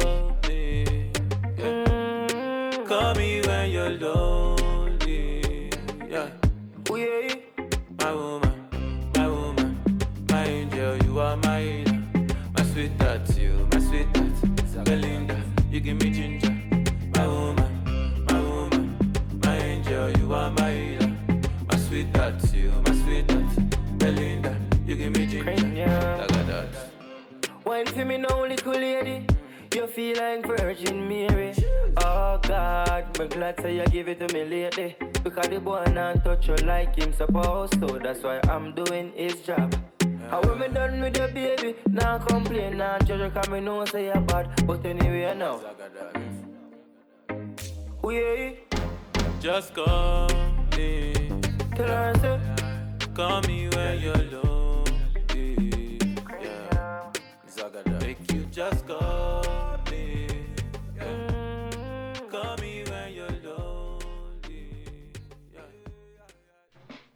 Wine 27.79 27.87
for 27.87 28.05
me 28.05 28.17
now, 28.17 28.45
little 28.45 28.73
lady. 28.73 29.25
You 29.73 29.87
feel 29.87 30.17
like 30.17 30.45
Virgin 30.45 31.07
Mary. 31.09 31.55
Oh 31.99 32.41
God, 32.43 33.17
me 33.21 33.29
glad 33.29 33.61
say 33.61 33.77
you 33.77 33.85
give 33.87 34.09
it 34.09 34.19
to 34.19 34.35
me 34.35 34.43
lately. 34.45 34.97
Because 35.23 35.47
the 35.47 35.61
boy 35.61 35.85
not 35.95 36.25
touch 36.25 36.49
you 36.49 36.57
like 36.67 36.97
him 36.97 37.13
supposed 37.13 37.75
to. 37.75 38.01
That's 38.03 38.25
why 38.25 38.41
I'm 38.49 38.75
doing 38.75 39.13
his 39.15 39.43
job. 39.43 39.77
I 40.29 40.41
when 40.41 40.59
me 40.59 40.67
done 40.75 41.01
with 41.01 41.15
the 41.15 41.29
baby, 41.29 41.77
now 41.87 42.19
complain, 42.19 42.79
now 42.79 42.99
judge 42.99 43.21
you, 43.21 43.31
cause 43.31 43.49
me 43.49 43.61
know 43.61 43.85
say 43.85 44.07
you're 44.07 44.21
bad. 44.23 44.67
But 44.67 44.85
anyway 44.85 45.33
now, 45.37 45.61
we 48.03 48.59
Just 49.41 49.73
call 49.73 50.29
me, 50.77 51.15
tell 51.77 51.87
her 51.87 52.13
say, 52.23 52.41
call 53.15 53.41
me 53.43 53.69
when 53.69 54.01
you're 54.01 54.17
lonely. 54.17 54.48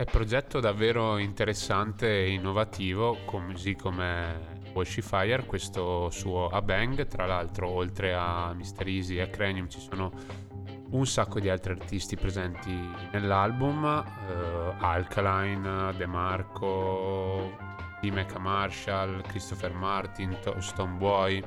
È 0.03 0.05
progetto 0.05 0.59
davvero 0.59 1.16
interessante 1.16 2.09
e 2.09 2.32
innovativo, 2.32 3.18
così 3.24 3.76
come 3.76 4.61
Fire, 4.84 5.46
questo 5.46 6.11
suo 6.11 6.48
A 6.48 6.61
Bang. 6.61 7.07
Tra 7.07 7.24
l'altro, 7.24 7.68
oltre 7.68 8.12
a 8.12 8.53
Mr. 8.53 8.84
Easy 8.88 9.18
e 9.18 9.20
a 9.20 9.28
Cranium, 9.28 9.68
ci 9.68 9.78
sono 9.78 10.11
un 10.90 11.07
sacco 11.07 11.38
di 11.38 11.48
altri 11.48 11.74
artisti 11.74 12.16
presenti 12.16 12.76
nell'album: 13.12 13.84
eh, 13.84 14.74
Alkaline, 14.80 15.94
De 15.96 16.07
Marco, 16.07 17.57
D. 18.00 18.09
Mecca 18.09 18.40
Marshall, 18.40 19.20
Christopher 19.20 19.72
Martin, 19.72 20.36
To- 20.42 20.61
Stonebwoy 20.61 21.40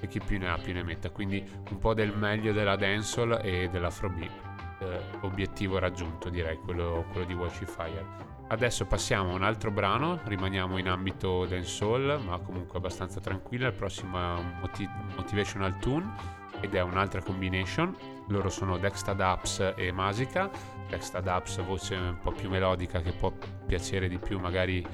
e 0.00 0.06
chi 0.08 0.20
più 0.20 0.38
ne 0.38 0.50
ha 0.50 0.58
più 0.58 0.74
ne 0.74 0.82
metta. 0.82 1.08
Quindi 1.08 1.42
un 1.70 1.78
po' 1.78 1.94
del 1.94 2.14
meglio 2.14 2.52
della 2.52 2.76
dancehall 2.76 3.40
e 3.42 3.70
dell'afrobeat. 3.70 4.43
Eh, 4.84 5.00
obiettivo 5.22 5.78
raggiunto, 5.78 6.28
direi, 6.28 6.58
quello, 6.58 7.06
quello 7.12 7.26
di 7.26 7.36
Fire. 7.66 8.32
Adesso 8.48 8.84
passiamo 8.84 9.30
a 9.30 9.34
un 9.34 9.42
altro 9.42 9.70
brano, 9.70 10.20
rimaniamo 10.24 10.76
in 10.76 10.88
ambito 10.88 11.46
dancehall, 11.46 12.22
ma 12.22 12.38
comunque 12.38 12.78
abbastanza 12.78 13.20
tranquilla. 13.20 13.68
Il 13.68 13.72
prossimo 13.72 14.18
è 14.18 14.38
un 14.38 14.58
moti- 14.60 14.88
motivational 15.16 15.78
tune 15.78 16.12
ed 16.60 16.74
è 16.74 16.82
un'altra 16.82 17.22
combination. 17.22 17.96
Loro 18.28 18.50
sono 18.50 18.76
Dexta 18.76 19.14
Daps 19.14 19.72
e 19.76 19.90
Masica. 19.92 20.50
Dexta 20.88 21.20
Daps, 21.20 21.62
voce 21.62 21.94
un 21.94 22.18
po' 22.20 22.32
più 22.32 22.48
melodica 22.48 23.00
che 23.00 23.12
può 23.12 23.32
piacere 23.66 24.08
di 24.08 24.18
più 24.18 24.38
magari 24.38 24.86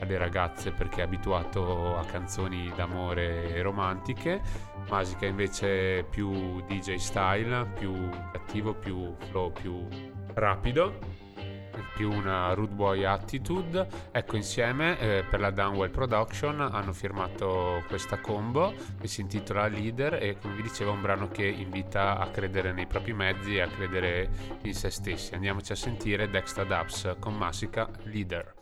alle 0.00 0.18
ragazze 0.18 0.72
perché 0.72 1.00
è 1.00 1.04
abituato 1.04 1.96
a 1.96 2.04
canzoni 2.04 2.72
d'amore 2.74 3.54
e 3.54 3.62
romantiche. 3.62 4.40
Masica 4.88 5.26
invece 5.26 6.04
più 6.08 6.60
DJ 6.66 6.96
style, 6.96 7.66
più 7.78 8.08
cattivo, 8.32 8.74
più 8.74 9.14
flow, 9.30 9.52
più 9.52 9.86
rapido 10.34 11.24
più 11.94 12.12
una 12.12 12.52
rude 12.52 12.74
boy 12.74 13.04
attitude 13.04 13.86
ecco 14.12 14.36
insieme 14.36 14.98
eh, 14.98 15.24
per 15.28 15.40
la 15.40 15.50
Downwell 15.50 15.90
Production 15.90 16.60
hanno 16.60 16.92
firmato 16.92 17.82
questa 17.88 18.18
combo 18.18 18.72
che 19.00 19.08
si 19.08 19.20
intitola 19.20 19.66
Leader 19.66 20.14
e 20.14 20.38
come 20.40 20.54
vi 20.54 20.62
dicevo 20.62 20.90
è 20.90 20.94
un 20.94 21.02
brano 21.02 21.28
che 21.28 21.46
invita 21.46 22.18
a 22.18 22.28
credere 22.28 22.72
nei 22.72 22.86
propri 22.86 23.12
mezzi 23.12 23.56
e 23.56 23.62
a 23.62 23.68
credere 23.68 24.28
in 24.62 24.74
se 24.74 24.90
stessi 24.90 25.34
andiamoci 25.34 25.72
a 25.72 25.76
sentire 25.76 26.28
Dexta 26.28 26.64
Dubs 26.64 27.16
con 27.18 27.36
Massica 27.36 27.88
Leader. 28.04 28.54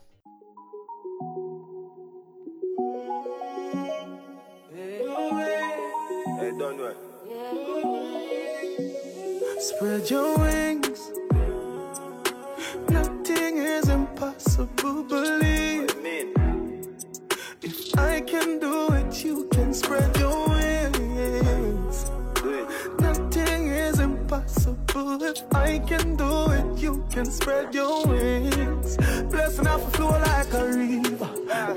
Spread 9.58 10.10
your 10.10 10.38
wings. 10.38 10.73
Spread 19.74 20.16
your 20.18 20.48
wings. 20.48 22.10
Nothing 23.00 23.68
is 23.68 23.98
impossible. 23.98 25.22
If 25.22 25.42
I 25.54 25.80
can 25.80 26.16
do 26.16 26.50
it, 26.52 26.78
you 26.78 27.04
can 27.10 27.26
spread 27.26 27.74
your 27.74 28.06
wings. 28.06 28.96
Blessing 29.30 29.66
off 29.66 29.86
a 29.86 29.90
flow 29.96 30.10
like 30.10 30.52
a 30.54 30.64
river. 30.66 31.30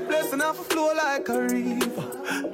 Blessing 0.06 0.40
off 0.42 0.60
a 0.60 0.64
flow 0.64 0.92
like 0.94 1.28
a 1.28 1.42
river. 1.42 1.97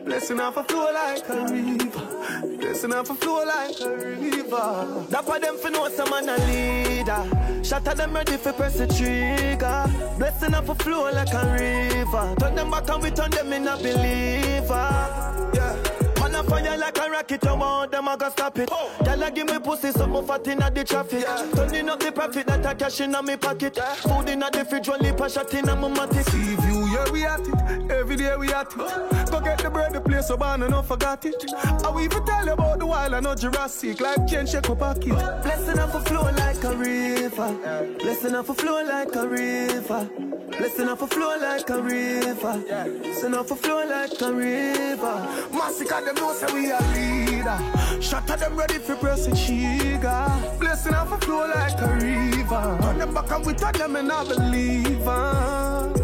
Blessing 0.04 0.40
off 0.40 0.56
a 0.56 0.64
flow 0.64 0.92
like 0.92 1.28
a 1.28 1.46
river. 1.46 2.56
Blessing 2.58 2.92
off 2.92 3.10
a 3.10 3.14
flow 3.14 3.44
like 3.44 3.80
a 3.80 3.96
river. 3.96 5.06
That 5.10 5.24
for 5.24 5.38
them 5.38 5.56
for 5.58 5.70
know 5.70 5.88
some 5.88 6.10
man 6.10 6.28
a 6.28 6.36
leader. 6.46 7.64
Shot 7.64 7.86
at 7.88 7.96
them 7.96 8.14
ready 8.14 8.36
for 8.36 8.52
press 8.52 8.78
the 8.78 8.86
trigger. 8.86 9.84
Blessing 10.18 10.54
off 10.54 10.68
a 10.68 10.74
flow 10.74 11.10
like 11.12 11.32
a 11.32 11.52
river. 11.52 12.34
Turn 12.38 12.54
them 12.54 12.70
back 12.70 12.88
and 12.88 13.02
we 13.02 13.10
turn 13.10 13.30
them 13.30 13.52
in 13.52 13.68
a 13.68 13.76
believer. 13.76 15.50
Yeah. 15.54 15.76
Man 16.20 16.34
a 16.34 16.42
fire 16.44 16.78
like 16.78 16.98
a 16.98 17.10
rocket, 17.10 17.46
I 17.46 17.52
want 17.52 17.92
them 17.92 18.08
I 18.08 18.16
go 18.16 18.30
stop 18.30 18.58
it. 18.58 18.68
Oh. 18.72 18.90
Girl 19.04 19.22
a 19.22 19.30
give 19.30 19.46
me 19.46 19.58
pussy, 19.58 19.90
something 19.90 20.26
fat 20.26 20.46
inna 20.46 20.70
the 20.70 20.84
traffic. 20.84 21.26
Turning 21.54 21.88
up 21.88 22.00
the 22.00 22.12
profit 22.12 22.46
that 22.46 22.64
I 22.64 22.74
cash 22.74 23.00
inna 23.00 23.22
me 23.22 23.36
pocket. 23.36 23.76
Food 23.76 24.28
inna 24.30 24.50
the 24.50 24.64
fridge, 24.64 24.88
one 24.88 25.00
lip 25.00 25.20
a 25.20 25.28
shot 25.28 25.52
inna 25.52 25.76
my 25.76 25.88
matic. 25.88 26.24
See 26.30 26.56
yeah 26.94 27.10
we 27.10 27.24
at 27.24 27.40
it. 27.40 27.90
Every 27.90 28.16
day 28.16 28.36
we 28.36 28.52
at 28.52 28.72
it. 28.72 29.30
Go 29.30 29.40
get 29.40 29.58
the 29.58 29.70
bread, 29.70 29.92
the 29.92 30.00
place 30.00 30.28
so 30.28 30.36
bad 30.36 30.60
and 30.60 30.70
not 30.70 30.86
forgot 30.86 31.24
it. 31.24 31.44
I 31.54 31.90
will 31.90 32.00
even 32.00 32.24
tell 32.24 32.46
you 32.46 32.52
about 32.52 32.78
the 32.78 32.86
wild 32.86 33.14
I 33.14 33.20
know 33.20 33.34
Jurassic. 33.34 34.00
Life 34.00 34.26
change, 34.28 34.50
shake 34.50 34.70
up 34.70 34.78
pocket. 34.78 35.16
Blessing 35.42 35.78
off 35.78 35.94
a 35.94 36.00
flow 36.00 36.30
like 36.30 36.62
a 36.62 36.76
river. 36.76 37.96
Blessing 37.98 38.34
off 38.34 38.48
a 38.48 38.54
flow 38.54 38.84
like 38.84 39.14
a 39.14 39.26
river. 39.26 40.10
Blessing 40.56 40.88
off 40.88 41.02
a 41.02 41.06
flow 41.06 41.36
like 41.40 41.68
a 41.68 41.82
river. 41.82 42.62
Blessing 43.02 43.34
off 43.34 43.50
a 43.50 43.56
flow 43.56 43.84
like 43.86 44.20
a 44.20 44.32
river. 44.32 45.48
Massacre 45.52 46.04
them 46.04 46.14
know 46.14 46.32
say 46.32 46.54
we 46.54 46.70
a 46.70 46.78
leader. 46.94 48.00
Shot 48.00 48.30
at 48.30 48.38
them 48.38 48.56
ready 48.56 48.78
for 48.78 48.94
press 48.96 49.26
the 49.26 49.34
trigger. 49.34 50.58
Blessing 50.60 50.94
off 50.94 51.12
a 51.12 51.18
flow 51.18 51.46
like 51.48 51.80
a 51.80 51.92
river. 51.94 52.78
Turn 52.82 52.98
them 52.98 53.14
back 53.14 53.30
and 53.32 53.46
we 53.46 53.54
turn 53.54 53.72
them 53.72 53.96
in 53.96 54.10
a 54.10 54.24
believer. 54.24 56.03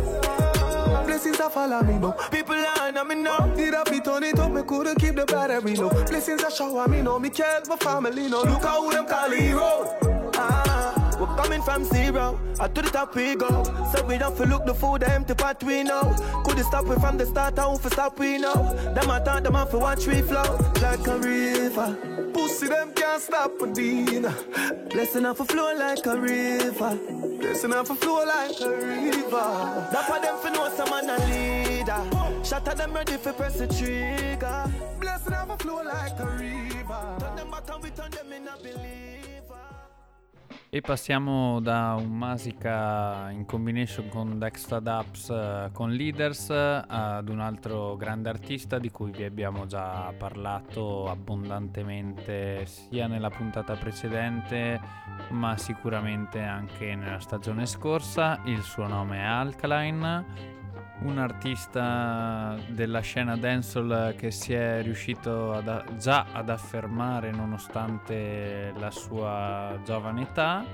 Blessings 1.07 1.39
that 1.39 1.53
follow 1.53 1.83
me 1.83 1.99
now. 1.99 2.13
People 2.31 2.57
lying 2.57 2.97
on 2.97 3.09
me 3.09 3.15
now. 3.17 3.47
Did 3.57 3.75
I 3.75 3.85
be 3.85 4.01
turn 4.01 4.25
it 4.25 4.39
up? 4.39 4.51
Me 4.53 4.63
couldn't 4.63 4.99
keep 4.99 5.15
the 5.15 5.27
battery 5.27 5.77
low. 5.77 5.91
Blessings 5.91 6.43
that 6.43 6.53
shower 6.53 6.89
me 6.89 7.03
now. 7.03 7.19
Me 7.19 7.31
care 7.31 7.61
my 7.69 7.77
family 7.77 8.29
now. 8.29 8.43
Look 8.43 8.63
how 8.63 8.91
them 8.91 9.07
call 9.07 9.31
hero. 9.31 9.99
Ah, 10.35 11.00
we're 11.21 11.37
coming 11.37 11.61
from 11.61 11.85
zero. 11.85 12.41
Up 12.59 12.75
to 12.75 12.83
the 12.83 12.89
top 12.89 13.15
we 13.15 13.37
go. 13.37 13.63
So 13.93 14.05
we 14.07 14.17
don't 14.17 14.37
feel 14.37 14.47
look 14.47 14.65
the 14.65 14.75
food 14.75 15.03
empty 15.03 15.35
pot 15.35 15.63
we 15.63 15.83
know. 15.83 16.15
Couldn't 16.45 16.65
stop 16.65 16.87
we 16.87 16.97
from 16.97 17.19
the 17.19 17.27
start. 17.27 17.59
I 17.59 17.67
won't 17.67 17.83
stop 17.83 18.19
we 18.19 18.39
know. 18.39 18.55
Them 18.95 19.11
I 19.11 19.21
thought 19.21 19.45
them 19.45 19.57
off 19.57 19.71
for 19.71 19.79
watch 19.79 20.07
we 20.07 20.23
flow 20.23 20.59
like 20.81 21.07
a 21.07 21.19
river. 21.19 21.99
Pussy 22.33 22.69
them 22.69 22.93
can't 22.95 23.23
stop 23.23 23.61
a 23.61 23.67
deal. 23.67 24.33
Blessing 24.91 25.27
off 25.27 25.41
a 25.41 25.45
flow 25.45 25.75
like 25.75 26.07
a 26.07 26.17
river. 26.19 26.99
Blessing 27.39 27.75
off 27.75 27.91
a 27.91 27.95
flow 27.95 28.25
like 28.25 28.61
a 28.61 28.71
river. 28.71 29.89
That's 29.93 30.09
why 30.09 30.21
them 30.21 30.39
for 30.39 30.51
know 30.51 30.69
some 30.75 30.91
man 30.91 31.11
a 31.11 31.19
leader. 31.27 32.45
Shatter 32.45 32.75
them 32.75 32.95
ready 32.95 33.17
for 33.19 33.33
press 33.35 33.59
the 33.59 33.67
trigger. 33.67 34.73
Blessing 34.99 35.35
off 35.35 35.51
a 35.51 35.57
flow 35.59 35.83
like 35.83 36.19
a 36.19 36.27
river. 36.27 37.17
Turn 37.21 37.37
them 37.37 37.51
back 37.51 37.69
and 37.73 37.83
we 37.83 37.91
turn 37.91 38.11
them 38.11 38.33
in 38.33 38.49
a 38.49 38.57
believer. 38.57 39.20
E 40.73 40.81
passiamo 40.83 41.59
da 41.59 41.97
un 41.99 42.17
Masica 42.17 43.29
in 43.31 43.45
combination 43.45 44.09
con 44.09 44.39
Dextra 44.39 44.79
Dubs 44.79 45.29
eh, 45.29 45.71
con 45.73 45.91
Leaders 45.91 46.49
eh, 46.51 46.85
ad 46.87 47.29
un 47.29 47.41
altro 47.41 47.97
grande 47.97 48.29
artista 48.29 48.79
di 48.79 48.89
cui 48.89 49.11
vi 49.11 49.25
abbiamo 49.25 49.67
già 49.67 50.15
parlato 50.17 51.09
abbondantemente 51.11 52.67
sia 52.67 53.09
nella 53.09 53.31
puntata 53.31 53.75
precedente 53.75 54.81
ma 55.31 55.57
sicuramente 55.57 56.39
anche 56.39 56.95
nella 56.95 57.19
stagione 57.19 57.67
scorsa. 57.67 58.41
Il 58.45 58.63
suo 58.63 58.87
nome 58.87 59.19
è 59.19 59.25
Alkaline 59.25 60.60
un 61.03 61.19
artista 61.19 62.57
della 62.69 63.01
scena 63.01 63.37
dancehall 63.37 64.15
che 64.17 64.31
si 64.31 64.53
è 64.53 64.83
riuscito 64.83 65.53
ad- 65.53 65.97
già 65.97 66.27
ad 66.33 66.51
affermare 66.51 67.31
nonostante 67.31 68.73
la 68.77 68.91
sua 68.91 69.79
giovane 69.85 70.23
età. 70.23 70.65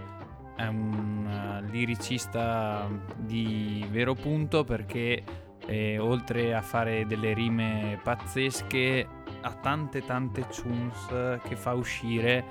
È 0.57 0.67
un 0.67 1.27
eh, 1.29 1.71
liricista 1.71 2.89
di 3.17 3.87
vero 3.91 4.15
punto 4.15 4.65
perché 4.65 5.23
eh, 5.67 5.99
oltre 5.99 6.55
a 6.55 6.63
fare 6.63 7.07
delle 7.07 7.33
rime 7.35 7.99
pazzesche 8.03 9.07
ha 9.43 9.53
tante 9.55 10.05
tante 10.05 10.47
tunes 10.49 11.41
che 11.43 11.57
fa 11.57 11.75
uscire 11.75 12.45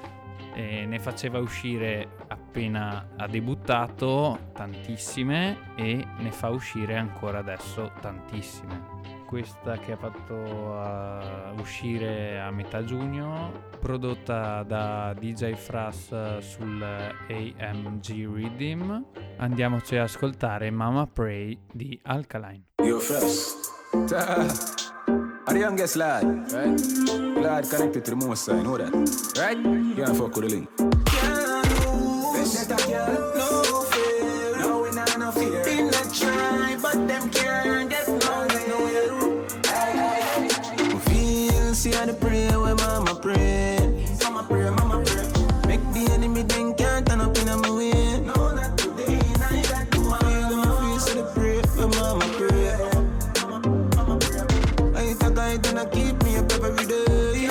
e 0.54 0.86
ne 0.86 1.00
faceva 1.00 1.40
uscire 1.40 2.10
appena 2.56 3.06
ha 3.18 3.28
debuttato 3.28 4.52
tantissime 4.54 5.74
e 5.76 6.08
ne 6.20 6.32
fa 6.32 6.48
uscire 6.50 6.96
ancora 6.96 7.40
adesso 7.40 7.92
tantissime. 8.00 8.94
Questa 9.28 9.78
che 9.78 9.92
ha 9.92 9.98
fatto 9.98 10.34
uh, 10.34 11.60
uscire 11.60 12.40
a 12.40 12.52
metà 12.52 12.86
giugno, 12.86 13.52
prodotta 13.82 14.64
da 14.64 15.14
DJ 15.20 15.56
Fras 15.56 16.38
sul 16.38 16.82
AMG 16.82 18.34
Rhythm. 18.34 19.04
Andiamoci 19.38 19.98
ad 19.98 20.04
ascoltare 20.04 20.72
Mama 20.72 21.08
Pray 21.08 21.60
di 21.74 22.00
Alkaline. 22.04 22.68
Yo, 22.82 23.00
first. 23.00 23.74
I'm 25.48 25.54
the 25.54 25.60
youngest 25.60 25.98
lad, 25.98 26.24
right? 26.54 26.80
Lad 27.44 27.70
connected 27.70 28.06
to 28.06 28.12
the 28.12 28.26
most 28.26 28.46
side, 28.46 28.64
know 28.64 28.78
that, 28.78 28.94
right? 29.38 29.58
You 29.58 29.94
can't 29.96 30.16
fuck 30.16 30.36
with 30.36 30.50
the 30.50 30.56
link. 30.56 31.15
See 41.86 41.92
how 41.92 42.06
the 42.08 42.14
pray 42.14 42.48
where 42.48 42.74
mama 42.74 43.14
pray. 43.22 43.78
Mama 44.24 44.44
pray, 44.50 44.70
mama 44.72 45.04
pray. 45.06 45.28
Make 45.68 45.84
the 45.94 46.12
enemy 46.14 46.42
think 46.42 46.78
can't 46.78 47.06
turn 47.06 47.22
up 47.22 47.38
in 47.38 47.46
my 47.46 47.70
way. 47.70 48.22
No, 48.22 48.56
not 48.56 48.76
today. 48.76 49.20
Now 49.38 49.52
you 49.54 49.64
got 49.70 49.92
to 49.92 50.00
feel 50.00 50.10
my 50.10 50.18
feel 50.80 51.00
so 51.00 51.14
the 51.14 51.24
pray 51.36 51.62
where 51.78 51.88
mama 51.90 52.26
pray. 52.38 52.74
I 54.96 55.02
ain't 55.04 55.22
a 55.22 55.30
guy 55.30 55.58
gonna 55.58 55.86
keep 55.90 56.24
me 56.24 56.38
up 56.38 56.52
every 56.54 56.86
day. 56.88 57.50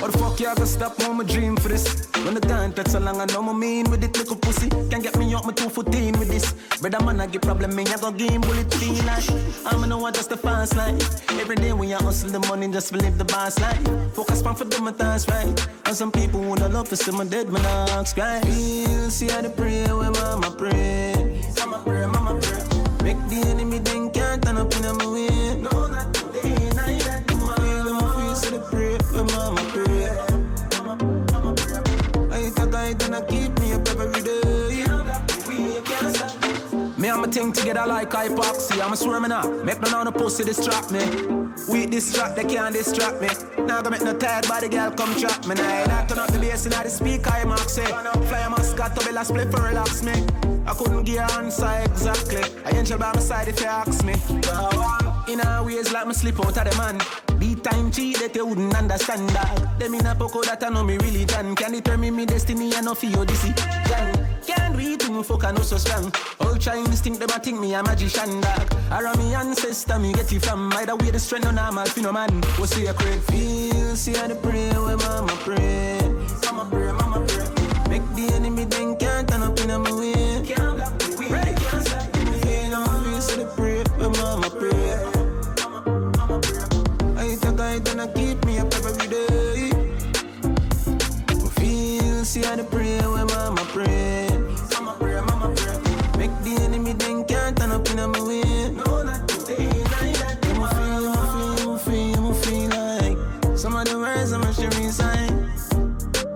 What 0.00 0.12
the 0.12 0.18
fuck 0.18 0.40
you 0.40 0.46
ever 0.46 0.64
stop 0.64 0.98
on 1.00 1.18
my 1.18 1.24
dream 1.24 1.56
for 1.56 1.68
this? 1.68 2.13
When 2.24 2.32
the 2.32 2.40
takes 2.74 2.92
so 2.92 3.00
long, 3.00 3.20
I 3.20 3.26
know 3.26 3.42
my 3.42 3.52
mean 3.52 3.90
with 3.90 4.02
it 4.02 4.16
little 4.16 4.36
pussy. 4.36 4.70
Can't 4.88 5.02
get 5.02 5.14
me 5.18 5.34
out 5.34 5.44
my 5.44 5.52
two 5.52 5.68
with 6.18 6.28
this. 6.28 6.54
Brother 6.80 7.04
man, 7.04 7.20
I 7.20 7.26
get 7.26 7.42
problem, 7.42 7.76
me 7.76 7.84
I 7.84 7.98
go 7.98 8.10
game 8.10 8.40
bullet 8.40 8.70
clean 8.70 9.04
like. 9.04 9.28
I'm 9.66 9.86
know 9.86 9.98
what 9.98 10.14
just 10.14 10.30
the 10.30 10.36
fast 10.38 10.74
line. 10.74 10.98
Every 11.38 11.56
day 11.56 11.74
when 11.74 11.90
you 11.90 11.96
hustle 11.96 12.30
the 12.30 12.40
money, 12.48 12.66
just 12.68 12.88
to 12.88 12.96
live 12.96 13.18
the 13.18 13.26
boss 13.26 13.60
life. 13.60 13.78
Focus 14.14 14.42
on 14.42 14.54
for 14.54 14.64
them, 14.64 14.90
that's 14.96 15.28
right. 15.28 15.68
And 15.84 15.94
some 15.94 16.10
people 16.10 16.40
wanna 16.40 16.70
love 16.70 16.88
to 16.88 16.96
see 16.96 17.12
my 17.12 17.24
dead 17.24 17.50
man, 17.50 17.62
ask 17.90 18.16
right. 18.16 18.42
Feel, 18.42 19.10
see 19.10 19.28
how 19.28 19.42
they 19.42 19.50
pray 19.50 19.84
when 19.92 20.12
mama 20.12 20.50
pray. 20.56 21.42
Mama 21.58 21.82
pray, 21.84 22.06
mama 22.06 22.23
together 37.52 37.84
like 37.86 38.10
hypoxy. 38.10 38.80
I'm 38.80 38.92
a 38.92 38.96
swear 38.96 39.20
now. 39.20 39.42
Make 39.62 39.80
no 39.80 39.90
know 39.90 40.02
no 40.04 40.12
pussy 40.12 40.44
distract 40.44 40.90
me. 40.90 41.04
We 41.68 41.86
distract, 41.86 42.36
they 42.36 42.44
can't 42.44 42.74
distract 42.74 43.20
me. 43.20 43.28
Now 43.66 43.82
go 43.82 43.90
make 43.90 44.02
no 44.02 44.16
tired 44.16 44.46
body 44.48 44.68
girl 44.68 44.90
come 44.90 45.14
trap 45.16 45.46
me. 45.46 45.54
Now 45.54 46.00
I 46.00 46.06
turn 46.06 46.18
up 46.18 46.30
the 46.30 46.38
bass 46.38 46.66
in 46.66 46.72
the 46.72 46.88
speak 46.88 47.26
I 47.26 47.56
say. 47.66 47.84
Fly 47.84 48.40
a 48.40 48.50
mascot 48.50 48.96
to 48.96 49.06
be 49.06 49.12
last 49.12 49.28
split 49.28 49.50
for 49.50 49.62
relax 49.62 50.02
me. 50.02 50.12
I 50.66 50.74
couldn't 50.74 51.04
give 51.04 51.18
an 51.18 51.30
answer 51.44 51.82
exactly. 51.84 52.42
I 52.64 52.70
angel 52.70 52.98
by 52.98 53.12
my 53.12 53.20
side 53.20 53.48
if 53.48 53.60
you 53.60 53.66
ask 53.66 54.04
me. 54.04 55.03
In 55.26 55.40
a 55.40 55.62
ways 55.62 55.92
like 55.92 56.06
me 56.06 56.14
slip 56.14 56.38
out 56.40 56.56
of 56.56 56.64
the 56.64 56.76
man. 56.76 56.98
Beat 57.38 57.64
time 57.64 57.90
cheat 57.90 58.18
that 58.18 58.34
you 58.36 58.46
wouldn't 58.46 58.74
understand 58.74 59.28
that. 59.30 59.78
Them 59.78 59.94
in 59.94 60.06
a 60.06 60.14
poco 60.14 60.42
that 60.42 60.62
I 60.62 60.68
know 60.68 60.84
me 60.84 60.98
really 60.98 61.24
done. 61.24 61.54
Can 61.54 61.72
determine 61.72 62.14
me 62.14 62.26
destiny 62.26 62.74
and 62.74 62.86
no 62.86 62.94
fear 62.94 63.24
this 63.24 63.42
Jan. 63.88 64.28
Can't 64.46 64.76
read 64.76 65.00
to 65.00 65.10
me 65.10 65.22
fuck 65.22 65.44
I 65.44 65.52
know 65.52 65.62
so 65.62 65.78
strong. 65.78 66.12
Chinese 66.64 67.02
think 67.02 67.18
them 67.18 67.28
a 67.28 67.38
think 67.38 67.60
me 67.60 67.74
a 67.74 67.82
magician 67.82 68.40
dog. 68.40 68.74
Around 68.90 69.18
me 69.18 69.34
ancestor 69.34 69.98
me 69.98 70.14
get 70.14 70.32
it 70.32 70.42
from. 70.42 70.72
Either 70.72 70.96
way 70.96 71.10
the 71.10 71.18
strength 71.18 71.44
no 71.44 71.50
normal 71.50 71.84
fi 71.84 72.00
no 72.00 72.10
man. 72.10 72.30
What's 72.56 72.74
the 72.74 72.86
secret? 72.86 73.22
Feel 73.24 73.96
see 73.96 74.14
how 74.14 74.28
the 74.28 74.34
pray 74.36 74.70
when 74.70 74.96
mama 74.96 75.36
pray. 75.44 75.98
Mama 76.44 76.66
pray, 76.70 76.92
mama 76.92 77.26
pray. 77.26 77.90
Make 77.90 78.14
the 78.14 78.32
enemy 78.34 78.64
think 78.64 78.98
can't 78.98 79.28
turn 79.28 79.42
up 79.42 79.60
in 79.60 79.82
my 79.82 79.92
way. 79.92 80.23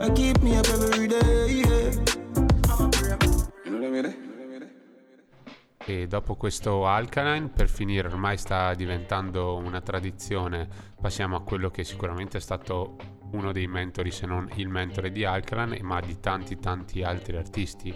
I 0.09 0.13
keep 0.13 0.41
me 0.41 0.57
up 0.57 0.65
every 0.69 1.07
day. 1.07 1.63
Mean? 3.91 4.67
E 5.85 6.07
dopo 6.07 6.35
questo 6.35 6.87
Alkaline, 6.87 7.49
per 7.49 7.69
finire, 7.69 8.09
ormai 8.09 8.39
sta 8.39 8.73
diventando 8.73 9.57
una 9.57 9.83
tradizione. 9.83 10.67
Passiamo 10.99 11.37
a 11.37 11.43
quello 11.43 11.69
che 11.69 11.85
sicuramente 11.85 12.39
è 12.39 12.41
stato 12.41 12.97
uno 13.33 13.53
dei 13.53 13.67
mentori, 13.67 14.11
se 14.11 14.25
non 14.25 14.49
il 14.55 14.69
mentore 14.69 15.13
di 15.13 15.27
Alkaline, 15.27 15.83
ma 15.83 16.01
di 16.01 16.19
tanti 16.21 16.59
tanti 16.59 17.03
altri 17.03 17.37
artisti 17.37 17.95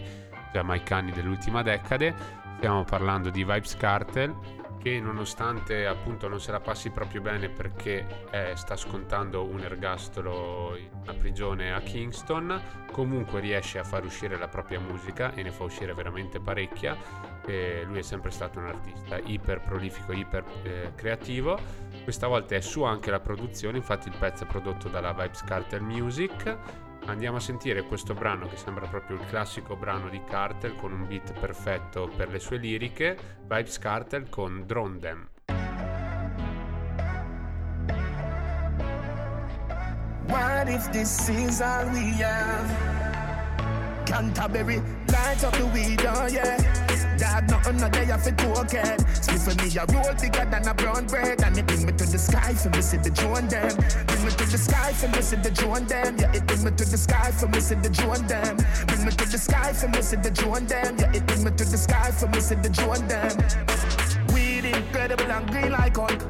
giamaicani 0.51 1.11
dell'ultima 1.11 1.63
decade. 1.63 2.13
Stiamo 2.57 2.83
parlando 2.83 3.31
di 3.31 3.43
Vibes 3.43 3.75
Cartel, 3.75 4.35
che 4.83 4.99
nonostante 4.99 5.87
appunto 5.87 6.27
non 6.27 6.41
se 6.41 6.51
la 6.51 6.59
passi 6.59 6.89
proprio 6.89 7.21
bene 7.21 7.47
perché 7.47 8.25
eh, 8.31 8.51
sta 8.55 8.75
scontando 8.75 9.45
un 9.45 9.61
ergastolo 9.61 10.75
in 10.75 10.89
una 11.03 11.13
prigione 11.13 11.73
a 11.73 11.79
Kingston, 11.79 12.61
comunque 12.91 13.39
riesce 13.39 13.79
a 13.79 13.85
far 13.85 14.03
uscire 14.03 14.37
la 14.37 14.49
propria 14.49 14.81
musica 14.81 15.33
e 15.35 15.41
ne 15.41 15.51
fa 15.51 15.63
uscire 15.63 15.93
veramente 15.93 16.41
parecchia. 16.41 16.97
E 17.45 17.83
lui 17.85 17.99
è 17.99 18.01
sempre 18.01 18.31
stato 18.31 18.59
un 18.59 18.67
artista 18.67 19.17
iper 19.23 19.61
prolifico, 19.61 20.11
iper 20.11 20.43
eh, 20.63 20.91
creativo. 20.95 21.57
Questa 22.03 22.27
volta 22.27 22.55
è 22.55 22.61
sua 22.61 22.89
anche 22.89 23.09
la 23.09 23.21
produzione, 23.21 23.77
infatti 23.77 24.09
il 24.09 24.15
pezzo 24.19 24.43
è 24.43 24.47
prodotto 24.47 24.89
dalla 24.89 25.13
Vibes 25.13 25.45
Cartel 25.45 25.81
Music 25.81 26.57
andiamo 27.05 27.37
a 27.37 27.39
sentire 27.39 27.83
questo 27.83 28.13
brano 28.13 28.47
che 28.47 28.57
sembra 28.57 28.87
proprio 28.87 29.17
il 29.17 29.25
classico 29.27 29.75
brano 29.75 30.09
di 30.09 30.21
Cartel 30.27 30.75
con 30.75 30.91
un 30.91 31.07
beat 31.07 31.33
perfetto 31.39 32.11
per 32.15 32.29
le 32.29 32.39
sue 32.39 32.57
liriche, 32.57 33.17
Vibes 33.41 33.77
Cartel 33.79 34.29
con 34.29 34.63
Drone 34.65 34.99
Them. 34.99 35.29
What 40.27 40.67
if 40.67 40.89
this 40.91 41.29
is 41.29 41.61
all 41.61 41.89
we 41.91 42.21
have? 42.23 42.69
Canterbury, 44.05 44.81
light 45.07 45.43
up 45.43 45.55
the 45.57 45.65
weed, 45.73 46.05
oh 46.05 46.27
yeah. 46.27 46.82
Dad, 47.17 47.49
nothing 47.49 47.77
no 47.77 47.89
day 47.89 48.09
off 48.11 48.25
a 48.27 48.31
cokehead. 48.31 48.99
Split 49.15 49.41
for 49.41 49.55
me 49.61 49.69
a 49.77 49.85
roll 49.93 50.13
bigger 50.19 50.45
than 50.45 50.67
a 50.67 50.73
brown 50.73 51.05
bread, 51.07 51.41
and 51.43 51.57
it 51.57 51.65
bring 51.67 51.85
me 51.85 51.91
to 51.91 52.05
the 52.05 52.17
sky 52.17 52.53
for 52.53 52.69
me 52.69 52.81
see 52.81 52.97
the 52.97 53.09
drone 53.09 53.47
them. 53.47 53.75
Bring 54.07 54.25
me 54.25 54.31
to 54.31 54.45
the 54.45 54.57
sky 54.57 54.93
for 54.93 55.07
me 55.09 55.21
see 55.21 55.37
the 55.37 55.51
drone 55.51 55.85
them. 55.85 56.17
Yeah, 56.17 56.33
it 56.33 56.45
bring 56.47 56.63
me 56.63 56.71
to 56.71 56.85
the 56.85 56.97
sky 56.97 57.31
for 57.31 57.47
me 57.47 57.59
see 57.59 57.75
the 57.75 57.89
drone 57.89 58.25
them. 58.27 58.57
Bring 58.87 59.05
me 59.05 59.11
to 59.11 59.25
the 59.29 59.37
sky 59.37 59.73
for 59.73 59.87
me 59.89 60.01
see 60.01 60.17
the 60.17 60.31
drone 60.31 60.65
them. 60.65 60.97
Yeah, 60.97 61.17
it 61.17 61.25
bring 61.27 61.43
me 61.43 61.51
to 61.51 61.65
the 61.65 61.77
sky 61.77 62.11
for 62.11 62.27
me 62.27 62.39
see 62.39 62.55
the 62.55 62.69
drone 62.69 63.07
them. 63.07 63.33
Weed 64.33 64.65
incredible 64.65 65.31
and 65.31 65.49
green 65.51 65.71
like 65.71 65.97
Hulk. 65.97 66.21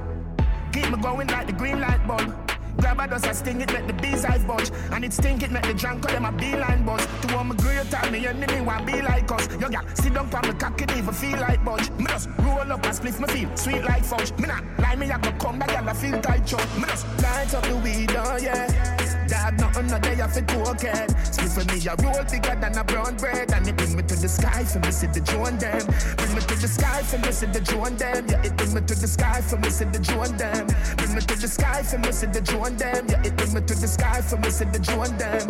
Keep 0.71 0.89
me 0.91 0.97
going 1.01 1.27
like 1.27 1.47
the 1.47 1.53
green 1.53 1.79
light 1.79 2.05
bulb. 2.07 2.52
Dust, 2.93 3.27
I 3.27 3.33
sting 3.33 3.61
it, 3.61 3.73
make 3.73 3.87
the 3.87 3.93
bees 3.93 4.23
eyes 4.23 4.43
budge. 4.43 4.71
And 4.91 5.03
it 5.03 5.13
stink 5.13 5.43
it, 5.43 5.51
make 5.51 5.63
the 5.63 5.73
drunk 5.73 6.07
them 6.07 6.25
a 6.25 6.31
beeline 6.31 6.85
buzz. 6.85 7.05
To 7.21 7.37
all 7.37 7.43
my 7.43 7.55
great 7.55 7.89
time, 7.89 8.11
me 8.11 8.25
enemy 8.25 8.61
want 8.61 8.85
be 8.85 9.01
like 9.01 9.29
us. 9.31 9.47
Yo, 9.59 9.67
yeah, 9.69 9.81
sit 9.93 10.13
down 10.13 10.33
on 10.33 10.47
me 10.47 10.53
cock 10.53 10.81
it, 10.81 10.95
even 10.95 11.13
feel 11.13 11.39
like 11.39 11.63
budge. 11.65 11.89
Me 11.91 12.05
just 12.05 12.29
roll 12.39 12.71
up 12.71 12.85
and 12.85 12.95
spliff 12.95 13.19
my 13.19 13.27
feel, 13.27 13.55
sweet 13.57 13.83
like 13.83 14.03
fudge. 14.03 14.31
Me 14.37 14.47
not 14.47 14.63
lie, 14.79 14.95
me 14.95 15.11
I 15.11 15.17
go 15.19 15.31
come 15.33 15.59
back, 15.59 15.71
I 15.71 15.93
feel 15.93 16.19
tight, 16.21 16.45
chop. 16.45 16.61
Me 16.77 16.85
just 16.87 17.05
light 17.21 17.53
up 17.53 17.63
the 17.63 17.75
weed, 17.77 18.11
oh 18.15 18.37
yeah. 18.37 19.02
Dad, 19.27 19.59
nothing 19.59 19.87
no 19.87 19.99
day 19.99 20.19
off 20.21 20.35
a 20.37 20.41
cokehead. 20.41 21.09
Spliff 21.31 21.53
for 21.55 21.65
me 21.71 21.79
a 21.87 21.95
roll 22.03 22.23
bigger 22.25 22.55
than 22.59 22.77
a 22.77 22.83
brown 22.83 23.15
bread. 23.17 23.51
And 23.51 23.67
it 23.67 23.75
bring 23.77 23.95
me 23.95 24.03
to 24.03 24.15
the 24.15 24.27
sky 24.27 24.63
for 24.63 24.79
me 24.79 24.91
see 24.91 25.07
the 25.07 25.21
drone 25.21 25.57
them. 25.57 25.85
Bring 26.17 26.33
me 26.35 26.41
to 26.41 26.55
the 26.55 26.67
sky 26.67 27.03
for 27.03 27.17
me 27.19 27.31
see 27.31 27.45
the 27.47 27.61
drone 27.61 27.95
them. 27.97 28.27
Yeah, 28.27 28.43
it 28.43 28.57
bring 28.57 28.73
me 28.73 28.81
to 28.81 28.95
the 28.95 29.07
sky 29.07 29.41
for 29.41 29.57
me 29.57 29.69
see 29.69 29.85
the 29.85 29.99
drone 29.99 30.37
them. 30.37 30.67
Bring 30.97 31.15
me 31.15 31.21
to 31.21 31.35
the 31.35 31.47
sky 31.47 31.83
for 31.83 31.97
me 31.99 32.11
see 32.11 32.27
the 32.27 32.41
drone 32.41 32.75
them. 32.77 33.07
Yeah, 33.07 33.27
it 33.27 33.35
bring 33.37 33.53
me 33.53 33.61
to 33.61 33.75
the 33.75 33.87
sky 33.87 34.21
for 34.21 34.37
me 34.37 34.49
see 34.49 34.65
the 34.65 34.79
drone 34.79 35.17
them. 35.17 35.47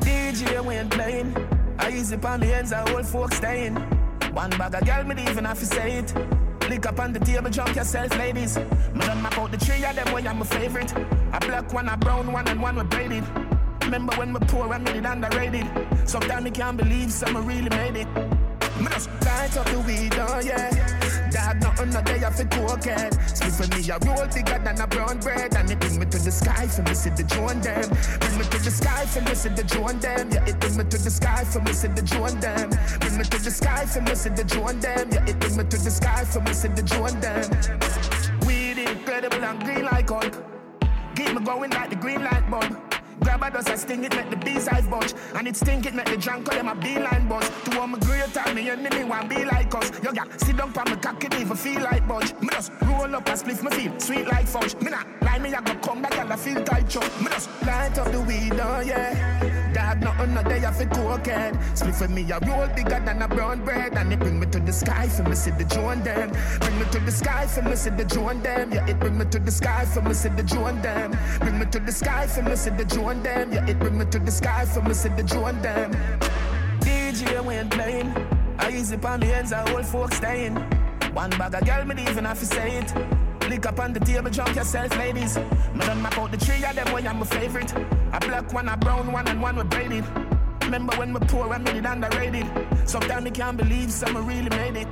DJ 0.00 0.64
when 0.64 0.88
playing, 0.88 1.36
I 1.78 1.88
use 1.88 2.12
it 2.12 2.24
on 2.24 2.40
the 2.40 2.54
ends, 2.54 2.72
I 2.72 2.90
old 2.92 3.06
folks 3.06 3.36
staying. 3.36 3.74
One 4.32 4.50
bag 4.50 4.74
of 4.74 4.84
girl, 4.84 5.04
me 5.04 5.14
even 5.28 5.44
have 5.44 5.58
to 5.58 5.66
say 5.66 5.98
it. 5.98 6.45
Lick 6.68 6.84
up 6.84 6.98
on 6.98 7.12
the 7.12 7.20
table, 7.20 7.48
jump 7.48 7.76
yourself, 7.76 8.16
ladies. 8.18 8.58
Me 8.58 9.00
done 9.00 9.22
map 9.22 9.38
out 9.38 9.52
the 9.52 9.56
three 9.56 9.84
of 9.84 9.94
them, 9.94 10.06
boy, 10.10 10.28
I'm 10.28 10.42
a 10.42 10.44
favorite. 10.44 10.92
A 11.32 11.38
black 11.40 11.72
one, 11.72 11.88
a 11.88 11.96
brown 11.96 12.32
one, 12.32 12.48
and 12.48 12.60
one 12.60 12.74
with 12.74 12.90
braided. 12.90 13.24
Remember 13.82 14.12
when 14.16 14.32
we 14.32 14.40
poor 14.40 14.72
and 14.72 14.84
made 14.84 14.96
it 14.96 15.04
underrated. 15.04 15.66
Sometimes 16.04 16.44
me 16.44 16.50
can't 16.50 16.76
believe 16.76 17.12
someone 17.12 17.46
really 17.46 17.70
made 17.70 17.96
it. 17.96 18.08
Me 18.80 18.88
just 18.90 19.08
light 19.24 19.56
up 19.56 19.66
the 19.66 19.78
weed, 19.86 20.12
oh 20.16 20.40
yeah. 20.40 20.85
Dad, 21.36 21.60
nothing 21.60 21.90
no 21.90 22.00
day 22.00 22.24
off 22.24 22.40
a 22.40 22.44
cokehead. 22.44 23.12
Split 23.28 23.52
for 23.52 23.68
me 23.76 23.84
a 23.90 23.98
roll 24.08 24.26
bigger 24.32 24.58
than 24.58 24.80
a 24.80 24.86
brown 24.86 25.18
bread, 25.20 25.54
and 25.54 25.70
it 25.70 25.78
bring 25.78 25.98
me 25.98 26.06
to 26.06 26.18
the 26.18 26.30
sky 26.30 26.66
for 26.66 26.80
me 26.80 26.94
see 26.94 27.10
the 27.10 27.24
drone 27.24 27.60
them. 27.60 27.88
Bring 28.20 28.38
me 28.38 28.44
to 28.44 28.58
the 28.64 28.70
sky 28.70 29.04
for 29.04 29.20
me 29.20 29.34
see 29.34 29.50
the 29.50 29.62
drone 29.64 29.98
them. 30.00 30.30
Yeah, 30.30 30.48
it 30.48 30.58
bring 30.58 30.76
me 30.78 30.84
to 30.84 30.96
the 30.96 31.10
sky 31.10 31.44
for 31.44 31.60
me 31.60 31.74
see 31.74 31.88
the 31.88 32.00
drone 32.00 32.40
them. 32.40 32.70
Bring 33.00 33.18
me 33.18 33.24
to 33.24 33.38
the 33.38 33.50
sky 33.50 33.84
for 33.84 34.00
me 34.00 34.14
see 34.14 34.30
the 34.30 34.44
drone 34.44 34.80
them. 34.80 35.10
Yeah, 35.12 35.28
it 35.28 35.38
bring 35.38 35.56
me 35.58 35.64
to 35.64 35.76
the 35.76 35.90
sky 35.90 36.24
for 36.24 36.40
me 36.40 36.52
see 36.54 36.68
the 36.68 36.82
drone 36.82 37.20
them. 37.20 37.44
Weed 38.46 38.78
incredible 38.78 39.44
and 39.44 39.62
green 39.62 39.84
like 39.84 40.08
Hulk. 40.08 40.32
Keep 41.16 41.34
me 41.34 41.44
going 41.44 41.70
like 41.70 41.90
the 41.90 41.96
green 41.96 42.24
light 42.24 42.50
bulb. 42.50 42.95
Dust, 43.36 43.70
I 43.70 43.76
sting 43.76 44.04
it, 44.04 44.16
make 44.16 44.30
the 44.30 44.36
bees 44.36 44.66
eyes 44.68 44.86
budge. 44.86 45.14
And 45.34 45.46
it 45.46 45.56
stink 45.56 45.86
it, 45.86 45.94
make 45.94 46.06
the 46.06 46.16
drunk 46.16 46.46
call 46.46 46.56
them 46.56 46.68
a 46.68 46.74
beeline 46.74 47.28
buzz. 47.28 47.48
To 47.64 47.80
all 47.80 47.86
my 47.86 47.98
great 47.98 48.32
time, 48.34 48.54
me 48.54 48.68
enemy 48.68 49.04
want 49.04 49.28
be 49.28 49.44
like 49.44 49.74
us. 49.74 49.90
Yo, 50.02 50.10
yeah, 50.12 50.24
sit 50.36 50.56
down 50.56 50.72
on 50.76 50.90
me 50.90 50.96
cock 50.96 51.22
it, 51.22 51.34
even 51.38 51.56
feel 51.56 51.82
like 51.82 52.06
budge. 52.08 52.34
Me 52.40 52.48
just 52.50 52.72
roll 52.82 53.14
up 53.14 53.28
and 53.28 53.40
spliff 53.40 53.62
my 53.62 53.70
feel, 53.70 53.98
sweet 54.00 54.26
like 54.26 54.46
fudge. 54.46 54.74
Me 54.76 54.90
not 54.90 55.06
lie, 55.22 55.38
me 55.38 55.54
I 55.54 55.60
go 55.60 55.74
come 55.76 56.02
back 56.02 56.18
and 56.18 56.32
I 56.32 56.36
feel 56.36 56.62
tight 56.64 56.88
chop. 56.88 57.04
Me 57.20 57.28
just 57.28 57.48
light 57.62 57.98
up 57.98 58.10
the 58.10 58.20
weed, 58.20 58.52
oh 58.54 58.80
yeah. 58.80 59.65
Dad, 59.86 60.02
nothing 60.02 60.34
no 60.34 60.42
day 60.42 60.64
off 60.64 60.80
a 60.80 60.86
cokehead. 60.86 61.54
Split 61.78 61.94
for 61.94 62.08
me 62.08 62.22
a 62.32 62.40
roll 62.40 62.66
bigger 62.74 63.00
than 63.06 63.22
a 63.22 63.28
brown 63.28 63.64
bread. 63.64 63.96
And 63.96 64.12
it 64.12 64.18
bring 64.18 64.40
me 64.40 64.46
to 64.46 64.58
the 64.58 64.72
sky 64.72 65.06
for 65.08 65.22
me 65.22 65.36
see 65.36 65.52
the 65.52 65.62
drone 65.62 66.02
them. 66.02 66.32
Bring 66.58 66.78
me 66.80 66.86
to 66.90 66.98
the 66.98 67.12
sky 67.12 67.46
for 67.46 67.62
me 67.62 67.76
see 67.76 67.90
the 67.90 68.04
drone 68.04 68.42
them. 68.42 68.72
Yeah, 68.72 68.90
it 68.90 68.98
bring 68.98 69.16
me 69.16 69.24
to 69.26 69.38
the 69.38 69.52
sky 69.52 69.84
for 69.84 70.02
me 70.02 70.12
see 70.12 70.30
the 70.30 70.42
drone 70.42 70.82
them. 70.82 71.16
Bring 71.38 71.58
me 71.60 71.66
to 71.66 71.78
the 71.78 71.92
sky 71.92 72.26
for 72.26 72.42
me 72.42 72.56
see 72.56 72.70
the 72.70 72.84
drone 72.84 73.22
them. 73.22 73.52
Yeah, 73.52 73.70
it 73.70 73.78
bring 73.78 73.96
me 73.96 74.06
to 74.06 74.18
the 74.18 74.32
sky 74.32 74.64
for 74.64 74.82
me 74.82 74.92
see 74.92 75.08
the 75.10 75.22
drone 75.22 75.62
them. 75.62 75.92
DJ 76.80 77.44
when 77.44 77.70
playing, 77.70 78.10
I 78.58 78.70
it 78.70 79.04
on 79.04 79.20
the 79.20 79.36
ends, 79.36 79.52
I 79.52 79.72
old 79.72 79.86
folks 79.86 80.16
staying. 80.16 80.56
One 81.14 81.30
bag 81.30 81.54
of 81.54 81.64
girl, 81.64 81.84
me 81.84 82.02
even 82.10 82.24
have 82.24 82.40
to 82.40 82.46
say 82.46 82.78
it. 82.78 83.25
Lick 83.48 83.64
up 83.64 83.78
on 83.78 83.92
the 83.92 84.00
table, 84.00 84.28
jump 84.28 84.56
yourself, 84.56 84.96
ladies. 84.98 85.36
Me 85.36 85.80
done 85.80 86.02
map 86.02 86.18
out 86.18 86.32
the 86.32 86.36
three 86.36 86.64
of 86.64 86.74
them, 86.74 86.86
boy, 86.90 87.08
I'm 87.08 87.20
my 87.20 87.26
favorite. 87.26 87.72
A 88.12 88.18
black 88.18 88.52
one, 88.52 88.68
a 88.68 88.76
brown 88.76 89.12
one, 89.12 89.28
and 89.28 89.40
one 89.40 89.54
with 89.54 89.70
braided. 89.70 90.04
Remember 90.62 90.96
when 90.96 91.12
we 91.12 91.20
poor 91.20 91.52
and 91.54 91.62
made 91.64 91.76
it 91.76 91.86
underrated. 91.86 92.46
Sometimes 92.86 93.24
me 93.24 93.30
can't 93.30 93.56
believe 93.56 93.92
someone 93.92 94.26
really 94.26 94.50
made 94.50 94.76
it. 94.76 94.88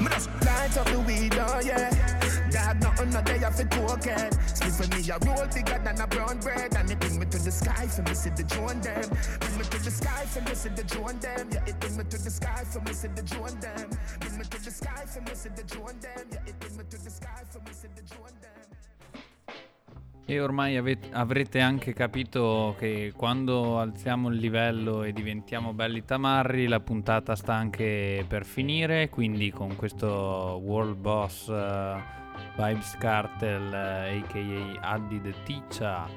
Me 0.00 0.08
just 0.10 0.28
light 0.44 0.76
up 0.76 0.86
the 0.86 0.98
weed, 0.98 1.34
oh 1.38 1.60
yeah. 1.64 2.15
Dad, 2.50 2.80
nothing 2.82 3.10
no 3.10 3.22
day 3.22 3.42
off 3.44 3.58
a 3.58 3.64
cokehead. 3.64 4.32
Split 4.48 4.72
for 4.72 4.86
me 4.94 5.00
a 5.10 5.18
roll 5.26 5.46
bigger 5.52 5.78
than 5.82 6.00
a 6.00 6.06
brown 6.06 6.38
bread, 6.40 6.74
and 6.76 6.90
it 6.90 6.98
bring 7.00 7.18
me 7.18 7.26
to 7.26 7.38
the 7.38 7.50
sky 7.50 7.86
for 7.86 8.02
me 8.02 8.14
see 8.14 8.30
the 8.30 8.44
drone 8.44 8.80
them. 8.80 9.08
Bring 9.40 9.58
me 9.58 9.64
to 9.64 9.78
the 9.82 9.90
sky 9.90 10.24
for 10.26 10.40
me 10.42 10.54
see 10.54 10.70
the 10.70 10.84
drone 10.84 11.18
them. 11.20 11.48
Yeah, 11.50 11.66
it 11.66 11.80
bring 11.80 11.96
me 11.96 12.04
to 12.04 12.18
the 12.18 12.30
sky 12.30 12.64
for 12.64 12.80
me 12.80 12.92
see 12.92 13.08
the 13.08 13.22
drone 13.22 13.58
them. 13.60 13.88
Bring 14.20 14.38
me 14.38 14.44
to 14.44 14.58
the 14.62 14.70
sky 14.70 15.04
for 15.06 15.20
me 15.20 15.34
see 15.34 15.50
the 15.54 15.62
drone 15.64 15.98
them. 16.00 16.26
Yeah, 16.32 16.48
it 16.48 16.58
bring 16.58 16.76
me 16.76 16.84
to 16.88 16.98
the 16.98 17.10
sky 17.10 17.42
for 17.50 17.60
me 17.60 17.72
see 17.72 17.88
the 17.94 18.02
drone 18.02 18.36
them. 18.40 18.76
E 20.28 20.40
ormai 20.40 20.76
ave- 20.76 20.98
avrete 21.12 21.60
anche 21.60 21.92
capito 21.92 22.74
che 22.78 23.12
quando 23.16 23.78
alziamo 23.78 24.28
il 24.28 24.38
livello 24.38 25.04
e 25.04 25.12
diventiamo 25.12 25.72
belli 25.72 26.04
tamarri, 26.04 26.66
la 26.66 26.80
puntata 26.80 27.36
sta 27.36 27.54
anche 27.54 28.24
per 28.26 28.44
finire. 28.44 29.08
Quindi, 29.08 29.52
con 29.52 29.76
questo 29.76 30.60
World 30.60 30.96
Boss 30.96 31.48
eh, 31.48 32.24
Vibes 32.56 32.96
Cartel, 32.98 33.72
eh, 33.72 34.22
aka 34.22 34.94
Addi 34.94 35.20
the 35.20 35.34
Ticcia, 35.44 36.08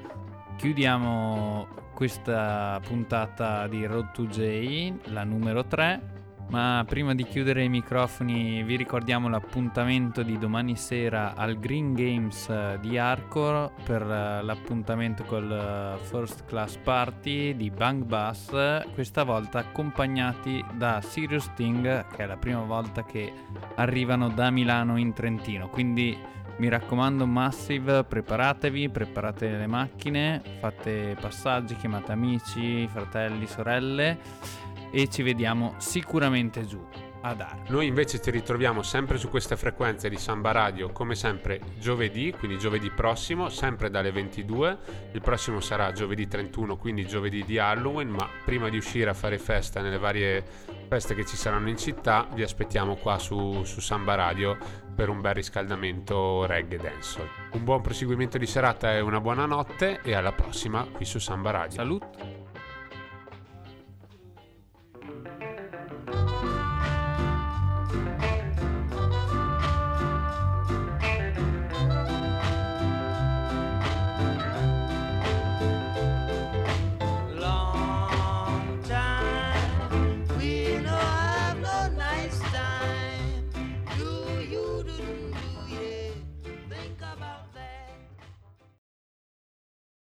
chiudiamo 0.55 1.67
questa 1.93 2.79
puntata 2.85 3.67
di 3.67 3.85
Road 3.85 4.11
to 4.11 4.25
J, 4.25 5.11
la 5.11 5.23
numero 5.23 5.65
3. 5.65 6.18
Ma 6.49 6.83
prima 6.87 7.13
di 7.13 7.25
chiudere 7.25 7.63
i 7.63 7.69
microfoni 7.69 8.63
vi 8.63 8.75
ricordiamo 8.75 9.29
l'appuntamento 9.29 10.23
di 10.23 10.39
domani 10.39 10.75
sera 10.75 11.35
al 11.35 11.59
Green 11.59 11.93
Games 11.93 12.49
eh, 12.49 12.79
di 12.81 12.97
Arcor 12.97 13.71
per 13.83 14.01
eh, 14.01 14.41
l'appuntamento 14.41 15.23
col 15.25 15.51
eh, 15.51 16.03
First 16.05 16.45
Class 16.45 16.77
Party 16.77 17.55
di 17.55 17.69
Bang 17.69 18.03
Bass, 18.03 18.49
questa 18.95 19.23
volta 19.23 19.59
accompagnati 19.59 20.65
da 20.73 21.01
Sirius 21.01 21.51
Sting 21.51 22.07
che 22.07 22.23
è 22.23 22.25
la 22.25 22.37
prima 22.37 22.63
volta 22.63 23.03
che 23.03 23.31
arrivano 23.75 24.29
da 24.29 24.49
Milano 24.49 24.97
in 24.97 25.13
Trentino. 25.13 25.69
Quindi 25.69 26.17
mi 26.57 26.67
raccomando 26.67 27.27
Massive, 27.27 28.03
preparatevi, 28.03 28.89
preparate 28.89 29.49
le 29.49 29.67
macchine, 29.67 30.41
fate 30.59 31.15
passaggi, 31.21 31.75
chiamate 31.75 32.11
amici, 32.11 32.87
fratelli, 32.87 33.45
sorelle 33.45 34.67
e 34.91 35.09
ci 35.09 35.21
vediamo 35.21 35.75
sicuramente 35.77 36.65
giù 36.65 36.83
ad 37.21 37.41
Arco. 37.41 37.71
Noi 37.71 37.87
invece 37.87 38.21
ci 38.21 38.31
ritroviamo 38.31 38.81
sempre 38.81 39.17
su 39.17 39.29
queste 39.29 39.57
frequenze 39.57 40.09
di 40.09 40.17
Samba 40.17 40.51
Radio, 40.51 40.91
come 40.91 41.15
sempre 41.15 41.59
giovedì, 41.77 42.33
quindi 42.37 42.57
giovedì 42.57 42.89
prossimo, 42.89 43.49
sempre 43.49 43.89
dalle 43.89 44.11
22. 44.11 44.77
Il 45.11 45.21
prossimo 45.21 45.59
sarà 45.59 45.91
giovedì 45.91 46.27
31, 46.27 46.77
quindi 46.77 47.05
giovedì 47.05 47.43
di 47.43 47.57
Halloween, 47.57 48.09
ma 48.09 48.27
prima 48.45 48.69
di 48.69 48.77
uscire 48.77 49.09
a 49.09 49.13
fare 49.13 49.37
festa 49.37 49.81
nelle 49.81 49.97
varie 49.97 50.43
feste 50.87 51.13
che 51.13 51.25
ci 51.25 51.35
saranno 51.35 51.69
in 51.69 51.77
città, 51.77 52.27
vi 52.33 52.41
aspettiamo 52.41 52.95
qua 52.95 53.19
su, 53.19 53.63
su 53.63 53.79
Samba 53.79 54.15
Radio 54.15 54.57
per 54.95 55.07
un 55.07 55.21
bel 55.21 55.35
riscaldamento 55.35 56.45
reggae 56.45 56.77
dancehall. 56.77 57.27
Un 57.53 57.63
buon 57.63 57.81
proseguimento 57.81 58.37
di 58.37 58.47
serata 58.47 58.93
e 58.93 58.99
una 58.99 59.21
buona 59.21 59.45
notte 59.45 60.01
e 60.03 60.13
alla 60.13 60.33
prossima 60.33 60.85
qui 60.91 61.05
su 61.05 61.19
Samba 61.19 61.51
Radio. 61.51 61.77
Salute! 61.77 62.38